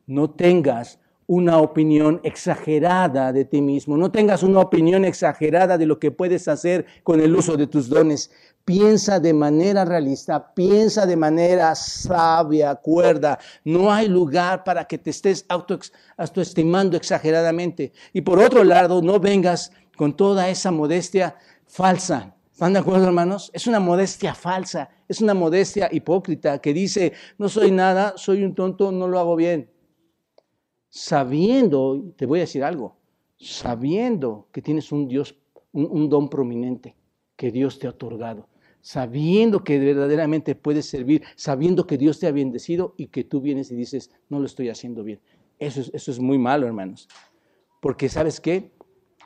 No 0.06 0.28
tengas 0.28 0.98
una 1.26 1.56
opinión 1.58 2.20
exagerada 2.22 3.32
de 3.32 3.46
ti 3.46 3.62
mismo, 3.62 3.96
no 3.96 4.12
tengas 4.12 4.42
una 4.42 4.60
opinión 4.60 5.06
exagerada 5.06 5.78
de 5.78 5.86
lo 5.86 5.98
que 5.98 6.10
puedes 6.10 6.48
hacer 6.48 6.84
con 7.02 7.22
el 7.22 7.34
uso 7.34 7.56
de 7.56 7.66
tus 7.66 7.88
dones. 7.88 8.30
Piensa 8.66 9.18
de 9.18 9.32
manera 9.32 9.86
realista, 9.86 10.52
piensa 10.54 11.06
de 11.06 11.16
manera 11.16 11.74
sabia, 11.74 12.74
cuerda. 12.74 13.38
No 13.64 13.90
hay 13.90 14.08
lugar 14.08 14.62
para 14.62 14.84
que 14.84 14.98
te 14.98 15.08
estés 15.08 15.46
autoestimando 15.48 16.98
exageradamente. 16.98 17.92
Y 18.12 18.20
por 18.20 18.38
otro 18.38 18.64
lado, 18.64 19.00
no 19.00 19.18
vengas 19.18 19.72
con 19.96 20.14
toda 20.14 20.50
esa 20.50 20.70
modestia 20.70 21.36
falsa. 21.66 22.35
¿Están 22.56 22.72
de 22.72 22.78
acuerdo, 22.78 23.04
hermanos? 23.04 23.50
Es 23.52 23.66
una 23.66 23.80
modestia 23.80 24.34
falsa, 24.34 24.88
es 25.06 25.20
una 25.20 25.34
modestia 25.34 25.90
hipócrita 25.92 26.58
que 26.58 26.72
dice, 26.72 27.12
no 27.36 27.50
soy 27.50 27.70
nada, 27.70 28.14
soy 28.16 28.42
un 28.44 28.54
tonto, 28.54 28.90
no 28.90 29.06
lo 29.06 29.18
hago 29.18 29.36
bien 29.36 29.68
sabiendo, 30.88 32.14
te 32.16 32.24
voy 32.24 32.38
a 32.38 32.44
decir 32.44 32.64
algo, 32.64 32.96
sabiendo 33.36 34.48
que 34.50 34.62
tienes 34.62 34.90
un 34.90 35.06
Dios, 35.06 35.36
un, 35.72 36.08
don 36.08 36.30
prominente 36.30 36.96
que 37.36 37.52
Dios 37.52 37.78
te 37.78 37.86
ha 37.86 37.90
otorgado, 37.90 38.48
sabiendo 38.80 39.62
que 39.62 39.78
verdaderamente 39.78 40.54
puedes 40.54 40.86
servir, 40.86 41.24
sabiendo 41.36 41.86
que 41.86 41.98
Dios 41.98 42.18
te 42.18 42.26
ha 42.26 42.32
bendecido 42.32 42.94
y 42.96 43.08
que 43.08 43.22
tú 43.22 43.42
vienes 43.42 43.70
y 43.70 43.76
dices, 43.76 44.10
no 44.30 44.40
lo 44.40 44.46
estoy 44.46 44.70
haciendo 44.70 45.04
bien. 45.04 45.20
Eso 45.58 45.82
es, 45.82 45.90
eso 45.92 46.10
es 46.10 46.18
muy 46.18 46.38
malo, 46.38 46.66
hermanos. 46.66 47.06
Porque 47.82 48.08
sabes 48.08 48.40
qué? 48.40 48.72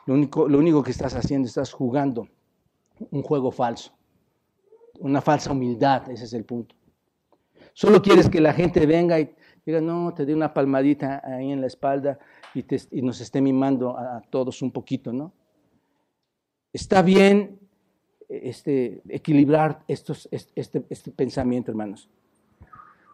Lo 0.07 0.15
único, 0.15 0.49
lo 0.49 0.59
único 0.59 0.83
que 0.83 0.91
estás 0.91 1.15
haciendo, 1.15 1.47
estás 1.47 1.73
jugando 1.73 2.27
un 3.11 3.23
juego 3.23 3.51
falso, 3.51 3.93
una 4.99 5.21
falsa 5.21 5.53
humildad, 5.53 6.11
ese 6.11 6.25
es 6.25 6.33
el 6.33 6.45
punto. 6.45 6.75
Solo 7.73 8.03
quieres 8.03 8.29
que 8.29 8.41
la 8.41 8.53
gente 8.53 8.85
venga 8.87 9.19
y 9.19 9.35
diga, 9.65 9.81
no, 9.81 10.13
te 10.15 10.27
dé 10.27 10.35
una 10.35 10.53
palmadita 10.53 11.23
ahí 11.25 11.51
en 11.51 11.61
la 11.61 11.67
espalda 11.67 12.19
y, 12.55 13.03
nos 13.03 13.21
esté 13.21 13.41
mimando 13.41 13.97
a, 13.97 14.23
todos 14.31 14.63
un 14.63 14.73
poquito, 14.73 15.13
¿no? 15.13 15.33
Está 16.73 17.03
bien 17.03 17.59
este, 18.29 19.03
equilibrar 19.09 19.83
estos, 19.89 20.29
este, 20.31 20.85
este 20.89 21.11
pensamiento, 21.11 21.71
hermanos. 21.71 22.09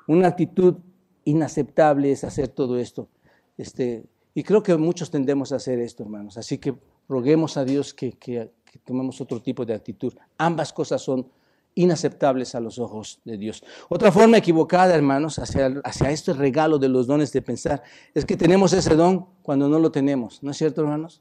Una 0.07 0.29
actitud 0.29 0.77
inaceptable 1.25 2.13
es 2.13 2.25
hacer 2.25 2.49
todo 2.49 2.79
esto. 2.79 3.09
Este, 3.57 4.05
y 4.35 4.43
creo 4.43 4.63
que 4.63 4.77
muchos 4.77 5.11
tendemos 5.11 5.53
a 5.53 5.57
hacer 5.57 5.79
esto, 5.81 6.03
hermanos. 6.03 6.37
Así 6.37 6.59
que 6.59 6.75
roguemos 7.09 7.57
a 7.57 7.65
Dios 7.65 7.95
que, 7.95 8.13
que 8.13 8.51
tomemos 8.85 9.21
otro 9.21 9.41
tipo 9.41 9.65
de 9.65 9.75
actitud. 9.75 10.15
Ambas 10.39 10.73
cosas 10.73 11.03
son 11.03 11.29
inaceptables 11.75 12.55
a 12.55 12.61
los 12.61 12.79
ojos 12.79 13.21
de 13.25 13.37
Dios. 13.37 13.63
Otra 13.89 14.11
forma 14.11 14.39
equivocada, 14.39 14.95
hermanos, 14.95 15.39
hacia, 15.39 15.81
hacia 15.85 16.11
este 16.11 16.33
regalo 16.33 16.79
de 16.79 16.89
los 16.89 17.07
dones 17.07 17.33
de 17.33 17.43
pensar, 17.43 17.83
es 18.15 18.25
que 18.25 18.37
tenemos 18.37 18.73
ese 18.73 18.95
don 18.95 19.27
cuando 19.43 19.69
no 19.69 19.79
lo 19.79 19.93
tenemos. 19.93 20.43
¿No 20.43 20.51
es 20.51 20.57
cierto, 20.57 20.81
hermanos? 20.81 21.21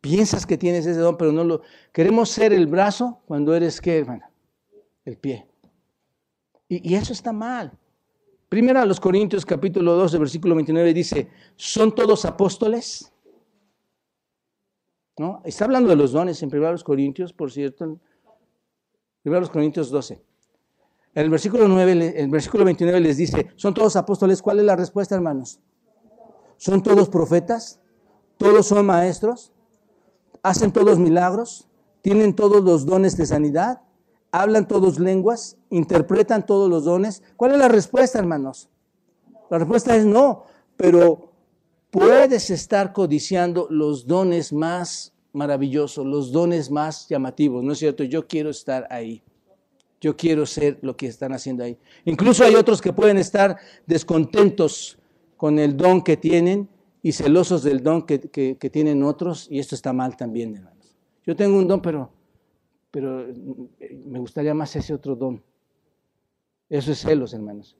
Piensas 0.00 0.46
que 0.46 0.58
tienes 0.58 0.86
ese 0.86 0.98
don, 0.98 1.16
pero 1.16 1.32
no 1.32 1.44
lo... 1.44 1.62
Queremos 1.92 2.30
ser 2.30 2.52
el 2.52 2.66
brazo 2.66 3.20
cuando 3.26 3.54
eres, 3.54 3.80
¿qué, 3.80 3.98
hermano? 3.98 4.24
El 5.04 5.18
pie. 5.18 5.46
Y, 6.68 6.94
eso 6.94 7.12
está 7.12 7.32
mal. 7.32 7.70
Primero 8.48 8.80
a 8.80 8.86
los 8.86 8.98
Corintios 8.98 9.44
capítulo 9.44 9.94
2, 9.94 10.18
versículo 10.18 10.54
29 10.54 10.94
dice, 10.94 11.28
¿son 11.54 11.94
todos 11.94 12.24
apóstoles? 12.24 13.11
¿No? 15.18 15.42
Está 15.44 15.66
hablando 15.66 15.90
de 15.90 15.96
los 15.96 16.12
dones 16.12 16.42
en 16.42 16.50
primero 16.50 16.72
los 16.72 16.84
Corintios, 16.84 17.32
por 17.32 17.50
cierto, 17.50 17.98
Primero 19.22 19.48
Corintios 19.50 19.90
12. 19.90 20.20
En 21.14 21.24
el 21.24 21.30
versículo, 21.30 21.68
9, 21.68 22.14
el 22.16 22.30
versículo 22.30 22.64
29 22.64 23.00
les 23.00 23.16
dice, 23.16 23.50
¿son 23.56 23.72
todos 23.72 23.94
apóstoles? 23.96 24.42
¿Cuál 24.42 24.58
es 24.58 24.64
la 24.64 24.74
respuesta, 24.74 25.14
hermanos? 25.14 25.60
¿Son 26.56 26.82
todos 26.82 27.08
profetas? 27.08 27.80
¿Todos 28.36 28.66
son 28.66 28.86
maestros? 28.86 29.52
¿Hacen 30.42 30.72
todos 30.72 30.98
milagros? 30.98 31.68
¿Tienen 32.00 32.34
todos 32.34 32.64
los 32.64 32.84
dones 32.84 33.16
de 33.16 33.26
sanidad? 33.26 33.82
¿Hablan 34.32 34.66
todos 34.66 34.98
lenguas? 34.98 35.56
¿Interpretan 35.70 36.46
todos 36.46 36.68
los 36.68 36.84
dones? 36.84 37.22
¿Cuál 37.36 37.52
es 37.52 37.58
la 37.58 37.68
respuesta, 37.68 38.18
hermanos? 38.18 38.70
La 39.50 39.58
respuesta 39.58 39.94
es 39.94 40.04
no, 40.04 40.44
pero 40.76 41.31
puedes 41.92 42.48
estar 42.48 42.94
codiciando 42.94 43.68
los 43.70 44.06
dones 44.06 44.50
más 44.52 45.12
maravilloso, 45.34 46.04
los 46.04 46.32
dones 46.32 46.70
más 46.70 47.06
llamativos, 47.06 47.62
¿no 47.62 47.74
es 47.74 47.78
cierto? 47.78 48.02
Yo 48.02 48.26
quiero 48.26 48.48
estar 48.48 48.88
ahí. 48.90 49.22
Yo 50.00 50.16
quiero 50.16 50.46
ser 50.46 50.78
lo 50.80 50.96
que 50.96 51.06
están 51.06 51.32
haciendo 51.32 51.62
ahí. 51.62 51.78
Incluso 52.06 52.44
hay 52.44 52.54
otros 52.54 52.80
que 52.80 52.94
pueden 52.94 53.18
estar 53.18 53.56
descontentos 53.86 54.98
con 55.36 55.58
el 55.58 55.76
don 55.76 56.02
que 56.02 56.16
tienen 56.16 56.68
y 57.02 57.12
celosos 57.12 57.62
del 57.62 57.82
don 57.82 58.02
que, 58.06 58.18
tienen 58.72 59.02
otros, 59.02 59.46
y 59.50 59.58
esto 59.58 59.74
está 59.74 59.92
mal 59.92 60.16
también, 60.16 60.56
hermanos. 60.56 60.96
Yo 61.26 61.36
tengo 61.36 61.58
un 61.58 61.68
don, 61.68 61.82
pero, 61.82 62.10
pero 62.90 63.28
eh, 63.28 64.02
me 64.06 64.18
gustaría 64.18 64.54
más 64.54 64.74
ese 64.74 64.94
otro 64.94 65.14
don. 65.14 65.42
Eso 66.70 66.90
es 66.90 67.00
celos, 67.00 67.34
hermanos. 67.34 67.76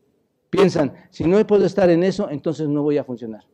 Piensan, 0.51 0.93
si 1.09 1.25
no 1.25 1.45
puedo 1.47 1.65
estar 1.65 1.89
en 1.89 2.05
eso, 2.05 2.29
entonces 2.29 2.69
no 2.69 2.83
voy 2.83 2.99
a 2.99 3.05
funcionar. 3.05 3.45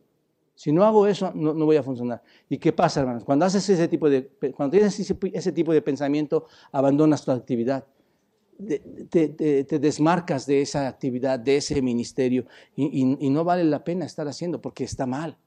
Si 0.59 0.73
no 0.73 0.83
hago 0.83 1.07
eso, 1.07 1.31
no, 1.35 1.53
voy 1.53 1.77
a 1.77 1.83
funcionar. 1.83 2.21
¿Y 2.49 2.57
qué 2.57 2.73
pasa, 2.73 2.99
hermanos? 2.99 3.23
Cuando 3.23 3.45
haces 3.45 3.69
ese 3.69 3.87
tipo 3.87 4.09
de, 4.09 4.27
cuando 4.53 4.71
tienes 4.71 4.99
ese, 4.99 5.51
tipo 5.53 5.71
de 5.71 5.81
pensamiento, 5.81 6.47
abandonas 6.73 7.23
tu 7.23 7.31
actividad. 7.31 7.85
Te, 9.09 9.79
desmarcas 9.79 10.45
de 10.45 10.61
esa 10.61 10.89
actividad, 10.89 11.39
de 11.39 11.55
ese 11.55 11.81
ministerio, 11.81 12.45
y, 12.75 13.29
no 13.29 13.45
vale 13.45 13.63
la 13.63 13.85
pena 13.85 14.03
estar 14.03 14.27
haciendo 14.27 14.59
porque 14.59 14.83
está 14.83 15.05
mal. 15.05 15.37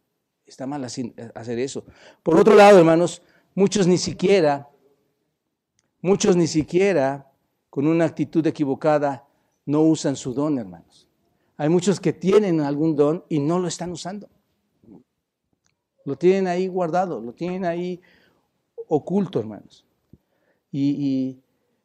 Está 0.46 0.66
mal 0.66 0.82
hacer 0.82 1.58
eso. 1.58 1.84
Por 2.22 2.38
otro 2.38 2.54
lado, 2.54 2.78
hermanos, 2.78 3.20
muchos 3.54 3.86
ni 3.86 3.98
siquiera, 3.98 4.70
muchos 6.00 6.36
ni 6.36 6.46
siquiera 6.46 7.30
con 7.68 7.86
una 7.86 8.06
actitud 8.06 8.46
equivocada 8.46 9.28
no 9.66 9.82
usan 9.82 10.16
su 10.16 10.32
don, 10.32 10.58
hermanos. 10.58 11.06
Hay 11.58 11.68
muchos 11.68 12.00
que 12.00 12.14
tienen 12.14 12.62
algún 12.62 12.96
don 12.96 13.26
y 13.28 13.40
no 13.40 13.58
lo 13.58 13.68
están 13.68 13.92
usando. 13.92 14.30
Lo 16.05 16.16
tienen 16.16 16.46
ahí 16.46 16.66
guardado, 16.68 17.20
lo 17.20 17.32
tienen 17.32 17.64
ahí 17.64 18.00
oculto, 18.88 19.38
hermanos. 19.38 19.84
Y, 20.70 21.38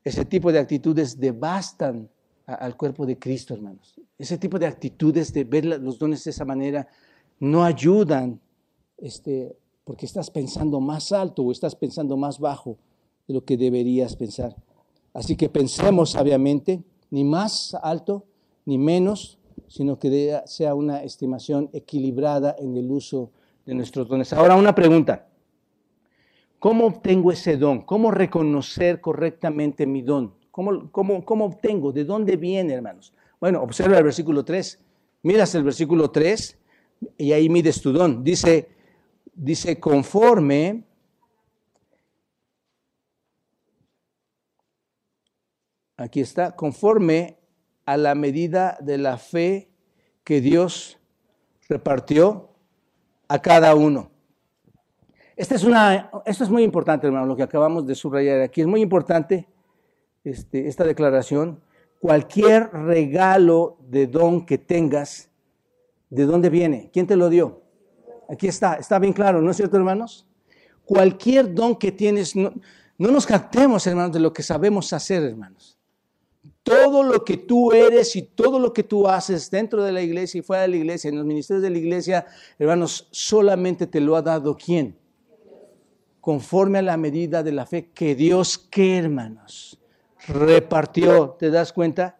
ese 0.03 0.23
tipo 0.23 0.53
de 0.53 0.59
actitudes 0.59 1.19
devastan 1.19 2.09
al 2.45 2.77
cuerpo 2.77 3.05
de 3.05 3.19
Cristo, 3.19 3.53
hermanos. 3.53 3.99
Ese 4.17 4.37
tipo 4.37 4.57
de 4.57 4.65
actitudes 4.65 5.33
de 5.33 5.43
ver 5.43 5.65
los 5.65 5.99
dones 5.99 6.23
de 6.23 6.31
esa 6.31 6.45
manera 6.45 6.87
no 7.41 7.65
ayudan, 7.65 8.39
este, 8.97 9.57
porque 9.83 10.05
estás 10.05 10.31
pensando 10.31 10.79
más 10.79 11.11
alto 11.11 11.43
o 11.43 11.51
estás 11.51 11.75
pensando 11.75 12.15
más 12.15 12.39
bajo 12.39 12.77
de 13.27 13.33
lo 13.33 13.43
que 13.43 13.57
deberías 13.57 14.15
pensar. 14.15 14.55
Así 15.13 15.35
que 15.35 15.49
pensemos 15.49 16.11
sabiamente, 16.11 16.81
ni 17.09 17.25
más 17.25 17.75
alto 17.81 18.23
ni 18.65 18.77
menos, 18.77 19.39
sino 19.67 19.99
que 19.99 20.41
sea 20.45 20.73
una 20.75 21.03
estimación 21.03 21.69
equilibrada 21.73 22.55
en 22.59 22.77
el 22.77 22.91
uso 22.91 23.31
de 23.67 23.75
nuestros 23.75 24.07
dones. 24.07 24.31
Ahora 24.31 24.55
una 24.55 24.73
pregunta. 24.73 25.27
¿Cómo 26.57 26.87
obtengo 26.87 27.31
ese 27.31 27.57
don? 27.57 27.81
¿Cómo 27.81 28.09
reconocer 28.09 29.01
correctamente 29.01 29.85
mi 29.85 30.01
don? 30.01 30.33
¿Cómo, 30.49 30.89
cómo, 30.89 31.23
cómo 31.23 31.45
obtengo? 31.45 31.91
¿De 31.91 32.05
dónde 32.05 32.37
viene, 32.37 32.73
hermanos? 32.73 33.13
Bueno, 33.39 33.61
observa 33.61 33.97
el 33.97 34.05
versículo 34.05 34.43
3. 34.43 34.79
Miras 35.23 35.53
el 35.53 35.63
versículo 35.63 36.09
3 36.09 36.57
y 37.17 37.33
ahí 37.33 37.49
mides 37.49 37.81
tu 37.81 37.91
don. 37.91 38.23
Dice, 38.23 38.69
dice, 39.35 39.79
conforme 39.79 40.85
aquí 45.97 46.21
está, 46.21 46.55
conforme 46.55 47.37
a 47.85 47.97
la 47.97 48.15
medida 48.15 48.77
de 48.79 48.97
la 48.97 49.17
fe 49.17 49.69
que 50.23 50.39
Dios 50.39 50.99
repartió 51.67 52.56
a 53.27 53.39
cada 53.39 53.75
uno. 53.75 54.11
Es 55.35 55.63
una, 55.63 56.09
esto 56.25 56.43
es 56.43 56.49
muy 56.49 56.63
importante, 56.63 57.05
hermano, 57.05 57.27
lo 57.27 57.35
que 57.35 57.43
acabamos 57.43 57.85
de 57.85 57.93
subrayar 57.93 58.41
aquí. 58.41 58.61
Es 58.61 58.67
muy 58.67 58.81
importante 58.81 59.47
este, 60.23 60.67
esta 60.67 60.83
declaración. 60.83 61.61
Cualquier 61.99 62.71
regalo 62.71 63.77
de 63.87 64.07
don 64.07 64.45
que 64.45 64.57
tengas, 64.57 65.29
¿de 66.09 66.25
dónde 66.25 66.49
viene? 66.49 66.89
¿Quién 66.91 67.05
te 67.05 67.15
lo 67.15 67.29
dio? 67.29 67.61
Aquí 68.29 68.47
está, 68.47 68.75
está 68.75 68.97
bien 68.97 69.13
claro, 69.13 69.41
¿no 69.41 69.51
es 69.51 69.57
cierto, 69.57 69.77
hermanos? 69.77 70.27
Cualquier 70.85 71.53
don 71.53 71.75
que 71.75 71.91
tienes, 71.91 72.35
no, 72.35 72.51
no 72.97 73.11
nos 73.11 73.27
captemos, 73.27 73.85
hermanos, 73.85 74.13
de 74.13 74.19
lo 74.19 74.33
que 74.33 74.41
sabemos 74.41 74.91
hacer, 74.91 75.21
hermanos. 75.23 75.76
Todo 76.67 77.01
lo 77.01 77.23
que 77.23 77.37
tú 77.37 77.71
eres 77.71 78.13
y 78.17 78.23
todo 78.23 78.59
lo 78.59 78.73
que 78.73 78.83
tú 78.83 79.07
haces 79.07 79.49
dentro 79.49 79.83
de 79.85 79.93
la 79.93 80.01
iglesia 80.01 80.39
y 80.39 80.41
fuera 80.41 80.63
de 80.63 80.67
la 80.67 80.75
iglesia, 80.75 81.07
en 81.07 81.15
los 81.15 81.25
ministerios 81.25 81.63
de 81.63 81.69
la 81.69 81.77
iglesia, 81.77 82.25
hermanos, 82.59 83.07
solamente 83.09 83.87
te 83.87 84.01
lo 84.01 84.17
ha 84.17 84.21
dado 84.21 84.57
quién? 84.57 84.97
Conforme 86.19 86.79
a 86.79 86.81
la 86.81 86.97
medida 86.97 87.41
de 87.41 87.53
la 87.53 87.65
fe 87.65 87.89
que 87.91 88.15
Dios, 88.15 88.57
¿qué 88.57 88.97
hermanos? 88.97 89.79
Repartió, 90.27 91.37
¿te 91.39 91.49
das 91.49 91.71
cuenta? 91.71 92.19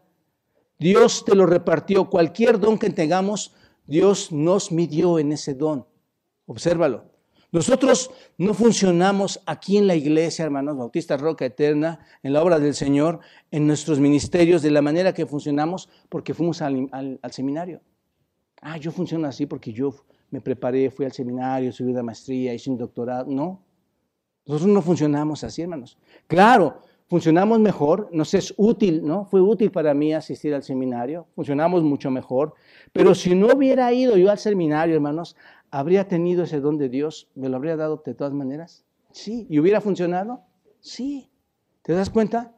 Dios 0.80 1.26
te 1.26 1.36
lo 1.36 1.46
repartió. 1.46 2.10
Cualquier 2.10 2.58
don 2.58 2.80
que 2.80 2.90
tengamos, 2.90 3.54
Dios 3.86 4.32
nos 4.32 4.72
midió 4.72 5.20
en 5.20 5.34
ese 5.34 5.56
don. 5.56 5.86
Obsérvalo. 6.46 7.17
Nosotros 7.52 8.12
no 8.38 8.54
funcionamos 8.54 9.42
aquí 9.46 9.78
en 9.78 9.88
la 9.88 9.96
iglesia, 9.96 10.44
hermanos, 10.44 10.78
Bautista 10.78 11.16
Roca 11.16 11.46
Eterna, 11.46 12.00
en 12.22 12.34
la 12.34 12.44
obra 12.44 12.60
del 12.60 12.74
Señor, 12.74 13.22
en 13.52 13.66
nuestros 13.66 14.00
ministerios, 14.00 14.62
de 14.62 14.72
la 14.72 14.82
manera 14.82 15.14
que 15.14 15.26
funcionamos, 15.26 15.90
porque 16.10 16.34
fuimos 16.34 16.62
al, 16.62 17.20
seminario. 17.32 17.82
Ah, 18.62 18.78
yo 18.78 18.92
funciono 18.92 19.28
así 19.28 19.46
porque 19.46 19.72
yo 19.72 19.94
me 20.30 20.42
preparé, 20.42 20.92
fui 20.92 21.06
al 21.06 21.14
seminario, 21.14 21.72
subí 21.72 21.92
una 21.92 22.04
maestría, 22.04 22.54
hice 22.54 22.70
un 22.70 22.78
doctorado. 22.78 23.26
No, 23.32 23.64
nosotros 24.46 24.74
no 24.74 24.82
funcionamos 24.82 25.44
así, 25.46 25.62
hermanos. 25.62 25.98
Claro, 26.28 26.82
funcionamos 27.08 27.60
mejor, 27.60 28.10
nos 28.12 28.34
es 28.34 28.54
útil, 28.58 29.06
¿no? 29.06 29.26
Fue 29.26 29.42
útil 29.42 29.72
para 29.72 29.94
mí 29.94 30.14
asistir 30.14 30.54
al 30.54 30.64
seminario, 30.64 31.28
funcionamos 31.36 31.84
mucho 31.84 32.12
mejor, 32.12 32.54
pero 32.92 33.16
si 33.16 33.34
no 33.34 33.48
hubiera 33.48 33.92
ido 33.94 34.18
yo 34.18 34.30
al 34.30 34.38
seminario, 34.38 34.96
hermanos, 34.96 35.36
¿habría 35.72 36.08
tenido 36.08 36.44
ese 36.44 36.60
don 36.60 36.78
de 36.78 36.90
Dios? 36.90 37.30
¿Me 37.36 37.50
lo 37.50 37.58
habría 37.58 37.76
dado 37.76 38.02
de 38.06 38.14
todas 38.14 38.34
maneras? 38.34 38.86
Sí. 39.12 39.48
¿Y 39.50 39.60
hubiera 39.60 39.82
funcionado? 39.82 40.44
Sí. 40.80 41.32
¿Te 41.82 41.94
das 41.94 42.10
cuenta? 42.10 42.56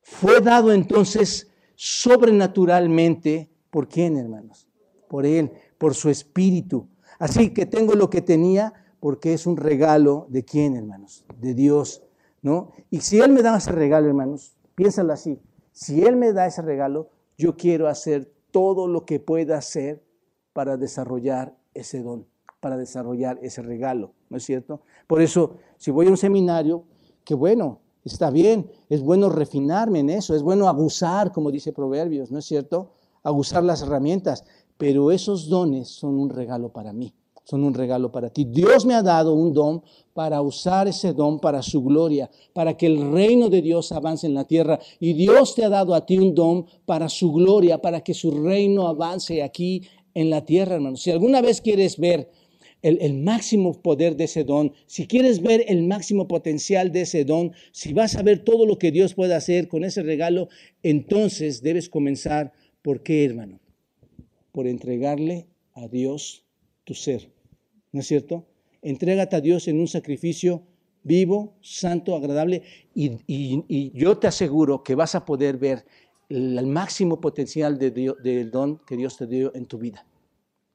Fue 0.00 0.40
dado 0.40 0.72
entonces 0.72 1.50
sobrenaturalmente, 1.74 3.50
¿por 3.70 3.88
quién, 3.88 4.16
hermanos? 4.16 4.68
Por 5.08 5.26
Él, 5.26 5.52
por 5.78 5.94
su 5.94 6.10
Espíritu. 6.10 6.88
Así 7.18 7.52
que 7.52 7.66
tengo 7.66 7.94
lo 7.94 8.10
que 8.10 8.22
tenía 8.22 8.72
porque 9.00 9.32
es 9.32 9.46
un 9.46 9.56
regalo 9.56 10.26
de 10.28 10.44
quién, 10.44 10.76
hermanos? 10.76 11.24
De 11.40 11.54
Dios, 11.54 12.02
¿no? 12.42 12.72
Y 12.90 13.00
si 13.00 13.20
Él 13.20 13.32
me 13.32 13.42
da 13.42 13.56
ese 13.56 13.72
regalo, 13.72 14.08
hermanos, 14.08 14.56
piénsalo 14.74 15.12
así. 15.12 15.40
Si 15.72 16.02
Él 16.02 16.16
me 16.16 16.32
da 16.32 16.46
ese 16.46 16.62
regalo, 16.62 17.10
yo 17.36 17.56
quiero 17.56 17.86
hacer 17.86 18.32
todo 18.50 18.88
lo 18.88 19.04
que 19.04 19.20
pueda 19.20 19.58
hacer 19.58 20.02
para 20.52 20.76
desarrollar 20.76 21.56
ese 21.74 22.02
don, 22.02 22.26
para 22.60 22.76
desarrollar 22.76 23.38
ese 23.42 23.62
regalo, 23.62 24.12
¿no 24.30 24.36
es 24.36 24.44
cierto? 24.44 24.82
Por 25.06 25.22
eso, 25.22 25.56
si 25.76 25.90
voy 25.90 26.06
a 26.06 26.10
un 26.10 26.16
seminario, 26.16 26.84
qué 27.24 27.34
bueno, 27.34 27.80
está 28.04 28.30
bien, 28.30 28.70
es 28.88 29.02
bueno 29.02 29.28
refinarme 29.28 30.00
en 30.00 30.10
eso, 30.10 30.34
es 30.34 30.42
bueno 30.42 30.68
abusar, 30.68 31.32
como 31.32 31.50
dice 31.50 31.72
Proverbios, 31.72 32.30
¿no 32.30 32.38
es 32.38 32.44
cierto? 32.44 32.92
Abusar 33.22 33.62
las 33.64 33.82
herramientas, 33.82 34.44
pero 34.76 35.10
esos 35.10 35.48
dones 35.48 35.88
son 35.88 36.18
un 36.18 36.30
regalo 36.30 36.70
para 36.70 36.92
mí, 36.92 37.14
son 37.44 37.64
un 37.64 37.74
regalo 37.74 38.10
para 38.12 38.30
ti. 38.30 38.44
Dios 38.44 38.86
me 38.86 38.94
ha 38.94 39.02
dado 39.02 39.34
un 39.34 39.52
don 39.52 39.82
para 40.14 40.40
usar 40.40 40.88
ese 40.88 41.12
don 41.12 41.38
para 41.38 41.62
su 41.62 41.82
gloria, 41.82 42.30
para 42.52 42.76
que 42.76 42.86
el 42.86 43.12
reino 43.12 43.48
de 43.48 43.62
Dios 43.62 43.92
avance 43.92 44.26
en 44.26 44.34
la 44.34 44.44
tierra. 44.44 44.78
Y 45.00 45.12
Dios 45.12 45.54
te 45.54 45.64
ha 45.64 45.68
dado 45.68 45.94
a 45.94 46.04
ti 46.06 46.18
un 46.18 46.34
don 46.34 46.66
para 46.86 47.08
su 47.08 47.32
gloria, 47.32 47.80
para 47.80 48.00
que 48.00 48.14
su 48.14 48.30
reino 48.30 48.88
avance 48.88 49.42
aquí 49.42 49.82
en 50.14 50.30
la 50.30 50.44
tierra, 50.44 50.76
hermano. 50.76 50.96
Si 50.96 51.10
alguna 51.10 51.40
vez 51.40 51.60
quieres 51.60 51.98
ver 51.98 52.30
el, 52.82 53.14
máximo 53.14 53.80
poder 53.82 54.16
de 54.16 54.24
ese 54.24 54.44
don, 54.44 54.72
si 54.86 55.06
quieres 55.06 55.42
ver 55.42 55.64
el 55.68 55.82
máximo 55.84 56.28
potencial 56.28 56.92
de 56.92 57.02
ese 57.02 57.24
don, 57.24 57.52
si 57.72 57.92
vas 57.92 58.16
a 58.16 58.22
ver 58.22 58.44
todo 58.44 58.66
lo 58.66 58.78
que 58.78 58.92
Dios 58.92 59.14
puede 59.14 59.34
hacer 59.34 59.68
con 59.68 59.84
ese 59.84 60.02
regalo, 60.02 60.48
entonces 60.82 61.62
debes 61.62 61.88
comenzar. 61.88 62.52
¿Por 62.82 63.02
qué, 63.02 63.24
hermano? 63.24 63.60
Por 64.52 64.66
entregarle 64.66 65.46
a 65.74 65.88
Dios 65.88 66.44
tu 66.84 66.94
ser. 66.94 67.30
¿No 67.92 68.00
es 68.00 68.06
cierto? 68.06 68.46
Entrégate 68.82 69.36
a 69.36 69.40
Dios 69.40 69.66
en 69.68 69.80
un 69.80 69.88
sacrificio 69.88 70.62
vivo, 71.02 71.56
santo, 71.60 72.14
agradable, 72.14 72.62
y, 72.94 73.92
yo 73.94 74.18
te 74.18 74.26
aseguro 74.26 74.82
que 74.82 74.94
vas 74.94 75.14
a 75.14 75.24
poder 75.24 75.56
ver 75.56 75.84
el, 76.28 76.66
máximo 76.66 77.20
potencial 77.20 77.78
del 77.78 78.50
don 78.50 78.78
que 78.78 78.96
Dios 78.96 79.16
te 79.16 79.26
dio 79.26 79.54
en 79.54 79.66
tu 79.66 79.78
vida, 79.78 80.04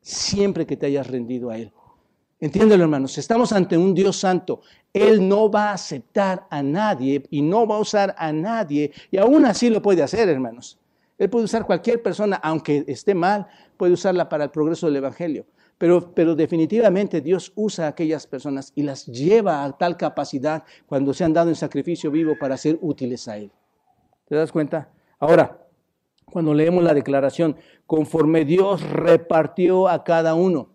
siempre 0.02 0.66
que 0.66 0.78
te 0.78 0.88
hayas 0.88 1.08
rendido 1.08 1.50
a 1.50 1.58
Él. 1.58 1.72
Entiéndelo, 2.40 2.84
hermanos, 2.84 3.18
estamos 3.18 3.54
ante 3.54 3.78
un 3.78 3.94
Dios 3.94 4.18
santo. 4.18 4.60
Él 4.92 5.26
no 5.28 5.50
va 5.50 5.70
a 5.70 5.74
aceptar 5.76 6.46
a 6.50 6.62
nadie 6.62 7.24
y 7.30 7.42
no 7.42 7.66
va 7.66 7.78
a 7.78 7.80
usar 7.80 8.14
a 8.18 8.34
nadie, 8.34 8.92
y 9.10 9.18
aún 9.18 9.46
así 9.46 9.70
lo 9.70 9.82
puede 9.82 10.04
hacer, 10.04 10.28
hermanos. 10.28 10.78
Él 11.18 11.30
puede 11.30 11.46
usar 11.46 11.66
cualquier 11.66 12.02
persona, 12.02 12.36
aunque 12.44 12.84
esté 12.88 13.16
mal, 13.16 13.48
puede 13.78 13.94
usarla 13.94 14.28
para 14.28 14.44
el 14.44 14.50
progreso 14.50 14.88
del 14.88 14.98
Evangelio. 14.98 15.46
Pero, 15.78 16.14
pero 16.14 16.36
definitivamente 16.36 17.22
Dios 17.22 17.54
usa 17.56 17.86
a 17.86 17.90
aquellas 17.90 18.28
personas 18.28 18.74
y 18.76 18.84
las 18.84 19.06
lleva 19.06 19.64
a 19.64 19.78
tal 19.78 19.96
capacidad 19.96 20.64
cuando 20.86 21.14
se 21.14 21.24
han 21.24 21.34
dado 21.34 21.50
en 21.50 21.56
sacrificio 21.56 22.12
vivo 22.12 22.34
para 22.38 22.58
ser 22.58 22.78
útiles 22.82 23.28
a 23.30 23.38
Él. 23.38 23.52
¿Te 24.28 24.36
das 24.36 24.52
cuenta? 24.52 24.90
Ahora, 25.24 25.68
cuando 26.26 26.54
leemos 26.54 26.84
la 26.84 26.94
declaración, 26.94 27.56
conforme 27.86 28.44
Dios 28.46 28.82
repartió 28.82 29.88
a 29.88 30.04
cada 30.04 30.36
uno. 30.36 30.70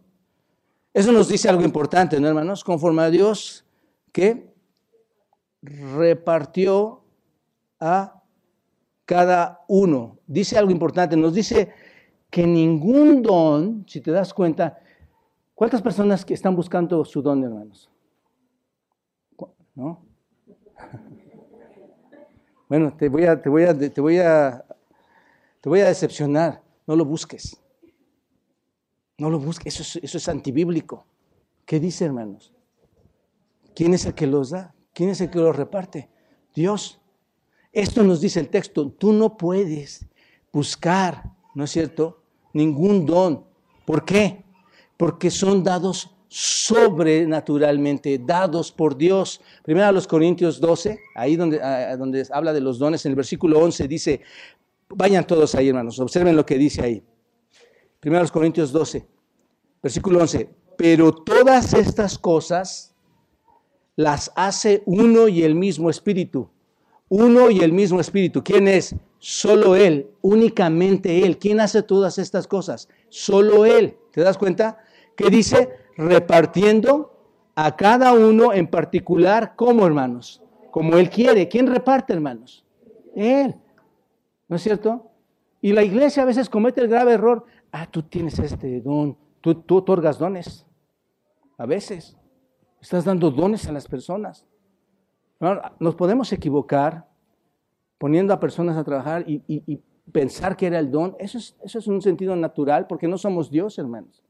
Eso 0.95 1.13
nos 1.13 1.29
dice 1.29 1.49
algo 1.49 1.63
importante, 1.63 2.19
¿no, 2.19 2.29
hermanos? 2.29 2.65
Conforme 2.65 3.03
a 3.03 3.11
Dios, 3.11 3.67
que 4.11 4.55
repartió 5.61 7.03
a 7.79 8.23
cada 9.05 9.65
uno. 9.69 10.19
Dice 10.27 10.57
algo 10.57 10.71
importante, 10.71 11.17
nos 11.17 11.35
dice 11.35 11.73
que 12.31 12.47
ningún 12.47 13.23
don, 13.23 13.85
si 13.87 14.01
te 14.01 14.11
das 14.11 14.33
cuenta, 14.33 14.79
¿Cuántas 15.59 15.83
personas 15.83 16.25
que 16.25 16.35
están 16.35 16.55
buscando 16.55 17.05
su 17.05 17.21
don, 17.21 17.43
hermanos? 17.43 17.91
¿No? 19.75 20.07
Bueno, 22.69 22.95
te 22.97 23.09
voy 23.09 23.25
a, 23.25 23.41
te 23.41 23.49
voy 23.49 23.65
a, 23.65 23.77
te 23.79 24.01
voy 24.01 24.19
a, 24.19 24.65
te 25.61 25.69
voy 25.69 25.81
a 25.81 25.89
decepcionar. 25.89 26.63
No 26.87 26.97
lo 26.97 27.05
busques. 27.05 27.57
No 29.17 29.31
lo 29.31 29.39
busques. 29.39 29.75
Eso 29.75 29.83
es, 29.83 30.05
eso 30.05 30.19
es 30.19 30.29
antibíblico. 30.29 31.07
¿Qué 31.65 31.81
dice, 31.81 32.05
hermanos? 32.05 32.53
¿Quién 33.75 33.95
es 33.95 34.05
el 34.07 34.15
que 34.15 34.27
los 34.27 34.51
da? 34.51 34.75
¿Quién 34.93 35.11
es 35.11 35.21
el 35.21 35.31
que 35.31 35.39
los 35.39 35.57
reparte? 35.57 36.09
Dios. 36.55 37.01
Esto 37.73 38.03
nos 38.03 38.21
dice 38.21 38.41
el 38.41 38.49
texto. 38.49 38.91
Tú 38.91 39.13
no 39.13 39.37
puedes 39.37 40.07
buscar, 40.53 41.25
¿no 41.55 41.65
es 41.65 41.71
cierto? 41.71 42.23
Ningún 42.53 43.07
don. 43.07 43.45
¿Por 43.85 44.05
qué? 44.05 44.45
porque 44.99 45.31
son 45.31 45.65
dados 45.65 46.11
sobrenaturalmente, 46.29 48.21
dados 48.25 48.71
por 48.71 48.97
Dios. 48.97 49.41
Primero 49.63 49.87
a 49.87 49.93
los 49.93 50.07
Corintios 50.07 50.61
12, 50.61 50.99
ahí 51.15 51.37
donde, 51.37 51.59
donde 51.99 52.27
habla 52.31 52.53
de 52.53 52.61
los 52.61 52.79
dones, 52.79 53.05
en 53.07 53.13
el 53.13 53.17
versículo 53.17 53.59
11 53.61 53.89
dice, 53.89 54.21
vayan 54.91 55.27
todos 55.27 55.55
ahí 55.55 55.69
hermanos, 55.69 55.99
observen 55.99 56.37
lo 56.37 56.45
que 56.45 56.59
dice 56.59 56.83
ahí. 56.83 57.03
Primero 58.01 58.21
a 58.21 58.23
los 58.23 58.33
Corintios 58.33 58.71
12, 58.73 59.07
versículo 59.83 60.21
11, 60.21 60.49
pero 60.77 61.13
todas 61.13 61.75
estas 61.75 62.19
cosas 62.19 62.95
las 63.97 64.31
hace 64.37 64.83
uno 64.87 65.27
y 65.27 65.43
el 65.43 65.57
mismo 65.57 65.91
espíritu. 65.91 66.49
Uno 67.09 67.51
y 67.51 67.61
el 67.61 67.73
mismo 67.73 68.01
espíritu. 68.01 68.45
¿Quién 68.45 68.69
es? 68.69 68.95
Solo 69.19 69.75
Él, 69.75 70.09
únicamente 70.21 71.25
Él. 71.25 71.39
¿Quién 71.39 71.59
hace 71.59 71.83
todas 71.83 72.19
estas 72.19 72.47
cosas? 72.47 72.89
Solo 73.09 73.65
Él. 73.65 73.97
¿Te 74.13 74.21
das 74.21 74.39
cuenta? 74.39 74.79
¿Qué 75.19 75.31
dice? 75.31 75.69
Repartiendo 75.97 77.13
a 77.57 77.75
cada 77.75 78.13
uno 78.13 78.53
en 78.53 78.69
particular, 78.69 79.57
como 79.57 79.85
hermanos? 79.85 80.41
Como 80.71 80.97
Él 80.97 81.11
quiere. 81.11 81.49
¿Quién 81.49 81.67
reparte, 81.67 82.13
hermanos? 82.13 82.65
Él. 83.17 83.57
¿No 84.47 84.55
es 84.55 84.63
cierto? 84.63 85.11
Y 85.61 85.73
la 85.73 85.83
iglesia 85.83 86.23
a 86.23 86.27
veces 86.27 86.49
comete 86.49 86.81
el 86.81 86.87
grave 86.87 87.15
error. 87.15 87.45
Ah, 87.73 87.89
tú 87.91 88.05
tienes 88.05 88.39
este 88.39 88.81
don. 88.81 89.19
Tú, 89.41 89.57
tú 89.57 89.79
otorgas 89.79 90.21
dones. 90.21 90.65
A 91.57 91.67
veces. 91.67 92.17
Estás 92.81 93.05
dando 93.05 93.33
dones 93.33 93.67
a 93.67 93.73
las 93.73 93.89
personas. 93.89 94.47
Nos 95.81 95.97
podemos 95.97 96.33
equivocar 96.33 97.09
poniendo 97.99 98.33
a 98.33 98.39
personas 98.39 98.77
a 98.77 98.85
trabajar 98.85 99.25
y, 99.27 99.83
pensar 100.13 100.57
que 100.57 100.69
era 100.69 100.79
el 100.79 100.93
don. 100.93 101.17
Eso 101.19 101.39
es, 101.39 101.57
eso 101.65 101.81
es 101.81 101.89
un 101.89 102.01
sentido 102.03 102.37
natural 102.37 102.87
porque 102.87 103.09
no 103.09 103.19
somos 103.19 103.51
Dios, 103.51 103.81
hermanos. 103.81 104.23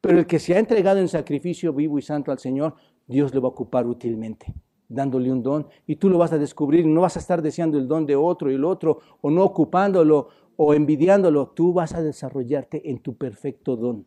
Pero 0.00 0.18
el 0.18 0.26
que 0.26 0.38
se 0.38 0.54
ha 0.54 0.58
entregado 0.58 0.98
en 0.98 1.08
sacrificio 1.08 1.72
vivo 1.72 1.98
y 1.98 2.02
santo 2.02 2.32
al 2.32 2.38
Señor, 2.38 2.74
Dios 3.06 3.34
le 3.34 3.40
va 3.40 3.48
a 3.48 3.50
ocupar 3.50 3.86
útilmente, 3.86 4.54
dándole 4.88 5.30
un 5.30 5.42
don. 5.42 5.66
Y 5.86 5.96
tú 5.96 6.08
lo 6.08 6.18
vas 6.18 6.32
a 6.32 6.38
descubrir, 6.38 6.86
no 6.86 7.02
vas 7.02 7.16
a 7.16 7.20
estar 7.20 7.42
deseando 7.42 7.78
el 7.78 7.86
don 7.86 8.06
de 8.06 8.16
otro 8.16 8.50
y 8.50 8.54
el 8.54 8.64
otro, 8.64 9.00
o 9.20 9.30
no 9.30 9.44
ocupándolo 9.44 10.28
o 10.56 10.74
envidiándolo. 10.74 11.48
Tú 11.48 11.72
vas 11.72 11.94
a 11.94 12.02
desarrollarte 12.02 12.90
en 12.90 13.00
tu 13.00 13.16
perfecto 13.16 13.76
don, 13.76 14.06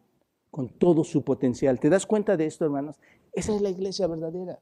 con 0.49 0.69
todo 0.69 1.03
su 1.03 1.23
potencial. 1.23 1.79
¿Te 1.79 1.89
das 1.89 2.05
cuenta 2.05 2.37
de 2.37 2.45
esto, 2.45 2.65
hermanos? 2.65 2.99
Esa 3.31 3.55
es 3.55 3.61
la 3.61 3.69
iglesia 3.69 4.07
verdadera. 4.07 4.59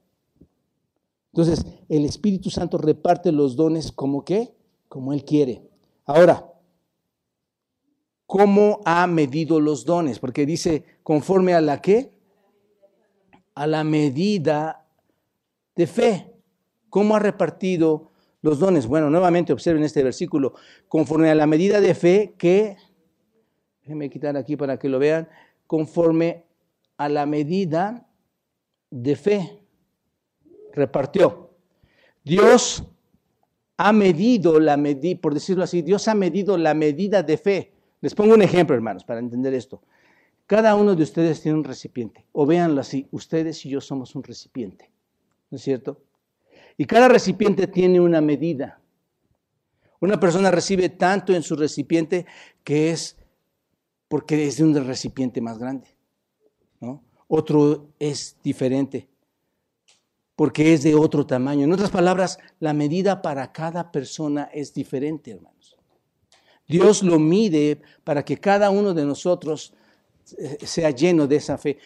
Entonces, 1.32 1.64
el 1.88 2.04
Espíritu 2.04 2.50
Santo 2.50 2.76
reparte 2.76 3.32
los 3.32 3.56
dones 3.56 3.90
como 3.90 4.22
qué? 4.24 4.54
Como 4.88 5.14
Él 5.14 5.24
quiere. 5.24 5.62
Ahora, 6.04 6.51
¿cómo 8.32 8.80
ha 8.86 9.06
medido 9.06 9.60
los 9.60 9.84
dones? 9.84 10.18
Porque 10.18 10.46
dice, 10.46 10.86
conforme 11.02 11.52
a 11.52 11.60
la 11.60 11.82
qué? 11.82 12.14
A 13.54 13.66
la 13.66 13.84
medida 13.84 14.86
de 15.76 15.86
fe. 15.86 16.32
¿Cómo 16.88 17.14
ha 17.14 17.18
repartido 17.18 18.10
los 18.40 18.58
dones? 18.58 18.86
Bueno, 18.86 19.10
nuevamente 19.10 19.52
observen 19.52 19.82
este 19.82 20.02
versículo. 20.02 20.54
Conforme 20.88 21.28
a 21.28 21.34
la 21.34 21.46
medida 21.46 21.78
de 21.82 21.94
fe 21.94 22.34
que, 22.38 22.78
déjenme 23.82 24.08
quitar 24.08 24.34
aquí 24.38 24.56
para 24.56 24.78
que 24.78 24.88
lo 24.88 24.98
vean, 24.98 25.28
conforme 25.66 26.46
a 26.96 27.10
la 27.10 27.26
medida 27.26 28.08
de 28.88 29.14
fe 29.14 29.62
repartió. 30.72 31.50
Dios 32.24 32.82
ha 33.76 33.92
medido 33.92 34.58
la 34.58 34.78
medida, 34.78 35.20
por 35.20 35.34
decirlo 35.34 35.64
así, 35.64 35.82
Dios 35.82 36.08
ha 36.08 36.14
medido 36.14 36.56
la 36.56 36.72
medida 36.72 37.22
de 37.22 37.36
fe. 37.36 37.71
Les 38.02 38.14
pongo 38.14 38.34
un 38.34 38.42
ejemplo, 38.42 38.76
hermanos, 38.76 39.04
para 39.04 39.20
entender 39.20 39.54
esto. 39.54 39.80
Cada 40.46 40.74
uno 40.74 40.94
de 40.94 41.02
ustedes 41.02 41.40
tiene 41.40 41.56
un 41.56 41.64
recipiente, 41.64 42.26
o 42.32 42.44
véanlo 42.44 42.80
así, 42.80 43.08
ustedes 43.12 43.64
y 43.64 43.70
yo 43.70 43.80
somos 43.80 44.14
un 44.14 44.22
recipiente, 44.22 44.90
¿no 45.50 45.56
es 45.56 45.62
cierto? 45.62 46.02
Y 46.76 46.84
cada 46.84 47.08
recipiente 47.08 47.66
tiene 47.66 48.00
una 48.00 48.20
medida. 48.20 48.80
Una 50.00 50.20
persona 50.20 50.50
recibe 50.50 50.90
tanto 50.90 51.32
en 51.32 51.42
su 51.42 51.56
recipiente 51.56 52.26
que 52.64 52.90
es 52.90 53.16
porque 54.08 54.46
es 54.46 54.58
de 54.58 54.64
un 54.64 54.74
recipiente 54.86 55.40
más 55.40 55.58
grande, 55.58 55.88
¿no? 56.80 57.02
Otro 57.28 57.88
es 57.98 58.36
diferente 58.42 59.08
porque 60.34 60.74
es 60.74 60.82
de 60.82 60.94
otro 60.94 61.24
tamaño. 61.24 61.64
En 61.64 61.72
otras 61.72 61.90
palabras, 61.90 62.38
la 62.58 62.74
medida 62.74 63.22
para 63.22 63.52
cada 63.52 63.92
persona 63.92 64.50
es 64.52 64.74
diferente, 64.74 65.30
hermanos. 65.30 65.76
Dios 66.72 67.02
lo 67.02 67.18
mide 67.18 67.82
para 68.02 68.24
que 68.24 68.38
cada 68.38 68.70
uno 68.70 68.94
de 68.94 69.04
nosotros 69.04 69.74
eh, 70.38 70.56
sea 70.64 70.90
lleno 70.90 71.26
de 71.26 71.36
esa 71.36 71.58
fe. 71.58 71.76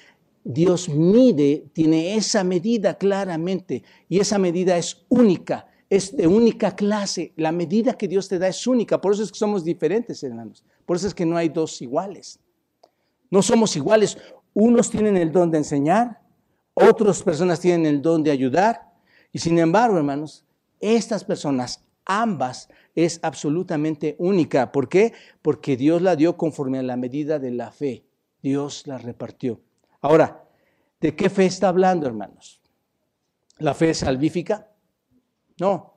Dios 0.45 0.89
mide, 0.89 1.64
tiene 1.72 2.14
esa 2.14 2.45
medida 2.45 2.97
claramente 2.97 3.82
y 4.09 4.20
esa 4.20 4.39
medida 4.39 4.78
es 4.78 5.05
única, 5.09 5.66
es 5.91 6.16
de 6.16 6.28
única 6.28 6.76
clase. 6.76 7.32
La 7.34 7.51
medida 7.51 7.99
que 7.99 8.07
Dios 8.07 8.28
te 8.28 8.39
da 8.39 8.47
es 8.47 8.64
única, 8.68 9.01
por 9.01 9.12
eso 9.12 9.24
es 9.24 9.32
que 9.32 9.39
somos 9.39 9.64
diferentes, 9.64 10.22
hermanos. 10.22 10.64
Por 10.87 10.97
eso 10.97 11.09
es 11.09 11.14
que 11.14 11.26
no 11.26 11.37
hay 11.37 11.49
dos 11.49 11.82
iguales. 11.82 12.39
No 13.28 13.43
somos 13.43 13.74
iguales. 13.74 14.16
Unos 14.55 14.89
tienen 14.89 15.16
el 15.16 15.32
don 15.32 15.51
de 15.51 15.59
enseñar, 15.59 16.20
otras 16.74 17.24
personas 17.24 17.59
tienen 17.59 17.87
el 17.87 18.01
don 18.01 18.22
de 18.22 18.30
ayudar. 18.30 18.93
Y 19.32 19.41
sin 19.41 19.59
embargo, 19.59 19.97
hermanos, 19.97 20.45
estas 20.78 21.24
personas, 21.24 21.82
ambas, 22.05 22.68
es 22.97 23.20
absolutamente 23.22 24.16
única. 24.18 24.72
¿Por 24.72 24.88
qué? 24.88 25.12
Porque 25.42 25.76
Dios 25.76 26.03
la 26.03 26.16
dio 26.16 26.36
conforme 26.36 26.80
a 26.80 26.82
la 26.82 26.97
medida 26.97 27.38
de 27.38 27.53
la 27.53 27.70
fe. 27.70 28.05
Dios 28.42 28.86
la 28.86 28.99
repartió. 28.99 29.61
Ahora, 30.01 30.44
¿de 31.01 31.14
qué 31.14 31.30
fe 31.30 31.47
está 31.47 31.68
hablando, 31.68 32.07
hermanos? 32.07 32.61
¿La 33.59 33.74
fe 33.74 33.94
salvífica? 33.94 34.72
No. 35.61 35.94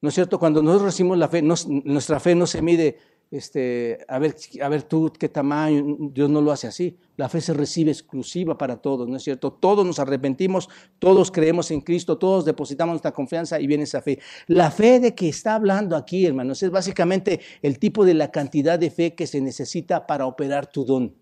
¿No 0.00 0.08
es 0.08 0.14
cierto? 0.14 0.38
Cuando 0.38 0.62
nosotros 0.62 0.92
recibimos 0.92 1.18
la 1.18 1.28
fe, 1.28 1.42
nuestra 1.42 2.20
fe 2.20 2.34
no 2.34 2.46
se 2.46 2.62
mide 2.62 2.98
este, 3.30 3.98
a, 4.08 4.18
ver, 4.18 4.34
a 4.60 4.68
ver 4.68 4.82
tú 4.82 5.12
qué 5.18 5.28
tamaño, 5.28 5.96
Dios 6.12 6.28
no 6.28 6.40
lo 6.40 6.50
hace 6.50 6.66
así. 6.66 6.96
La 7.16 7.28
fe 7.28 7.40
se 7.40 7.54
recibe 7.54 7.92
exclusiva 7.92 8.58
para 8.58 8.78
todos, 8.78 9.08
¿no 9.08 9.16
es 9.16 9.22
cierto? 9.22 9.52
Todos 9.52 9.86
nos 9.86 9.98
arrepentimos, 9.98 10.68
todos 10.98 11.30
creemos 11.30 11.70
en 11.70 11.80
Cristo, 11.80 12.18
todos 12.18 12.44
depositamos 12.44 12.94
nuestra 12.94 13.12
confianza 13.12 13.60
y 13.60 13.66
viene 13.66 13.84
esa 13.84 14.02
fe. 14.02 14.18
La 14.46 14.70
fe 14.70 14.98
de 14.98 15.14
que 15.14 15.28
está 15.28 15.54
hablando 15.54 15.96
aquí, 15.96 16.26
hermanos, 16.26 16.62
es 16.62 16.70
básicamente 16.70 17.40
el 17.62 17.78
tipo 17.78 18.04
de 18.04 18.14
la 18.14 18.30
cantidad 18.30 18.78
de 18.78 18.90
fe 18.90 19.14
que 19.14 19.26
se 19.26 19.40
necesita 19.40 20.06
para 20.06 20.26
operar 20.26 20.66
tu 20.66 20.84
don. 20.84 21.14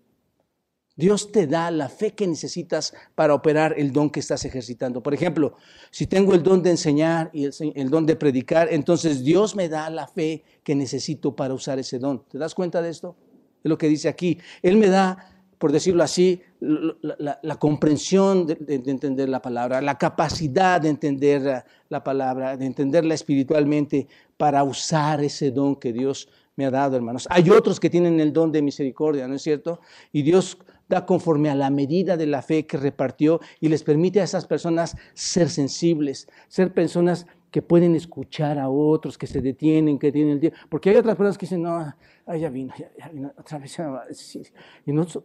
Dios 0.99 1.31
te 1.31 1.47
da 1.47 1.71
la 1.71 1.87
fe 1.87 2.11
que 2.11 2.27
necesitas 2.27 2.93
para 3.15 3.33
operar 3.33 3.73
el 3.77 3.93
don 3.93 4.09
que 4.09 4.19
estás 4.19 4.43
ejercitando. 4.43 5.01
Por 5.01 5.13
ejemplo, 5.13 5.55
si 5.91 6.07
tengo 6.07 6.33
el 6.33 6.43
don 6.43 6.61
de 6.61 6.71
enseñar 6.71 7.29
y 7.31 7.45
el, 7.45 7.89
don 7.89 8.05
de 8.05 8.17
predicar, 8.17 8.67
entonces 8.69 9.23
Dios 9.23 9.55
me 9.55 9.69
da 9.69 9.89
la 9.89 10.07
fe 10.07 10.43
que 10.61 10.75
necesito 10.75 11.37
para 11.37 11.53
usar 11.53 11.79
ese 11.79 11.99
don. 11.99 12.25
¿Te 12.27 12.37
das 12.37 12.53
cuenta 12.53 12.81
de 12.81 12.89
esto? 12.89 13.15
Es 13.63 13.69
lo 13.69 13.77
que 13.77 13.87
dice 13.87 14.09
aquí. 14.09 14.39
Él 14.61 14.75
me 14.75 14.87
da, 14.87 15.25
por 15.57 15.71
decirlo 15.71 16.03
así, 16.03 16.41
la, 16.59 17.55
comprensión 17.55 18.45
de, 18.45 18.55
de, 18.55 18.91
entender 18.91 19.29
la 19.29 19.41
palabra, 19.41 19.79
la 19.79 19.97
capacidad 19.97 20.81
de 20.81 20.89
entender 20.89 21.63
la 21.87 22.03
palabra, 22.03 22.57
de 22.57 22.65
entenderla 22.65 23.13
espiritualmente 23.13 24.05
para 24.35 24.65
usar 24.65 25.23
ese 25.23 25.51
don 25.51 25.77
que 25.77 25.93
Dios 25.93 26.27
me 26.57 26.65
ha 26.65 26.71
dado, 26.71 26.97
hermanos. 26.97 27.25
Hay 27.29 27.49
otros 27.49 27.79
que 27.79 27.89
tienen 27.89 28.19
el 28.19 28.33
don 28.33 28.51
de 28.51 28.61
misericordia, 28.61 29.29
¿no 29.29 29.35
es 29.35 29.41
cierto? 29.41 29.79
Y 30.11 30.23
Dios 30.23 30.57
da 30.89 31.05
conforme 31.05 31.49
a 31.49 31.55
la 31.55 31.69
medida 31.69 32.17
de 32.17 32.25
la 32.25 32.41
fe 32.41 32.65
que 32.65 32.77
repartió 32.77 33.39
y 33.61 33.69
les 33.69 33.83
permite 33.83 34.19
a 34.19 34.23
esas 34.23 34.47
personas 34.47 34.97
ser 35.13 35.49
sensibles, 35.49 36.27
ser 36.47 36.73
personas 36.73 37.27
que 37.51 37.61
pueden 37.61 37.95
escuchar 37.95 38.59
a 38.59 38.69
otros, 38.69 39.17
que 39.17 39.27
se 39.27 39.41
detienen, 39.41 39.97
que 39.97 40.11
tienen 40.11 40.33
el 40.33 40.39
tiempo. 40.39 40.57
Porque 40.69 40.89
hay 40.89 40.97
otras 40.97 41.15
personas 41.15 41.37
que 41.37 41.45
dicen, 41.45 41.61
no, 41.61 41.95
ya 42.27 42.49
vino, 42.49 42.73
ya, 42.77 43.09
vino, 43.09 43.31
otra 43.37 43.57
vez. 43.59 43.77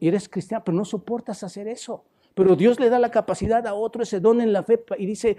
Y 0.00 0.08
eres 0.08 0.28
cristiano, 0.28 0.62
pero 0.64 0.76
no 0.76 0.84
soportas 0.84 1.42
hacer 1.42 1.66
eso. 1.68 2.04
Pero 2.34 2.56
Dios 2.56 2.80
le 2.80 2.90
da 2.90 2.98
la 2.98 3.10
capacidad 3.10 3.66
a 3.66 3.74
otro 3.74 4.02
ese 4.02 4.20
don 4.20 4.40
en 4.40 4.52
la 4.52 4.62
fe 4.62 4.82
y 4.98 5.06
dice, 5.06 5.36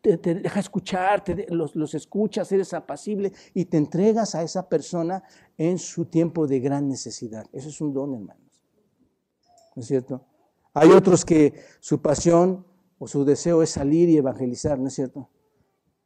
te, 0.00 0.16
deja 0.16 0.60
escuchar, 0.60 1.24
los, 1.48 1.74
los, 1.74 1.94
escuchas, 1.94 2.52
eres 2.52 2.72
apacible 2.72 3.32
y 3.54 3.64
te 3.64 3.76
entregas 3.76 4.34
a 4.34 4.42
esa 4.42 4.68
persona 4.68 5.24
en 5.56 5.78
su 5.78 6.04
tiempo 6.04 6.46
de 6.46 6.60
gran 6.60 6.88
necesidad. 6.88 7.46
Eso 7.52 7.68
es 7.68 7.80
un 7.80 7.92
don, 7.92 8.14
hermano. 8.14 8.47
¿No 9.78 9.82
es 9.82 9.86
cierto? 9.86 10.22
Hay 10.74 10.90
otros 10.90 11.24
que 11.24 11.54
su 11.78 12.02
pasión 12.02 12.66
o 12.98 13.06
su 13.06 13.24
deseo 13.24 13.62
es 13.62 13.70
salir 13.70 14.08
y 14.08 14.16
evangelizar, 14.16 14.76
¿no 14.76 14.88
es 14.88 14.94
cierto? 14.94 15.28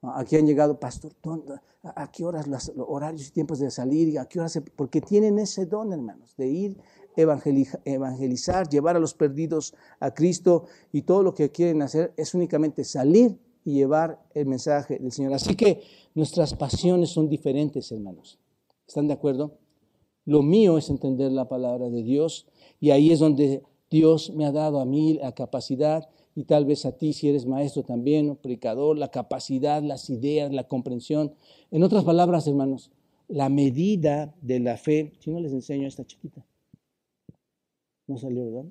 Aquí 0.03 0.37
han 0.37 0.47
llegado, 0.47 0.79
pastor, 0.79 1.13
¿a 1.83 2.13
qué 2.13 2.23
horas 2.23 2.47
los 2.47 2.71
horarios 2.77 3.29
y 3.29 3.31
tiempos 3.31 3.61
de 3.61 3.71
salir? 3.71 4.11
¿Y 4.11 4.19
¿A 4.19 4.27
qué 4.27 4.41
horas? 4.41 4.61
Porque 4.77 5.01
tienen 5.01 5.39
ese 5.39 5.65
don, 5.65 5.91
hermanos, 5.91 6.37
de 6.37 6.49
ir 6.49 6.77
evangelizar, 7.17 8.69
llevar 8.69 8.97
a 8.97 8.99
los 8.99 9.15
perdidos 9.15 9.75
a 10.01 10.13
Cristo 10.13 10.67
y 10.93 11.03
todo 11.03 11.23
lo 11.23 11.35
que 11.35 11.51
quieren 11.51 11.81
hacer 11.81 12.13
es 12.19 12.35
únicamente 12.35 12.85
salir 12.85 13.39
y 13.65 13.73
llevar 13.73 14.23
el 14.35 14.45
mensaje 14.47 14.99
del 14.99 15.13
Señor. 15.13 15.33
Así 15.33 15.57
que 15.57 15.83
nuestras 16.15 16.53
pasiones 16.55 17.09
son 17.09 17.31
diferentes, 17.31 17.91
hermanos. 17.91 18.39
¿Están 18.87 19.07
de 19.07 19.15
acuerdo? 19.15 19.62
Lo 20.25 20.43
mío 20.43 20.79
es 20.79 20.91
entender 20.91 21.33
la 21.33 21.49
palabra 21.49 21.91
de 21.91 22.03
Dios 22.03 22.47
y 22.81 22.91
ahí 22.91 23.11
es 23.11 23.19
donde 23.19 23.63
Dios 23.91 24.33
me 24.35 24.45
ha 24.45 24.53
dado 24.53 24.81
a 24.81 24.85
mí 24.85 25.15
la 25.15 25.33
capacidad 25.33 26.09
y 26.35 26.45
tal 26.45 26.65
vez 26.65 26.87
a 26.87 26.97
ti 26.97 27.13
si 27.13 27.29
eres 27.29 27.47
maestro 27.47 27.83
también, 27.83 28.31
o 28.31 28.37
predicador, 28.37 28.97
la 28.97 29.11
capacidad, 29.11 29.83
las 29.83 30.09
ideas, 30.09 30.53
la 30.53 30.65
comprensión. 30.65 31.35
En 31.71 31.83
otras 31.83 32.05
palabras, 32.05 32.47
hermanos, 32.47 32.91
la 33.29 33.49
medida 33.49 34.35
de 34.41 34.61
la 34.61 34.77
fe, 34.77 35.13
si 35.19 35.31
no 35.31 35.41
les 35.41 35.53
enseño 35.53 35.85
a 35.85 35.89
esta 35.89 36.07
chiquita. 36.07 36.45
No 38.07 38.17
salió, 38.17 38.45
¿verdad? 38.47 38.71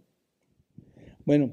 Bueno, 1.25 1.51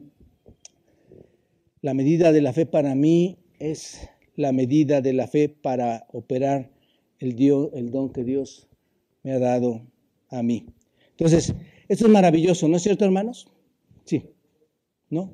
la 1.83 1.95
medida 1.95 2.33
de 2.33 2.41
la 2.41 2.53
fe 2.53 2.67
para 2.67 2.95
mí 2.95 3.39
es 3.59 4.09
la 4.35 4.53
medida 4.53 5.01
de 5.01 5.13
la 5.13 5.27
fe 5.27 5.49
para 5.49 6.07
operar 6.13 6.71
el, 7.19 7.35
Dios, 7.35 7.71
el 7.75 7.91
don 7.91 8.13
que 8.13 8.25
Dios 8.25 8.68
me 9.23 9.33
ha 9.33 9.39
dado 9.39 9.83
a 10.31 10.43
mí. 10.43 10.67
Entonces, 11.11 11.55
esto 11.89 12.07
es 12.07 12.13
maravilloso, 12.13 12.69
¿no 12.69 12.77
es 12.77 12.83
cierto, 12.83 13.05
hermanos? 13.05 13.49
Sí. 14.05 14.25
¿No? 15.11 15.33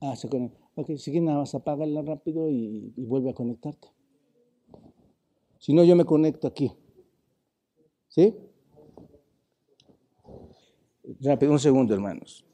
Ah, 0.00 0.16
se 0.16 0.28
conecta. 0.28 0.58
Ok, 0.74 0.96
si 0.96 1.10
quieres 1.10 1.22
nada 1.22 1.38
más 1.38 1.54
apágala 1.54 2.02
rápido 2.02 2.50
y, 2.50 2.92
y 2.96 3.04
vuelve 3.04 3.30
a 3.30 3.34
conectarte. 3.34 3.88
Si 5.58 5.72
no, 5.72 5.84
yo 5.84 5.94
me 5.94 6.04
conecto 6.04 6.48
aquí. 6.48 6.72
¿Sí? 8.08 8.34
Rápido, 11.20 11.52
un 11.52 11.58
segundo, 11.58 11.94
hermanos. 11.94 12.44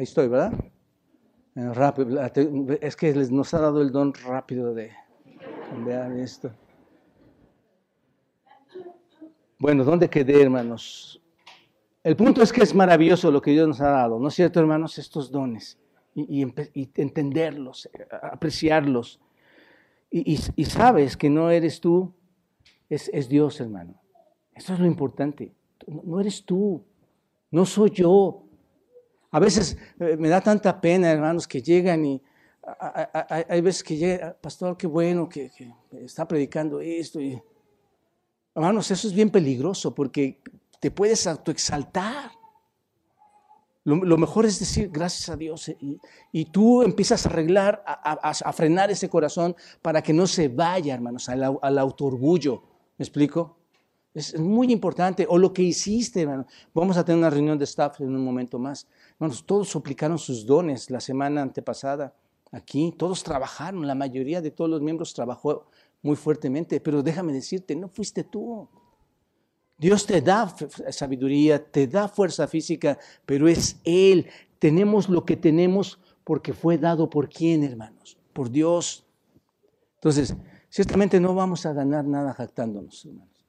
Ahí 0.00 0.04
estoy, 0.04 0.28
¿verdad? 0.28 0.54
Eh, 1.56 2.78
es 2.80 2.96
que 2.96 3.14
les 3.14 3.30
nos 3.30 3.52
ha 3.52 3.60
dado 3.60 3.82
el 3.82 3.92
don 3.92 4.14
rápido 4.14 4.72
de 4.72 4.92
cambiar 5.68 6.10
esto. 6.12 6.50
Bueno, 9.58 9.84
¿dónde 9.84 10.08
quedé, 10.08 10.40
hermanos? 10.40 11.20
El 12.02 12.16
punto 12.16 12.40
es 12.40 12.50
que 12.50 12.62
es 12.62 12.74
maravilloso 12.74 13.30
lo 13.30 13.42
que 13.42 13.50
Dios 13.50 13.68
nos 13.68 13.82
ha 13.82 13.90
dado, 13.90 14.18
¿no 14.18 14.28
es 14.28 14.34
cierto, 14.34 14.58
hermanos? 14.58 14.96
Estos 14.96 15.30
dones. 15.30 15.78
Y, 16.14 16.46
entenderlos, 16.94 17.90
apreciarlos. 18.22 19.20
Y, 20.10 20.64
sabes 20.64 21.14
que 21.14 21.28
no 21.28 21.50
eres 21.50 21.78
tú, 21.78 22.10
es 22.88 23.28
Dios, 23.28 23.60
hermano. 23.60 24.00
Eso 24.54 24.72
es 24.72 24.80
lo 24.80 24.86
importante. 24.86 25.52
No 25.86 26.18
eres 26.20 26.42
tú, 26.42 26.86
no 27.50 27.66
soy 27.66 27.90
yo. 27.90 28.46
A 29.30 29.38
veces 29.38 29.76
eh, 29.98 30.16
me 30.16 30.28
da 30.28 30.40
tanta 30.40 30.80
pena, 30.80 31.10
hermanos, 31.10 31.46
que 31.46 31.62
llegan 31.62 32.04
y 32.04 32.22
hay 33.48 33.60
veces 33.60 33.82
que 33.82 33.96
llega, 33.96 34.36
pastor, 34.40 34.76
qué 34.76 34.86
bueno 34.86 35.28
que, 35.28 35.50
está 35.92 36.26
predicando 36.26 36.80
esto. 36.80 37.18
Hermanos, 38.54 38.90
eso 38.90 39.08
es 39.08 39.14
bien 39.14 39.30
peligroso 39.30 39.94
porque 39.94 40.40
te 40.78 40.90
puedes 40.90 41.26
autoexaltar. 41.26 42.32
Lo, 43.82 44.18
mejor 44.18 44.44
es 44.44 44.60
decir 44.60 44.90
gracias 44.92 45.30
a 45.30 45.36
Dios 45.36 45.70
eh, 45.70 45.76
y, 46.32 46.44
tú 46.46 46.82
empiezas 46.82 47.24
a 47.24 47.30
arreglar, 47.30 47.82
a, 47.86 48.52
frenar 48.52 48.90
ese 48.90 49.08
corazón 49.08 49.56
para 49.80 50.02
que 50.02 50.12
no 50.12 50.26
se 50.26 50.48
vaya, 50.48 50.94
hermanos, 50.94 51.28
al, 51.28 51.58
al 51.60 51.78
autoorgullo. 51.78 52.62
¿Me 52.98 53.04
explico? 53.04 53.56
Es 54.12 54.38
muy 54.38 54.70
importante. 54.70 55.26
O 55.28 55.38
lo 55.38 55.52
que 55.52 55.62
hiciste, 55.62 56.22
hermano. 56.22 56.46
Vamos 56.74 56.98
a 56.98 57.04
tener 57.04 57.18
una 57.18 57.30
reunión 57.30 57.58
de 57.58 57.64
staff 57.64 58.00
en 58.00 58.14
un 58.14 58.24
momento 58.24 58.58
más. 58.58 58.86
Hermanos, 59.20 59.44
todos 59.44 59.68
suplicaron 59.68 60.18
sus 60.18 60.46
dones 60.46 60.88
la 60.88 60.98
semana 60.98 61.42
antepasada 61.42 62.14
aquí. 62.52 62.94
Todos 62.96 63.22
trabajaron. 63.22 63.86
La 63.86 63.94
mayoría 63.94 64.40
de 64.40 64.50
todos 64.50 64.70
los 64.70 64.80
miembros 64.80 65.12
trabajó 65.12 65.66
muy 66.00 66.16
fuertemente. 66.16 66.80
Pero 66.80 67.02
déjame 67.02 67.34
decirte, 67.34 67.76
no 67.76 67.90
fuiste 67.90 68.24
tú. 68.24 68.66
Dios 69.76 70.06
te 70.06 70.22
da 70.22 70.54
sabiduría, 70.90 71.62
te 71.62 71.86
da 71.86 72.08
fuerza 72.08 72.48
física, 72.48 72.98
pero 73.26 73.46
es 73.46 73.78
Él. 73.84 74.26
Tenemos 74.58 75.10
lo 75.10 75.26
que 75.26 75.36
tenemos 75.36 75.98
porque 76.24 76.54
fue 76.54 76.78
dado 76.78 77.10
por 77.10 77.28
quién, 77.28 77.62
hermanos? 77.62 78.16
Por 78.32 78.50
Dios. 78.50 79.04
Entonces, 79.96 80.34
ciertamente 80.70 81.20
no 81.20 81.34
vamos 81.34 81.66
a 81.66 81.74
ganar 81.74 82.06
nada 82.06 82.32
jactándonos, 82.32 83.04
hermanos. 83.04 83.46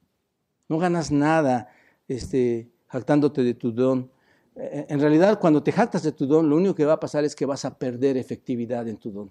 No 0.68 0.78
ganas 0.78 1.10
nada 1.10 1.70
este, 2.08 2.70
jactándote 2.88 3.42
de 3.42 3.54
tu 3.54 3.72
don. 3.72 4.10
Eh, 4.56 4.86
en 4.88 5.00
realidad, 5.00 5.38
cuando 5.40 5.62
te 5.62 5.72
jactas 5.72 6.02
de 6.02 6.12
tu 6.12 6.26
don, 6.26 6.48
lo 6.48 6.56
único 6.56 6.74
que 6.74 6.84
va 6.84 6.94
a 6.94 7.00
pasar 7.00 7.24
es 7.24 7.34
que 7.34 7.46
vas 7.46 7.64
a 7.64 7.78
perder 7.78 8.16
efectividad 8.16 8.86
en 8.88 8.96
tu 8.96 9.10
don. 9.10 9.30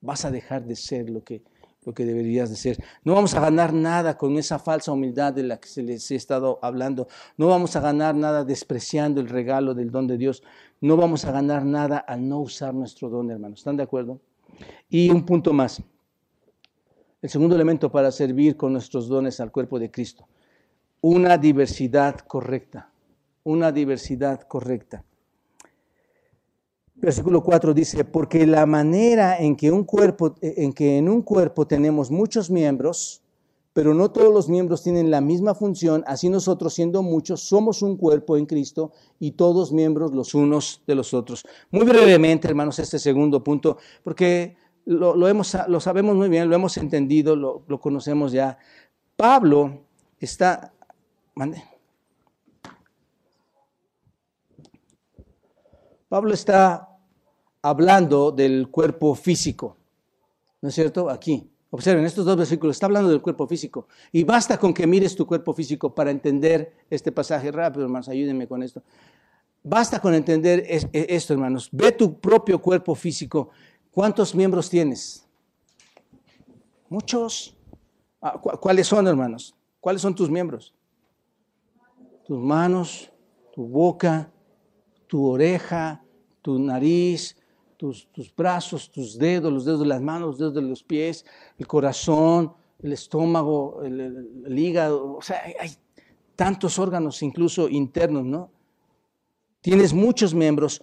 Vas 0.00 0.24
a 0.24 0.30
dejar 0.30 0.64
de 0.64 0.76
ser 0.76 1.10
lo 1.10 1.22
que, 1.22 1.42
lo 1.84 1.92
que 1.92 2.04
deberías 2.04 2.50
de 2.50 2.56
ser. 2.56 2.78
No 3.04 3.14
vamos 3.14 3.34
a 3.34 3.40
ganar 3.40 3.72
nada 3.72 4.16
con 4.16 4.36
esa 4.36 4.58
falsa 4.58 4.92
humildad 4.92 5.32
de 5.32 5.42
la 5.42 5.58
que 5.58 5.68
se 5.68 5.82
les 5.82 6.10
he 6.10 6.14
estado 6.14 6.58
hablando. 6.62 7.08
No 7.36 7.48
vamos 7.48 7.76
a 7.76 7.80
ganar 7.80 8.14
nada 8.14 8.44
despreciando 8.44 9.20
el 9.20 9.28
regalo 9.28 9.74
del 9.74 9.90
don 9.90 10.06
de 10.06 10.18
Dios. 10.18 10.42
No 10.80 10.96
vamos 10.96 11.24
a 11.24 11.32
ganar 11.32 11.64
nada 11.64 11.98
al 11.98 12.28
no 12.28 12.40
usar 12.40 12.74
nuestro 12.74 13.08
don, 13.08 13.30
hermanos. 13.30 13.60
¿Están 13.60 13.76
de 13.76 13.82
acuerdo? 13.82 14.20
Y 14.88 15.10
un 15.10 15.24
punto 15.24 15.52
más. 15.52 15.82
El 17.22 17.30
segundo 17.30 17.54
elemento 17.54 17.90
para 17.90 18.10
servir 18.10 18.56
con 18.56 18.72
nuestros 18.72 19.08
dones 19.08 19.40
al 19.40 19.50
cuerpo 19.50 19.78
de 19.78 19.90
Cristo 19.90 20.26
una 21.06 21.36
diversidad 21.36 22.20
correcta, 22.20 22.88
una 23.44 23.72
diversidad 23.72 24.42
correcta. 24.42 25.04
Versículo 26.94 27.42
4 27.42 27.74
dice, 27.74 28.04
porque 28.04 28.46
la 28.46 28.66
manera 28.66 29.38
en 29.38 29.56
que, 29.56 29.70
un 29.70 29.84
cuerpo, 29.84 30.34
en 30.40 30.72
que 30.72 30.98
en 30.98 31.08
un 31.08 31.22
cuerpo 31.22 31.66
tenemos 31.66 32.10
muchos 32.10 32.50
miembros, 32.50 33.22
pero 33.72 33.92
no 33.92 34.10
todos 34.10 34.32
los 34.32 34.48
miembros 34.48 34.82
tienen 34.82 35.10
la 35.10 35.20
misma 35.20 35.54
función, 35.54 36.04
así 36.06 36.28
nosotros 36.28 36.72
siendo 36.72 37.02
muchos 37.02 37.40
somos 37.42 37.82
un 37.82 37.96
cuerpo 37.96 38.36
en 38.36 38.46
Cristo 38.46 38.92
y 39.18 39.32
todos 39.32 39.72
miembros 39.72 40.12
los 40.12 40.34
unos 40.34 40.82
de 40.86 40.94
los 40.94 41.12
otros. 41.12 41.44
Muy 41.70 41.84
brevemente, 41.84 42.48
hermanos, 42.48 42.78
este 42.78 42.98
segundo 42.98 43.42
punto, 43.42 43.76
porque 44.02 44.56
lo, 44.86 45.28
hemos, 45.28 45.56
lo 45.68 45.80
sabemos 45.80 46.16
muy 46.16 46.28
bien, 46.28 46.48
lo 46.48 46.54
hemos 46.54 46.76
entendido, 46.76 47.34
lo, 47.36 47.64
lo 47.66 47.80
conocemos 47.80 48.32
ya. 48.32 48.56
Pablo 49.16 49.80
está 50.20 50.72
Mande. 51.34 51.73
Pablo 56.14 56.32
está 56.32 56.96
hablando 57.60 58.30
del 58.30 58.68
cuerpo 58.68 59.16
físico, 59.16 59.76
¿no 60.62 60.68
es 60.68 60.74
cierto? 60.76 61.10
Aquí. 61.10 61.50
Observen, 61.70 62.04
estos 62.04 62.24
dos 62.24 62.36
versículos, 62.36 62.76
está 62.76 62.86
hablando 62.86 63.10
del 63.10 63.20
cuerpo 63.20 63.48
físico. 63.48 63.88
Y 64.12 64.22
basta 64.22 64.56
con 64.56 64.72
que 64.72 64.86
mires 64.86 65.16
tu 65.16 65.26
cuerpo 65.26 65.52
físico 65.52 65.92
para 65.92 66.12
entender 66.12 66.86
este 66.88 67.10
pasaje 67.10 67.50
rápido, 67.50 67.82
hermanos, 67.82 68.08
ayúdenme 68.08 68.46
con 68.46 68.62
esto. 68.62 68.84
Basta 69.64 70.00
con 70.00 70.14
entender 70.14 70.62
e, 70.68 70.88
esto, 70.92 71.32
hermanos. 71.32 71.68
Ve 71.72 71.90
tu 71.90 72.20
propio 72.20 72.62
cuerpo 72.62 72.94
físico. 72.94 73.50
¿Cuántos 73.90 74.36
miembros 74.36 74.70
tienes? 74.70 75.26
Muchos. 76.88 77.56
Ah, 78.22 78.38
¿Cuáles 78.40 78.86
son, 78.86 79.08
hermanos? 79.08 79.52
¿Cuáles 79.80 80.00
son 80.00 80.14
tus 80.14 80.30
miembros? 80.30 80.76
tus 82.24 82.38
manos, 82.38 83.10
tu 83.52 83.66
boca, 83.66 84.30
tu 85.08 85.26
oreja, 85.26 86.03
tu 86.44 86.58
nariz, 86.58 87.38
tus, 87.78 88.06
brazos, 88.36 88.90
tus 88.90 89.16
dedos, 89.16 89.50
los 89.50 89.64
dedos 89.64 89.80
de 89.80 89.86
las 89.86 90.02
manos, 90.02 90.28
los 90.28 90.38
dedos 90.38 90.54
de 90.54 90.60
los 90.60 90.82
pies, 90.82 91.24
el 91.58 91.66
corazón, 91.66 92.52
el 92.82 92.92
estómago, 92.92 93.82
el, 93.82 94.58
hígado. 94.58 95.16
O 95.16 95.22
sea, 95.22 95.42
hay, 95.58 95.70
tantos 96.36 96.78
órganos, 96.78 97.22
incluso 97.22 97.70
internos, 97.70 98.26
¿no? 98.26 98.50
Tienes 99.62 99.94
muchos 99.94 100.34
miembros 100.34 100.82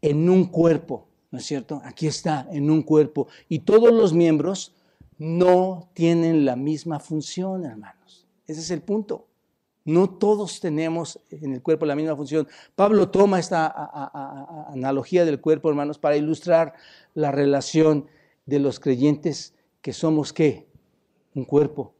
en 0.00 0.30
un 0.30 0.46
cuerpo, 0.46 1.08
¿no 1.30 1.38
es 1.38 1.44
cierto? 1.44 1.82
Aquí 1.84 2.06
está, 2.06 2.48
en 2.50 2.70
un 2.70 2.82
cuerpo. 2.82 3.28
Y 3.50 3.58
todos 3.58 3.92
los 3.92 4.14
miembros 4.14 4.74
no 5.18 5.90
tienen 5.92 6.46
la 6.46 6.56
misma 6.56 7.00
función, 7.00 7.66
hermanos. 7.66 8.26
Ese 8.46 8.60
es 8.60 8.70
el 8.70 8.80
punto. 8.80 9.26
No 9.84 10.08
todos 10.08 10.60
tenemos 10.60 11.18
en 11.30 11.54
el 11.54 11.62
cuerpo 11.62 11.86
la 11.86 11.96
misma 11.96 12.16
función. 12.16 12.46
Pablo 12.74 13.10
toma 13.10 13.40
esta 13.40 13.66
analogía 14.68 15.24
del 15.24 15.40
cuerpo, 15.40 15.68
hermanos, 15.68 15.98
para 15.98 16.16
ilustrar 16.16 16.74
la 17.14 17.32
relación 17.32 18.06
de 18.46 18.60
los 18.60 18.78
creyentes 18.78 19.54
que 19.80 19.92
somos 19.92 20.32
qué? 20.32 20.68
Un 21.34 21.44
cuerpo. 21.44 21.94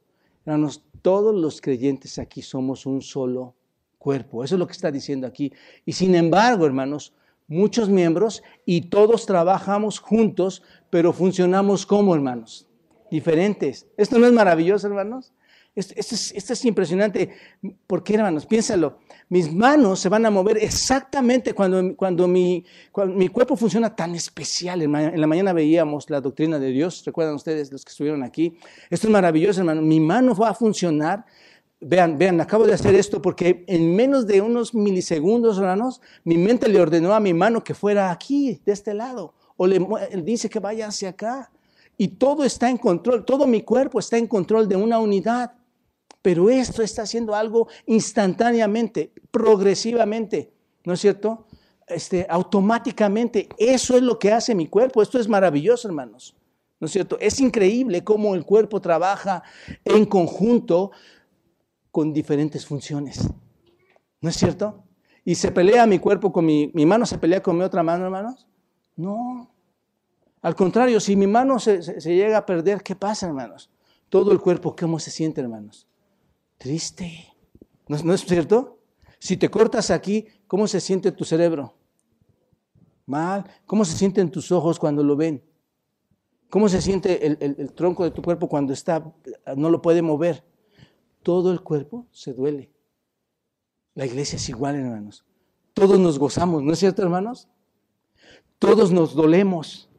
Hermanos, 0.44 0.84
todos 1.02 1.34
los 1.34 1.60
creyentes 1.60 2.18
aquí 2.18 2.42
somos 2.42 2.86
un 2.86 3.02
solo 3.02 3.54
cuerpo. 3.98 4.44
Eso 4.44 4.54
es 4.54 4.58
lo 4.58 4.66
que 4.66 4.72
está 4.72 4.90
diciendo 4.90 5.26
aquí. 5.26 5.52
Y 5.84 5.92
sin 5.92 6.14
embargo, 6.14 6.66
hermanos, 6.66 7.12
muchos 7.48 7.88
miembros 7.88 8.42
y 8.64 8.82
todos 8.82 9.26
trabajamos 9.26 9.98
juntos, 9.98 10.62
pero 10.90 11.12
funcionamos 11.12 11.84
como 11.86 12.14
hermanos, 12.14 12.66
diferentes. 13.10 13.86
¿Esto 13.96 14.18
no 14.18 14.26
es 14.26 14.32
maravilloso, 14.32 14.86
hermanos? 14.86 15.32
Esto, 15.74 15.94
es, 15.96 16.64
impresionante. 16.66 17.30
¿Por 17.86 18.04
qué, 18.04 18.16
hermanos? 18.16 18.44
Piénsalo. 18.44 18.98
Mis 19.30 19.50
manos 19.50 20.00
se 20.00 20.10
van 20.10 20.26
a 20.26 20.30
mover 20.30 20.58
exactamente 20.58 21.54
cuando, 21.54 21.96
cuando, 21.96 22.28
mi, 22.28 22.62
mi 23.06 23.28
cuerpo 23.28 23.56
funciona 23.56 23.96
tan 23.96 24.14
especial. 24.14 24.82
En, 24.82 24.92
la 24.92 25.26
mañana 25.26 25.54
veíamos 25.54 26.10
la 26.10 26.20
doctrina 26.20 26.58
de 26.58 26.68
Dios. 26.68 27.02
¿Recuerdan 27.06 27.36
ustedes 27.36 27.72
los 27.72 27.86
que 27.86 27.90
estuvieron 27.90 28.22
aquí? 28.22 28.54
Esto 28.90 29.06
es 29.06 29.12
maravilloso, 29.12 29.60
hermano. 29.60 29.80
Mi 29.80 29.98
mano 29.98 30.34
va 30.34 30.50
a 30.50 30.54
funcionar. 30.54 31.24
Vean, 31.80 32.18
vean, 32.18 32.38
acabo 32.40 32.66
de 32.66 32.74
hacer 32.74 32.94
esto 32.94 33.22
porque 33.22 33.64
en 33.66 33.96
menos 33.96 34.26
de 34.26 34.42
unos 34.42 34.74
milisegundos, 34.74 35.56
hermanos, 35.56 36.02
mi 36.22 36.36
mente 36.36 36.68
le 36.68 36.80
ordenó 36.80 37.14
a 37.14 37.18
mi 37.18 37.32
mano 37.32 37.64
que 37.64 37.74
fuera 37.74 38.10
aquí, 38.10 38.60
de 38.66 38.72
este 38.72 38.92
lado. 38.92 39.34
O 39.56 39.66
le 39.66 39.80
dice 40.22 40.50
que 40.50 40.58
vaya 40.58 40.88
hacia 40.88 41.08
acá. 41.08 41.50
Y 41.96 42.08
todo 42.08 42.44
está 42.44 42.68
en 42.68 42.76
control, 42.76 43.24
todo 43.24 43.46
mi 43.46 43.62
cuerpo 43.62 43.98
está 43.98 44.18
en 44.18 44.26
control 44.26 44.68
de 44.68 44.76
una 44.76 44.98
unidad. 44.98 45.52
Pero 46.22 46.48
esto 46.48 46.82
está 46.82 47.02
haciendo 47.02 47.34
algo 47.34 47.68
instantáneamente, 47.86 49.12
progresivamente, 49.30 50.52
¿no 50.84 50.94
es 50.94 51.00
cierto? 51.00 51.46
Este, 51.88 52.26
automáticamente. 52.28 53.48
Eso 53.58 53.96
es 53.96 54.02
lo 54.02 54.18
que 54.18 54.32
hace 54.32 54.54
mi 54.54 54.68
cuerpo. 54.68 55.02
Esto 55.02 55.18
es 55.18 55.28
maravilloso, 55.28 55.88
hermanos. 55.88 56.36
¿No 56.78 56.86
es 56.86 56.92
cierto? 56.92 57.18
Es 57.20 57.40
increíble 57.40 58.02
cómo 58.02 58.34
el 58.34 58.44
cuerpo 58.44 58.80
trabaja 58.80 59.42
en 59.84 60.04
conjunto 60.06 60.92
con 61.90 62.12
diferentes 62.12 62.66
funciones. 62.66 63.28
¿No 64.20 64.28
es 64.28 64.36
cierto? 64.36 64.84
Y 65.24 65.34
se 65.34 65.52
pelea 65.52 65.86
mi 65.86 65.98
cuerpo 65.98 66.32
con 66.32 66.44
mi, 66.44 66.70
mi 66.74 66.86
mano, 66.86 67.06
se 67.06 67.18
pelea 67.18 67.42
con 67.42 67.56
mi 67.56 67.62
otra 67.62 67.82
mano, 67.82 68.04
hermanos. 68.04 68.48
No. 68.96 69.50
Al 70.40 70.56
contrario, 70.56 70.98
si 70.98 71.14
mi 71.14 71.26
mano 71.26 71.58
se, 71.60 71.82
se 71.82 72.14
llega 72.14 72.38
a 72.38 72.46
perder, 72.46 72.82
¿qué 72.82 72.96
pasa, 72.96 73.26
hermanos? 73.26 73.70
Todo 74.08 74.32
el 74.32 74.40
cuerpo, 74.40 74.74
¿cómo 74.76 74.98
se 74.98 75.10
siente, 75.10 75.40
hermanos? 75.40 75.86
Triste. 76.62 77.26
¿No, 77.88 78.14
es 78.14 78.24
cierto? 78.24 78.78
Si 79.18 79.36
te 79.36 79.50
cortas 79.50 79.90
aquí, 79.90 80.28
¿cómo 80.46 80.68
se 80.68 80.80
siente 80.80 81.10
tu 81.10 81.24
cerebro? 81.24 81.74
Mal. 83.04 83.44
¿Cómo 83.66 83.84
se 83.84 83.96
sienten 83.96 84.30
tus 84.30 84.52
ojos 84.52 84.78
cuando 84.78 85.02
lo 85.02 85.16
ven? 85.16 85.42
¿Cómo 86.50 86.68
se 86.68 86.80
siente 86.80 87.26
el, 87.26 87.72
tronco 87.72 88.04
de 88.04 88.12
tu 88.12 88.22
cuerpo 88.22 88.48
cuando 88.48 88.72
está, 88.72 89.12
no 89.56 89.70
lo 89.70 89.82
puede 89.82 90.02
mover? 90.02 90.44
Todo 91.24 91.50
el 91.50 91.62
cuerpo 91.62 92.06
se 92.12 92.32
duele. 92.32 92.70
La 93.96 94.06
iglesia 94.06 94.36
es 94.36 94.48
igual, 94.48 94.76
hermanos. 94.76 95.24
Todos 95.74 95.98
nos 95.98 96.16
gozamos, 96.16 96.62
¿no 96.62 96.74
es 96.74 96.78
cierto, 96.78 97.02
hermanos? 97.02 97.48
Todos 98.60 98.92
nos 98.92 99.16
dolemos. 99.16 99.90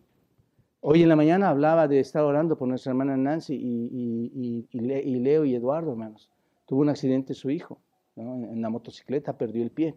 Hoy 0.79 1.03
en 1.03 1.09
la 1.09 1.17
mañana 1.17 1.49
hablaba 1.49 1.89
de 1.89 1.99
estar 1.99 2.23
orando 2.23 2.57
por 2.57 2.69
nuestra 2.69 2.91
hermana 2.91 3.17
Nancy 3.17 3.53
y, 3.53 4.79
Leo 4.79 5.43
y 5.43 5.55
Eduardo, 5.55 5.91
hermanos. 5.91 6.29
Tuvo 6.65 6.81
un 6.81 6.89
accidente 6.89 7.33
su 7.33 7.49
hijo, 7.49 7.81
en 8.15 8.61
la 8.61 8.69
motocicleta, 8.69 9.37
perdió 9.37 9.63
el 9.63 9.71
pie. 9.71 9.95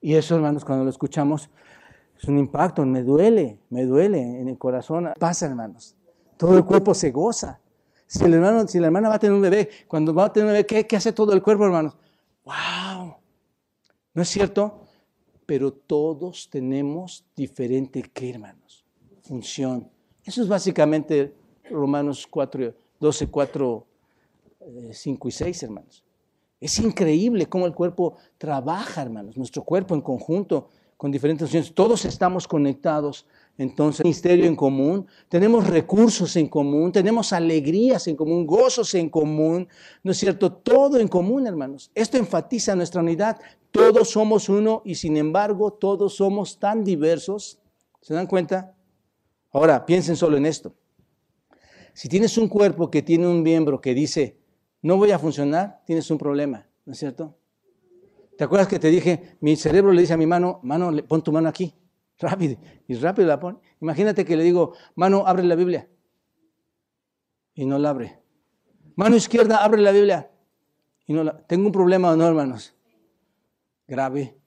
Y 0.00 0.14
eso, 0.14 0.36
hermanos, 0.36 0.64
cuando 0.64 0.84
lo 0.84 0.90
escuchamos, 0.90 1.50
es 2.18 2.24
un 2.24 2.38
impacto, 2.38 2.84
me 2.86 3.02
duele, 3.02 3.58
me 3.70 3.84
duele 3.84 4.20
en 4.20 4.48
el 4.48 4.58
corazón. 4.58 5.10
Pasa, 5.18 5.46
hermanos. 5.46 5.94
Todo 6.36 6.56
el 6.56 6.64
cuerpo 6.64 6.94
se 6.94 7.10
goza. 7.10 7.60
Si, 8.06 8.24
el 8.24 8.34
hermano, 8.34 8.66
si 8.68 8.78
la 8.78 8.86
hermana 8.86 9.08
va 9.08 9.16
a 9.16 9.18
tener 9.18 9.34
un 9.34 9.42
bebé, 9.42 9.68
cuando 9.88 10.14
va 10.14 10.26
a 10.26 10.32
tener 10.32 10.46
un 10.46 10.52
bebé, 10.52 10.66
¿qué, 10.66 10.86
qué 10.86 10.96
hace 10.96 11.12
todo 11.12 11.32
el 11.32 11.42
cuerpo, 11.42 11.64
hermanos? 11.64 11.96
¡Wow! 12.44 13.16
¿No 14.14 14.22
es 14.22 14.28
cierto? 14.28 14.80
Pero 15.44 15.72
todos 15.72 16.48
tenemos 16.50 17.24
diferente, 17.34 18.02
¿qué, 18.14 18.30
hermanos? 18.30 18.84
Función. 19.22 19.90
Eso 20.24 20.42
es 20.42 20.48
básicamente 20.48 21.34
Romanos 21.70 22.26
4, 22.28 22.74
12, 23.00 23.26
4, 23.28 23.86
5 24.92 25.28
y 25.28 25.30
6, 25.30 25.62
hermanos. 25.62 26.04
Es 26.60 26.78
increíble 26.78 27.46
cómo 27.46 27.66
el 27.66 27.74
cuerpo 27.74 28.16
trabaja, 28.38 29.02
hermanos. 29.02 29.36
Nuestro 29.36 29.62
cuerpo 29.62 29.94
en 29.94 30.00
conjunto 30.00 30.68
con 30.96 31.10
diferentes 31.10 31.46
funciones. 31.46 31.74
Todos 31.74 32.04
estamos 32.04 32.48
conectados. 32.48 33.26
Entonces, 33.58 34.04
ministerio 34.04 34.46
en 34.46 34.56
común, 34.56 35.06
tenemos 35.28 35.66
recursos 35.66 36.36
en 36.36 36.48
común, 36.48 36.92
tenemos 36.92 37.32
alegrías 37.32 38.06
en 38.06 38.16
común, 38.16 38.46
gozos 38.46 38.94
en 38.94 39.08
común, 39.08 39.66
¿no 40.02 40.12
es 40.12 40.18
cierto? 40.18 40.52
Todo 40.52 40.98
en 40.98 41.08
común, 41.08 41.46
hermanos. 41.46 41.90
Esto 41.94 42.18
enfatiza 42.18 42.76
nuestra 42.76 43.00
unidad. 43.00 43.38
Todos 43.70 44.10
somos 44.10 44.48
uno 44.48 44.82
y 44.84 44.94
sin 44.94 45.16
embargo 45.16 45.72
todos 45.72 46.16
somos 46.16 46.58
tan 46.58 46.84
diversos. 46.84 47.58
¿Se 48.00 48.14
dan 48.14 48.26
cuenta? 48.26 48.74
Ahora, 49.52 49.86
piensen 49.86 50.16
solo 50.16 50.36
en 50.36 50.46
esto. 50.46 50.74
Si 51.94 52.08
tienes 52.08 52.36
un 52.36 52.48
cuerpo 52.48 52.90
que 52.90 53.00
tiene 53.00 53.26
un 53.26 53.42
miembro 53.42 53.80
que 53.80 53.94
dice, 53.94 54.36
no 54.86 54.96
voy 54.96 55.10
a 55.10 55.18
funcionar, 55.18 55.82
tienes 55.84 56.08
un 56.12 56.18
problema, 56.18 56.64
¿no 56.84 56.92
es 56.92 56.98
cierto? 57.00 57.36
¿Te 58.38 58.44
acuerdas 58.44 58.68
que 58.68 58.78
te 58.78 58.88
dije, 58.88 59.36
mi 59.40 59.56
cerebro 59.56 59.90
le 59.92 60.00
dice 60.00 60.12
a 60.12 60.16
mi 60.16 60.26
mano, 60.26 60.60
mano, 60.62 60.92
pon 61.08 61.24
tu 61.24 61.32
mano 61.32 61.48
aquí, 61.48 61.74
rápido, 62.20 62.56
y 62.86 62.94
rápido 62.94 63.26
la 63.26 63.40
pone. 63.40 63.58
Imagínate 63.80 64.24
que 64.24 64.36
le 64.36 64.44
digo, 64.44 64.74
mano, 64.94 65.26
abre 65.26 65.42
la 65.42 65.56
Biblia, 65.56 65.88
y 67.52 67.66
no 67.66 67.80
la 67.80 67.90
abre. 67.90 68.22
Mano 68.94 69.16
izquierda, 69.16 69.56
abre 69.64 69.82
la 69.82 69.90
Biblia, 69.90 70.30
y 71.04 71.14
no 71.14 71.24
la... 71.24 71.36
Tengo 71.36 71.66
un 71.66 71.72
problema 71.72 72.14
no, 72.14 72.24
hermanos, 72.24 72.72
grave, 73.88 74.38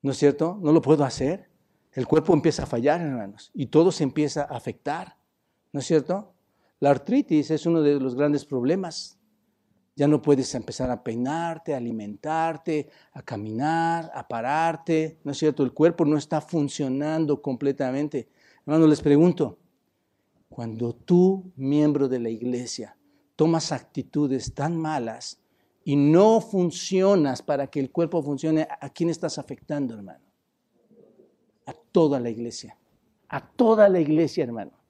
¿no 0.00 0.10
es 0.10 0.16
cierto? 0.16 0.58
No 0.60 0.72
lo 0.72 0.82
puedo 0.82 1.04
hacer. 1.04 1.48
El 1.92 2.08
cuerpo 2.08 2.34
empieza 2.34 2.64
a 2.64 2.66
fallar, 2.66 3.00
hermanos, 3.00 3.52
y 3.54 3.66
todo 3.66 3.92
se 3.92 4.02
empieza 4.02 4.42
a 4.42 4.56
afectar, 4.56 5.16
¿no 5.70 5.78
es 5.78 5.86
cierto? 5.86 6.31
La 6.82 6.90
artritis 6.90 7.50
es 7.52 7.64
uno 7.64 7.80
de 7.80 8.00
los 8.00 8.16
grandes 8.16 8.44
problemas 8.44 9.16
ya 9.94 10.08
no 10.08 10.22
puedes 10.22 10.54
empezar 10.54 10.90
a 10.90 11.02
peinarte, 11.02 11.74
a 11.74 11.76
alimentarte, 11.76 12.88
a 13.12 13.22
caminar, 13.22 14.10
a 14.14 14.26
pararte. 14.26 15.18
¿No 15.22 15.32
es 15.32 15.38
cierto? 15.38 15.62
El 15.62 15.72
cuerpo 15.72 16.04
no 16.04 16.16
está 16.16 16.40
funcionando 16.40 17.42
completamente. 17.42 18.28
Hermano, 18.66 18.86
les 18.86 19.02
pregunto, 19.02 19.58
cuando 20.48 20.94
tú, 20.94 21.52
miembro 21.56 22.08
de 22.08 22.20
la 22.20 22.30
iglesia, 22.30 22.96
tomas 23.36 23.70
actitudes 23.70 24.54
tan 24.54 24.76
malas 24.76 25.38
y 25.84 25.96
no 25.96 26.40
funcionas 26.40 27.42
para 27.42 27.66
que 27.66 27.80
el 27.80 27.90
cuerpo 27.90 28.22
funcione, 28.22 28.66
¿a 28.80 28.88
quién 28.88 29.10
estás 29.10 29.38
afectando, 29.38 29.94
hermano? 29.94 30.24
A 31.66 31.74
toda 31.74 32.18
la 32.18 32.30
iglesia. 32.30 32.78
A 33.28 33.46
toda 33.46 33.88
la 33.88 34.00
iglesia, 34.00 34.44
hermano. 34.44 34.81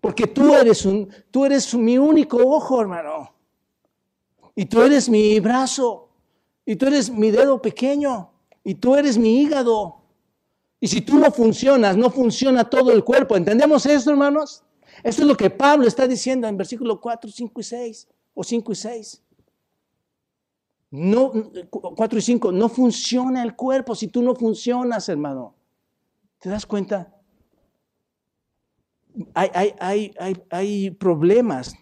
Porque 0.00 0.26
tú 0.26 0.54
eres, 0.54 0.86
un, 0.86 1.08
tú 1.30 1.44
eres 1.44 1.74
mi 1.74 1.98
único 1.98 2.38
ojo, 2.38 2.80
hermano. 2.80 3.32
Y 4.54 4.66
tú 4.66 4.80
eres 4.80 5.08
mi 5.08 5.38
brazo. 5.40 6.08
Y 6.64 6.76
tú 6.76 6.86
eres 6.86 7.10
mi 7.10 7.30
dedo 7.30 7.60
pequeño. 7.60 8.30
Y 8.64 8.74
tú 8.74 8.96
eres 8.96 9.18
mi 9.18 9.42
hígado. 9.42 10.00
Y 10.80 10.88
si 10.88 11.02
tú 11.02 11.18
no 11.18 11.30
funcionas, 11.30 11.96
no 11.96 12.10
funciona 12.10 12.68
todo 12.68 12.92
el 12.92 13.04
cuerpo. 13.04 13.36
¿Entendemos 13.36 13.84
esto, 13.84 14.10
hermanos? 14.10 14.62
Esto 15.02 15.22
es 15.22 15.28
lo 15.28 15.36
que 15.36 15.50
Pablo 15.50 15.86
está 15.86 16.08
diciendo 16.08 16.48
en 16.48 16.56
versículo 16.56 17.00
4, 17.00 17.30
5 17.30 17.60
y 17.60 17.64
6. 17.64 18.08
O 18.32 18.42
5 18.42 18.72
y 18.72 18.74
6. 18.74 19.22
No, 20.92 21.32
4 21.70 22.18
y 22.18 22.22
5. 22.22 22.52
No 22.52 22.68
funciona 22.70 23.42
el 23.42 23.54
cuerpo 23.54 23.94
si 23.94 24.08
tú 24.08 24.22
no 24.22 24.34
funcionas, 24.34 25.08
hermano. 25.10 25.54
¿Te 26.38 26.48
das 26.48 26.64
cuenta? 26.64 27.19
Hay, 29.34 29.50
hay, 29.54 30.12
hay, 30.18 30.42
hay, 30.50 30.90
problemas. 30.90 31.74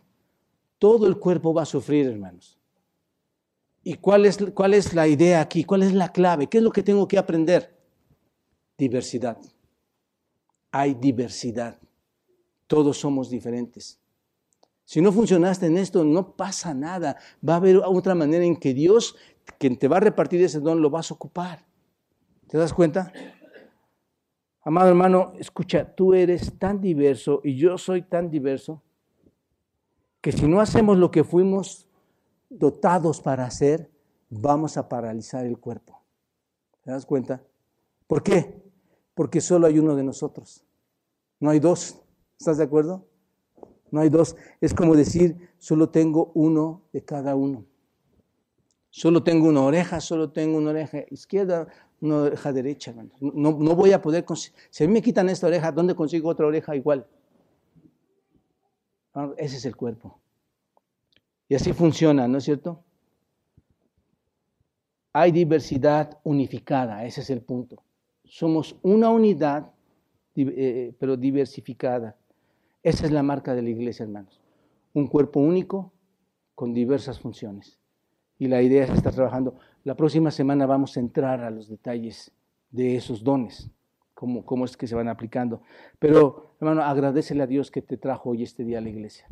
Todo 0.78 1.06
el 1.06 1.18
cuerpo 1.18 1.52
va 1.52 1.62
a 1.62 1.66
sufrir, 1.66 2.06
hermanos. 2.06 2.58
¿Y 3.82 3.94
cuál 3.94 4.26
es, 4.26 4.38
cuál 4.54 4.74
es 4.74 4.94
la 4.94 5.08
idea 5.08 5.40
aquí? 5.40 5.64
¿Cuál 5.64 5.82
es 5.82 5.92
la 5.92 6.10
clave? 6.12 6.46
¿Qué 6.46 6.58
es 6.58 6.64
lo 6.64 6.70
que 6.70 6.82
tengo 6.82 7.08
que 7.08 7.18
aprender? 7.18 7.76
Diversidad. 8.76 9.38
Hay 10.70 10.94
diversidad. 10.94 11.78
Todos 12.66 12.98
somos 12.98 13.30
diferentes. 13.30 13.98
Si 14.84 15.00
no 15.00 15.12
funcionaste 15.12 15.66
en 15.66 15.76
esto, 15.76 16.04
no 16.04 16.34
pasa 16.34 16.72
nada. 16.74 17.16
Va 17.46 17.54
a 17.54 17.56
haber 17.56 17.76
otra 17.76 18.14
manera 18.14 18.44
en 18.44 18.56
que 18.56 18.72
Dios, 18.72 19.16
quien 19.58 19.76
te 19.76 19.88
va 19.88 19.98
a 19.98 20.00
repartir 20.00 20.40
ese 20.42 20.60
don, 20.60 20.80
lo 20.80 20.90
vas 20.90 21.10
a 21.10 21.14
ocupar. 21.14 21.66
¿Te 22.48 22.56
das 22.56 22.72
cuenta? 22.72 23.12
Amado 24.68 24.90
hermano, 24.90 25.32
escucha, 25.38 25.94
tú 25.94 26.12
eres 26.12 26.58
tan 26.58 26.82
diverso 26.82 27.40
y 27.42 27.56
yo 27.56 27.78
soy 27.78 28.02
tan 28.02 28.28
diverso 28.28 28.82
que 30.20 30.30
si 30.30 30.46
no 30.46 30.60
hacemos 30.60 30.98
lo 30.98 31.10
que 31.10 31.24
fuimos 31.24 31.88
dotados 32.50 33.22
para 33.22 33.46
hacer, 33.46 33.90
vamos 34.28 34.76
a 34.76 34.86
paralizar 34.86 35.46
el 35.46 35.56
cuerpo. 35.56 36.02
¿Te 36.82 36.90
das 36.90 37.06
cuenta? 37.06 37.42
¿Por 38.06 38.22
qué? 38.22 38.62
Porque 39.14 39.40
solo 39.40 39.66
hay 39.66 39.78
uno 39.78 39.96
de 39.96 40.04
nosotros. 40.04 40.66
No 41.40 41.48
hay 41.48 41.60
dos. 41.60 42.02
¿Estás 42.38 42.58
de 42.58 42.64
acuerdo? 42.64 43.06
No 43.90 44.02
hay 44.02 44.10
dos. 44.10 44.36
Es 44.60 44.74
como 44.74 44.94
decir, 44.96 45.48
solo 45.56 45.88
tengo 45.88 46.30
uno 46.34 46.82
de 46.92 47.02
cada 47.02 47.36
uno. 47.36 47.64
Solo 48.90 49.22
tengo 49.22 49.48
una 49.48 49.62
oreja, 49.62 50.02
solo 50.02 50.30
tengo 50.30 50.58
una 50.58 50.70
oreja 50.70 51.04
izquierda, 51.10 51.68
una 52.00 52.16
oreja 52.16 52.52
derecha. 52.52 52.94
No, 53.20 53.52
no 53.52 53.74
voy 53.74 53.92
a 53.92 54.00
poder... 54.00 54.24
Si 54.70 54.84
a 54.84 54.86
mí 54.86 54.92
me 54.92 55.02
quitan 55.02 55.28
esta 55.28 55.46
oreja, 55.46 55.72
¿dónde 55.72 55.94
consigo 55.94 56.28
otra 56.28 56.46
oreja 56.46 56.76
igual? 56.76 57.06
Ah, 59.14 59.30
ese 59.36 59.56
es 59.56 59.64
el 59.64 59.76
cuerpo. 59.76 60.18
Y 61.48 61.54
así 61.54 61.72
funciona, 61.72 62.28
¿no 62.28 62.38
es 62.38 62.44
cierto? 62.44 62.84
Hay 65.12 65.32
diversidad 65.32 66.18
unificada, 66.22 67.04
ese 67.04 67.22
es 67.22 67.30
el 67.30 67.40
punto. 67.40 67.82
Somos 68.24 68.76
una 68.82 69.10
unidad, 69.10 69.72
eh, 70.36 70.94
pero 71.00 71.16
diversificada. 71.16 72.16
Esa 72.82 73.06
es 73.06 73.12
la 73.12 73.22
marca 73.22 73.54
de 73.54 73.62
la 73.62 73.70
iglesia, 73.70 74.04
hermanos. 74.04 74.40
Un 74.92 75.08
cuerpo 75.08 75.40
único 75.40 75.92
con 76.54 76.74
diversas 76.74 77.18
funciones. 77.18 77.78
Y 78.38 78.46
la 78.46 78.62
idea 78.62 78.84
es 78.84 78.90
estar 78.90 79.14
trabajando. 79.14 79.58
La 79.88 79.94
próxima 79.94 80.30
semana 80.30 80.66
vamos 80.66 80.98
a 80.98 81.00
entrar 81.00 81.40
a 81.40 81.48
los 81.50 81.66
detalles 81.66 82.30
de 82.70 82.96
esos 82.96 83.24
dones, 83.24 83.70
cómo, 84.12 84.44
cómo 84.44 84.66
es 84.66 84.76
que 84.76 84.86
se 84.86 84.94
van 84.94 85.08
aplicando. 85.08 85.62
Pero, 85.98 86.52
hermano, 86.60 86.82
agradecele 86.82 87.42
a 87.42 87.46
Dios 87.46 87.70
que 87.70 87.80
te 87.80 87.96
trajo 87.96 88.28
hoy 88.28 88.42
este 88.42 88.64
día 88.64 88.76
a 88.76 88.80
la 88.82 88.90
iglesia 88.90 89.26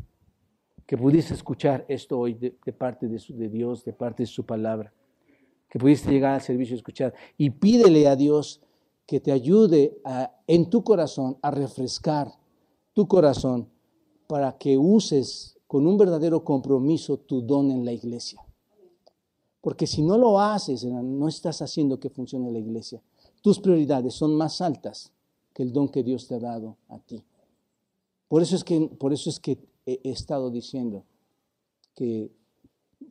que 0.87 0.97
pudiste 0.97 1.35
escuchar 1.35 1.85
esto 1.87 2.17
hoy 2.17 2.33
de, 2.33 2.73
parte 2.73 3.07
de, 3.07 3.49
Dios, 3.49 3.85
de 3.85 3.93
parte 3.93 4.23
de 4.23 4.27
su 4.27 4.47
palabra, 4.47 4.91
que 5.69 5.77
pudiste 5.77 6.09
llegar 6.09 6.33
al 6.33 6.41
servicio 6.41 6.73
y 6.73 6.77
escuchar. 6.77 7.13
Y 7.37 7.51
pídele 7.51 8.07
a 8.07 8.15
Dios 8.15 8.59
que 9.05 9.19
te 9.19 9.31
ayude 9.31 9.99
en 10.47 10.71
tu 10.71 10.83
corazón 10.83 11.37
a 11.43 11.51
refrescar 11.51 12.31
tu 12.93 13.07
corazón 13.07 13.69
para 14.25 14.57
que 14.57 14.75
uses 14.75 15.59
con 15.67 15.85
un 15.85 15.99
verdadero 15.99 16.43
compromiso 16.43 17.19
tu 17.19 17.43
don 17.43 17.69
en 17.69 17.85
la 17.85 17.91
iglesia. 17.91 18.46
Porque 19.67 19.85
si 19.85 20.01
no 20.01 20.17
lo 20.17 20.39
haces, 20.39 20.85
no 20.85 21.27
estás 21.27 21.61
haciendo 21.61 21.99
que 21.99 22.09
funcione 22.09 22.53
la 22.53 22.57
iglesia. 22.57 23.03
Tus 23.41 23.59
prioridades 23.59 24.13
son 24.13 24.33
más 24.33 24.61
altas 24.61 25.11
que 25.53 25.61
el 25.61 25.73
don 25.73 25.89
que 25.89 26.03
Dios 26.03 26.25
te 26.25 26.35
ha 26.35 26.39
dado 26.39 26.77
a 26.87 26.99
ti. 26.99 27.21
Por 28.29 28.41
eso 28.41 28.55
es 28.55 28.63
que, 28.63 28.79
por 28.97 29.11
eso 29.11 29.29
es 29.29 29.41
que 29.41 29.59
he 29.85 30.09
estado 30.09 30.49
diciendo 30.51 31.03
que 31.95 32.31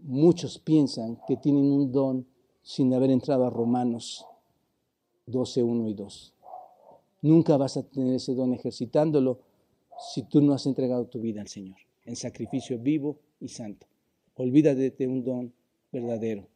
muchos 0.00 0.58
piensan 0.58 1.18
que 1.28 1.36
tienen 1.36 1.70
un 1.70 1.92
don 1.92 2.26
sin 2.62 2.94
haber 2.94 3.10
entrado 3.10 3.44
a 3.44 3.50
Romanos 3.50 4.24
12, 5.26 5.62
1 5.62 5.88
y 5.88 5.92
2. 5.92 6.32
Nunca 7.20 7.58
vas 7.58 7.76
a 7.76 7.82
tener 7.82 8.14
ese 8.14 8.34
don 8.34 8.54
ejercitándolo 8.54 9.40
si 9.98 10.22
tú 10.22 10.40
no 10.40 10.54
has 10.54 10.64
entregado 10.64 11.04
tu 11.04 11.20
vida 11.20 11.42
al 11.42 11.48
Señor 11.48 11.76
en 12.06 12.16
sacrificio 12.16 12.78
vivo 12.78 13.18
y 13.40 13.48
santo. 13.48 13.86
Olvídate 14.36 14.90
de 14.90 15.06
un 15.06 15.22
don 15.22 15.52
verdadero. 16.00 16.48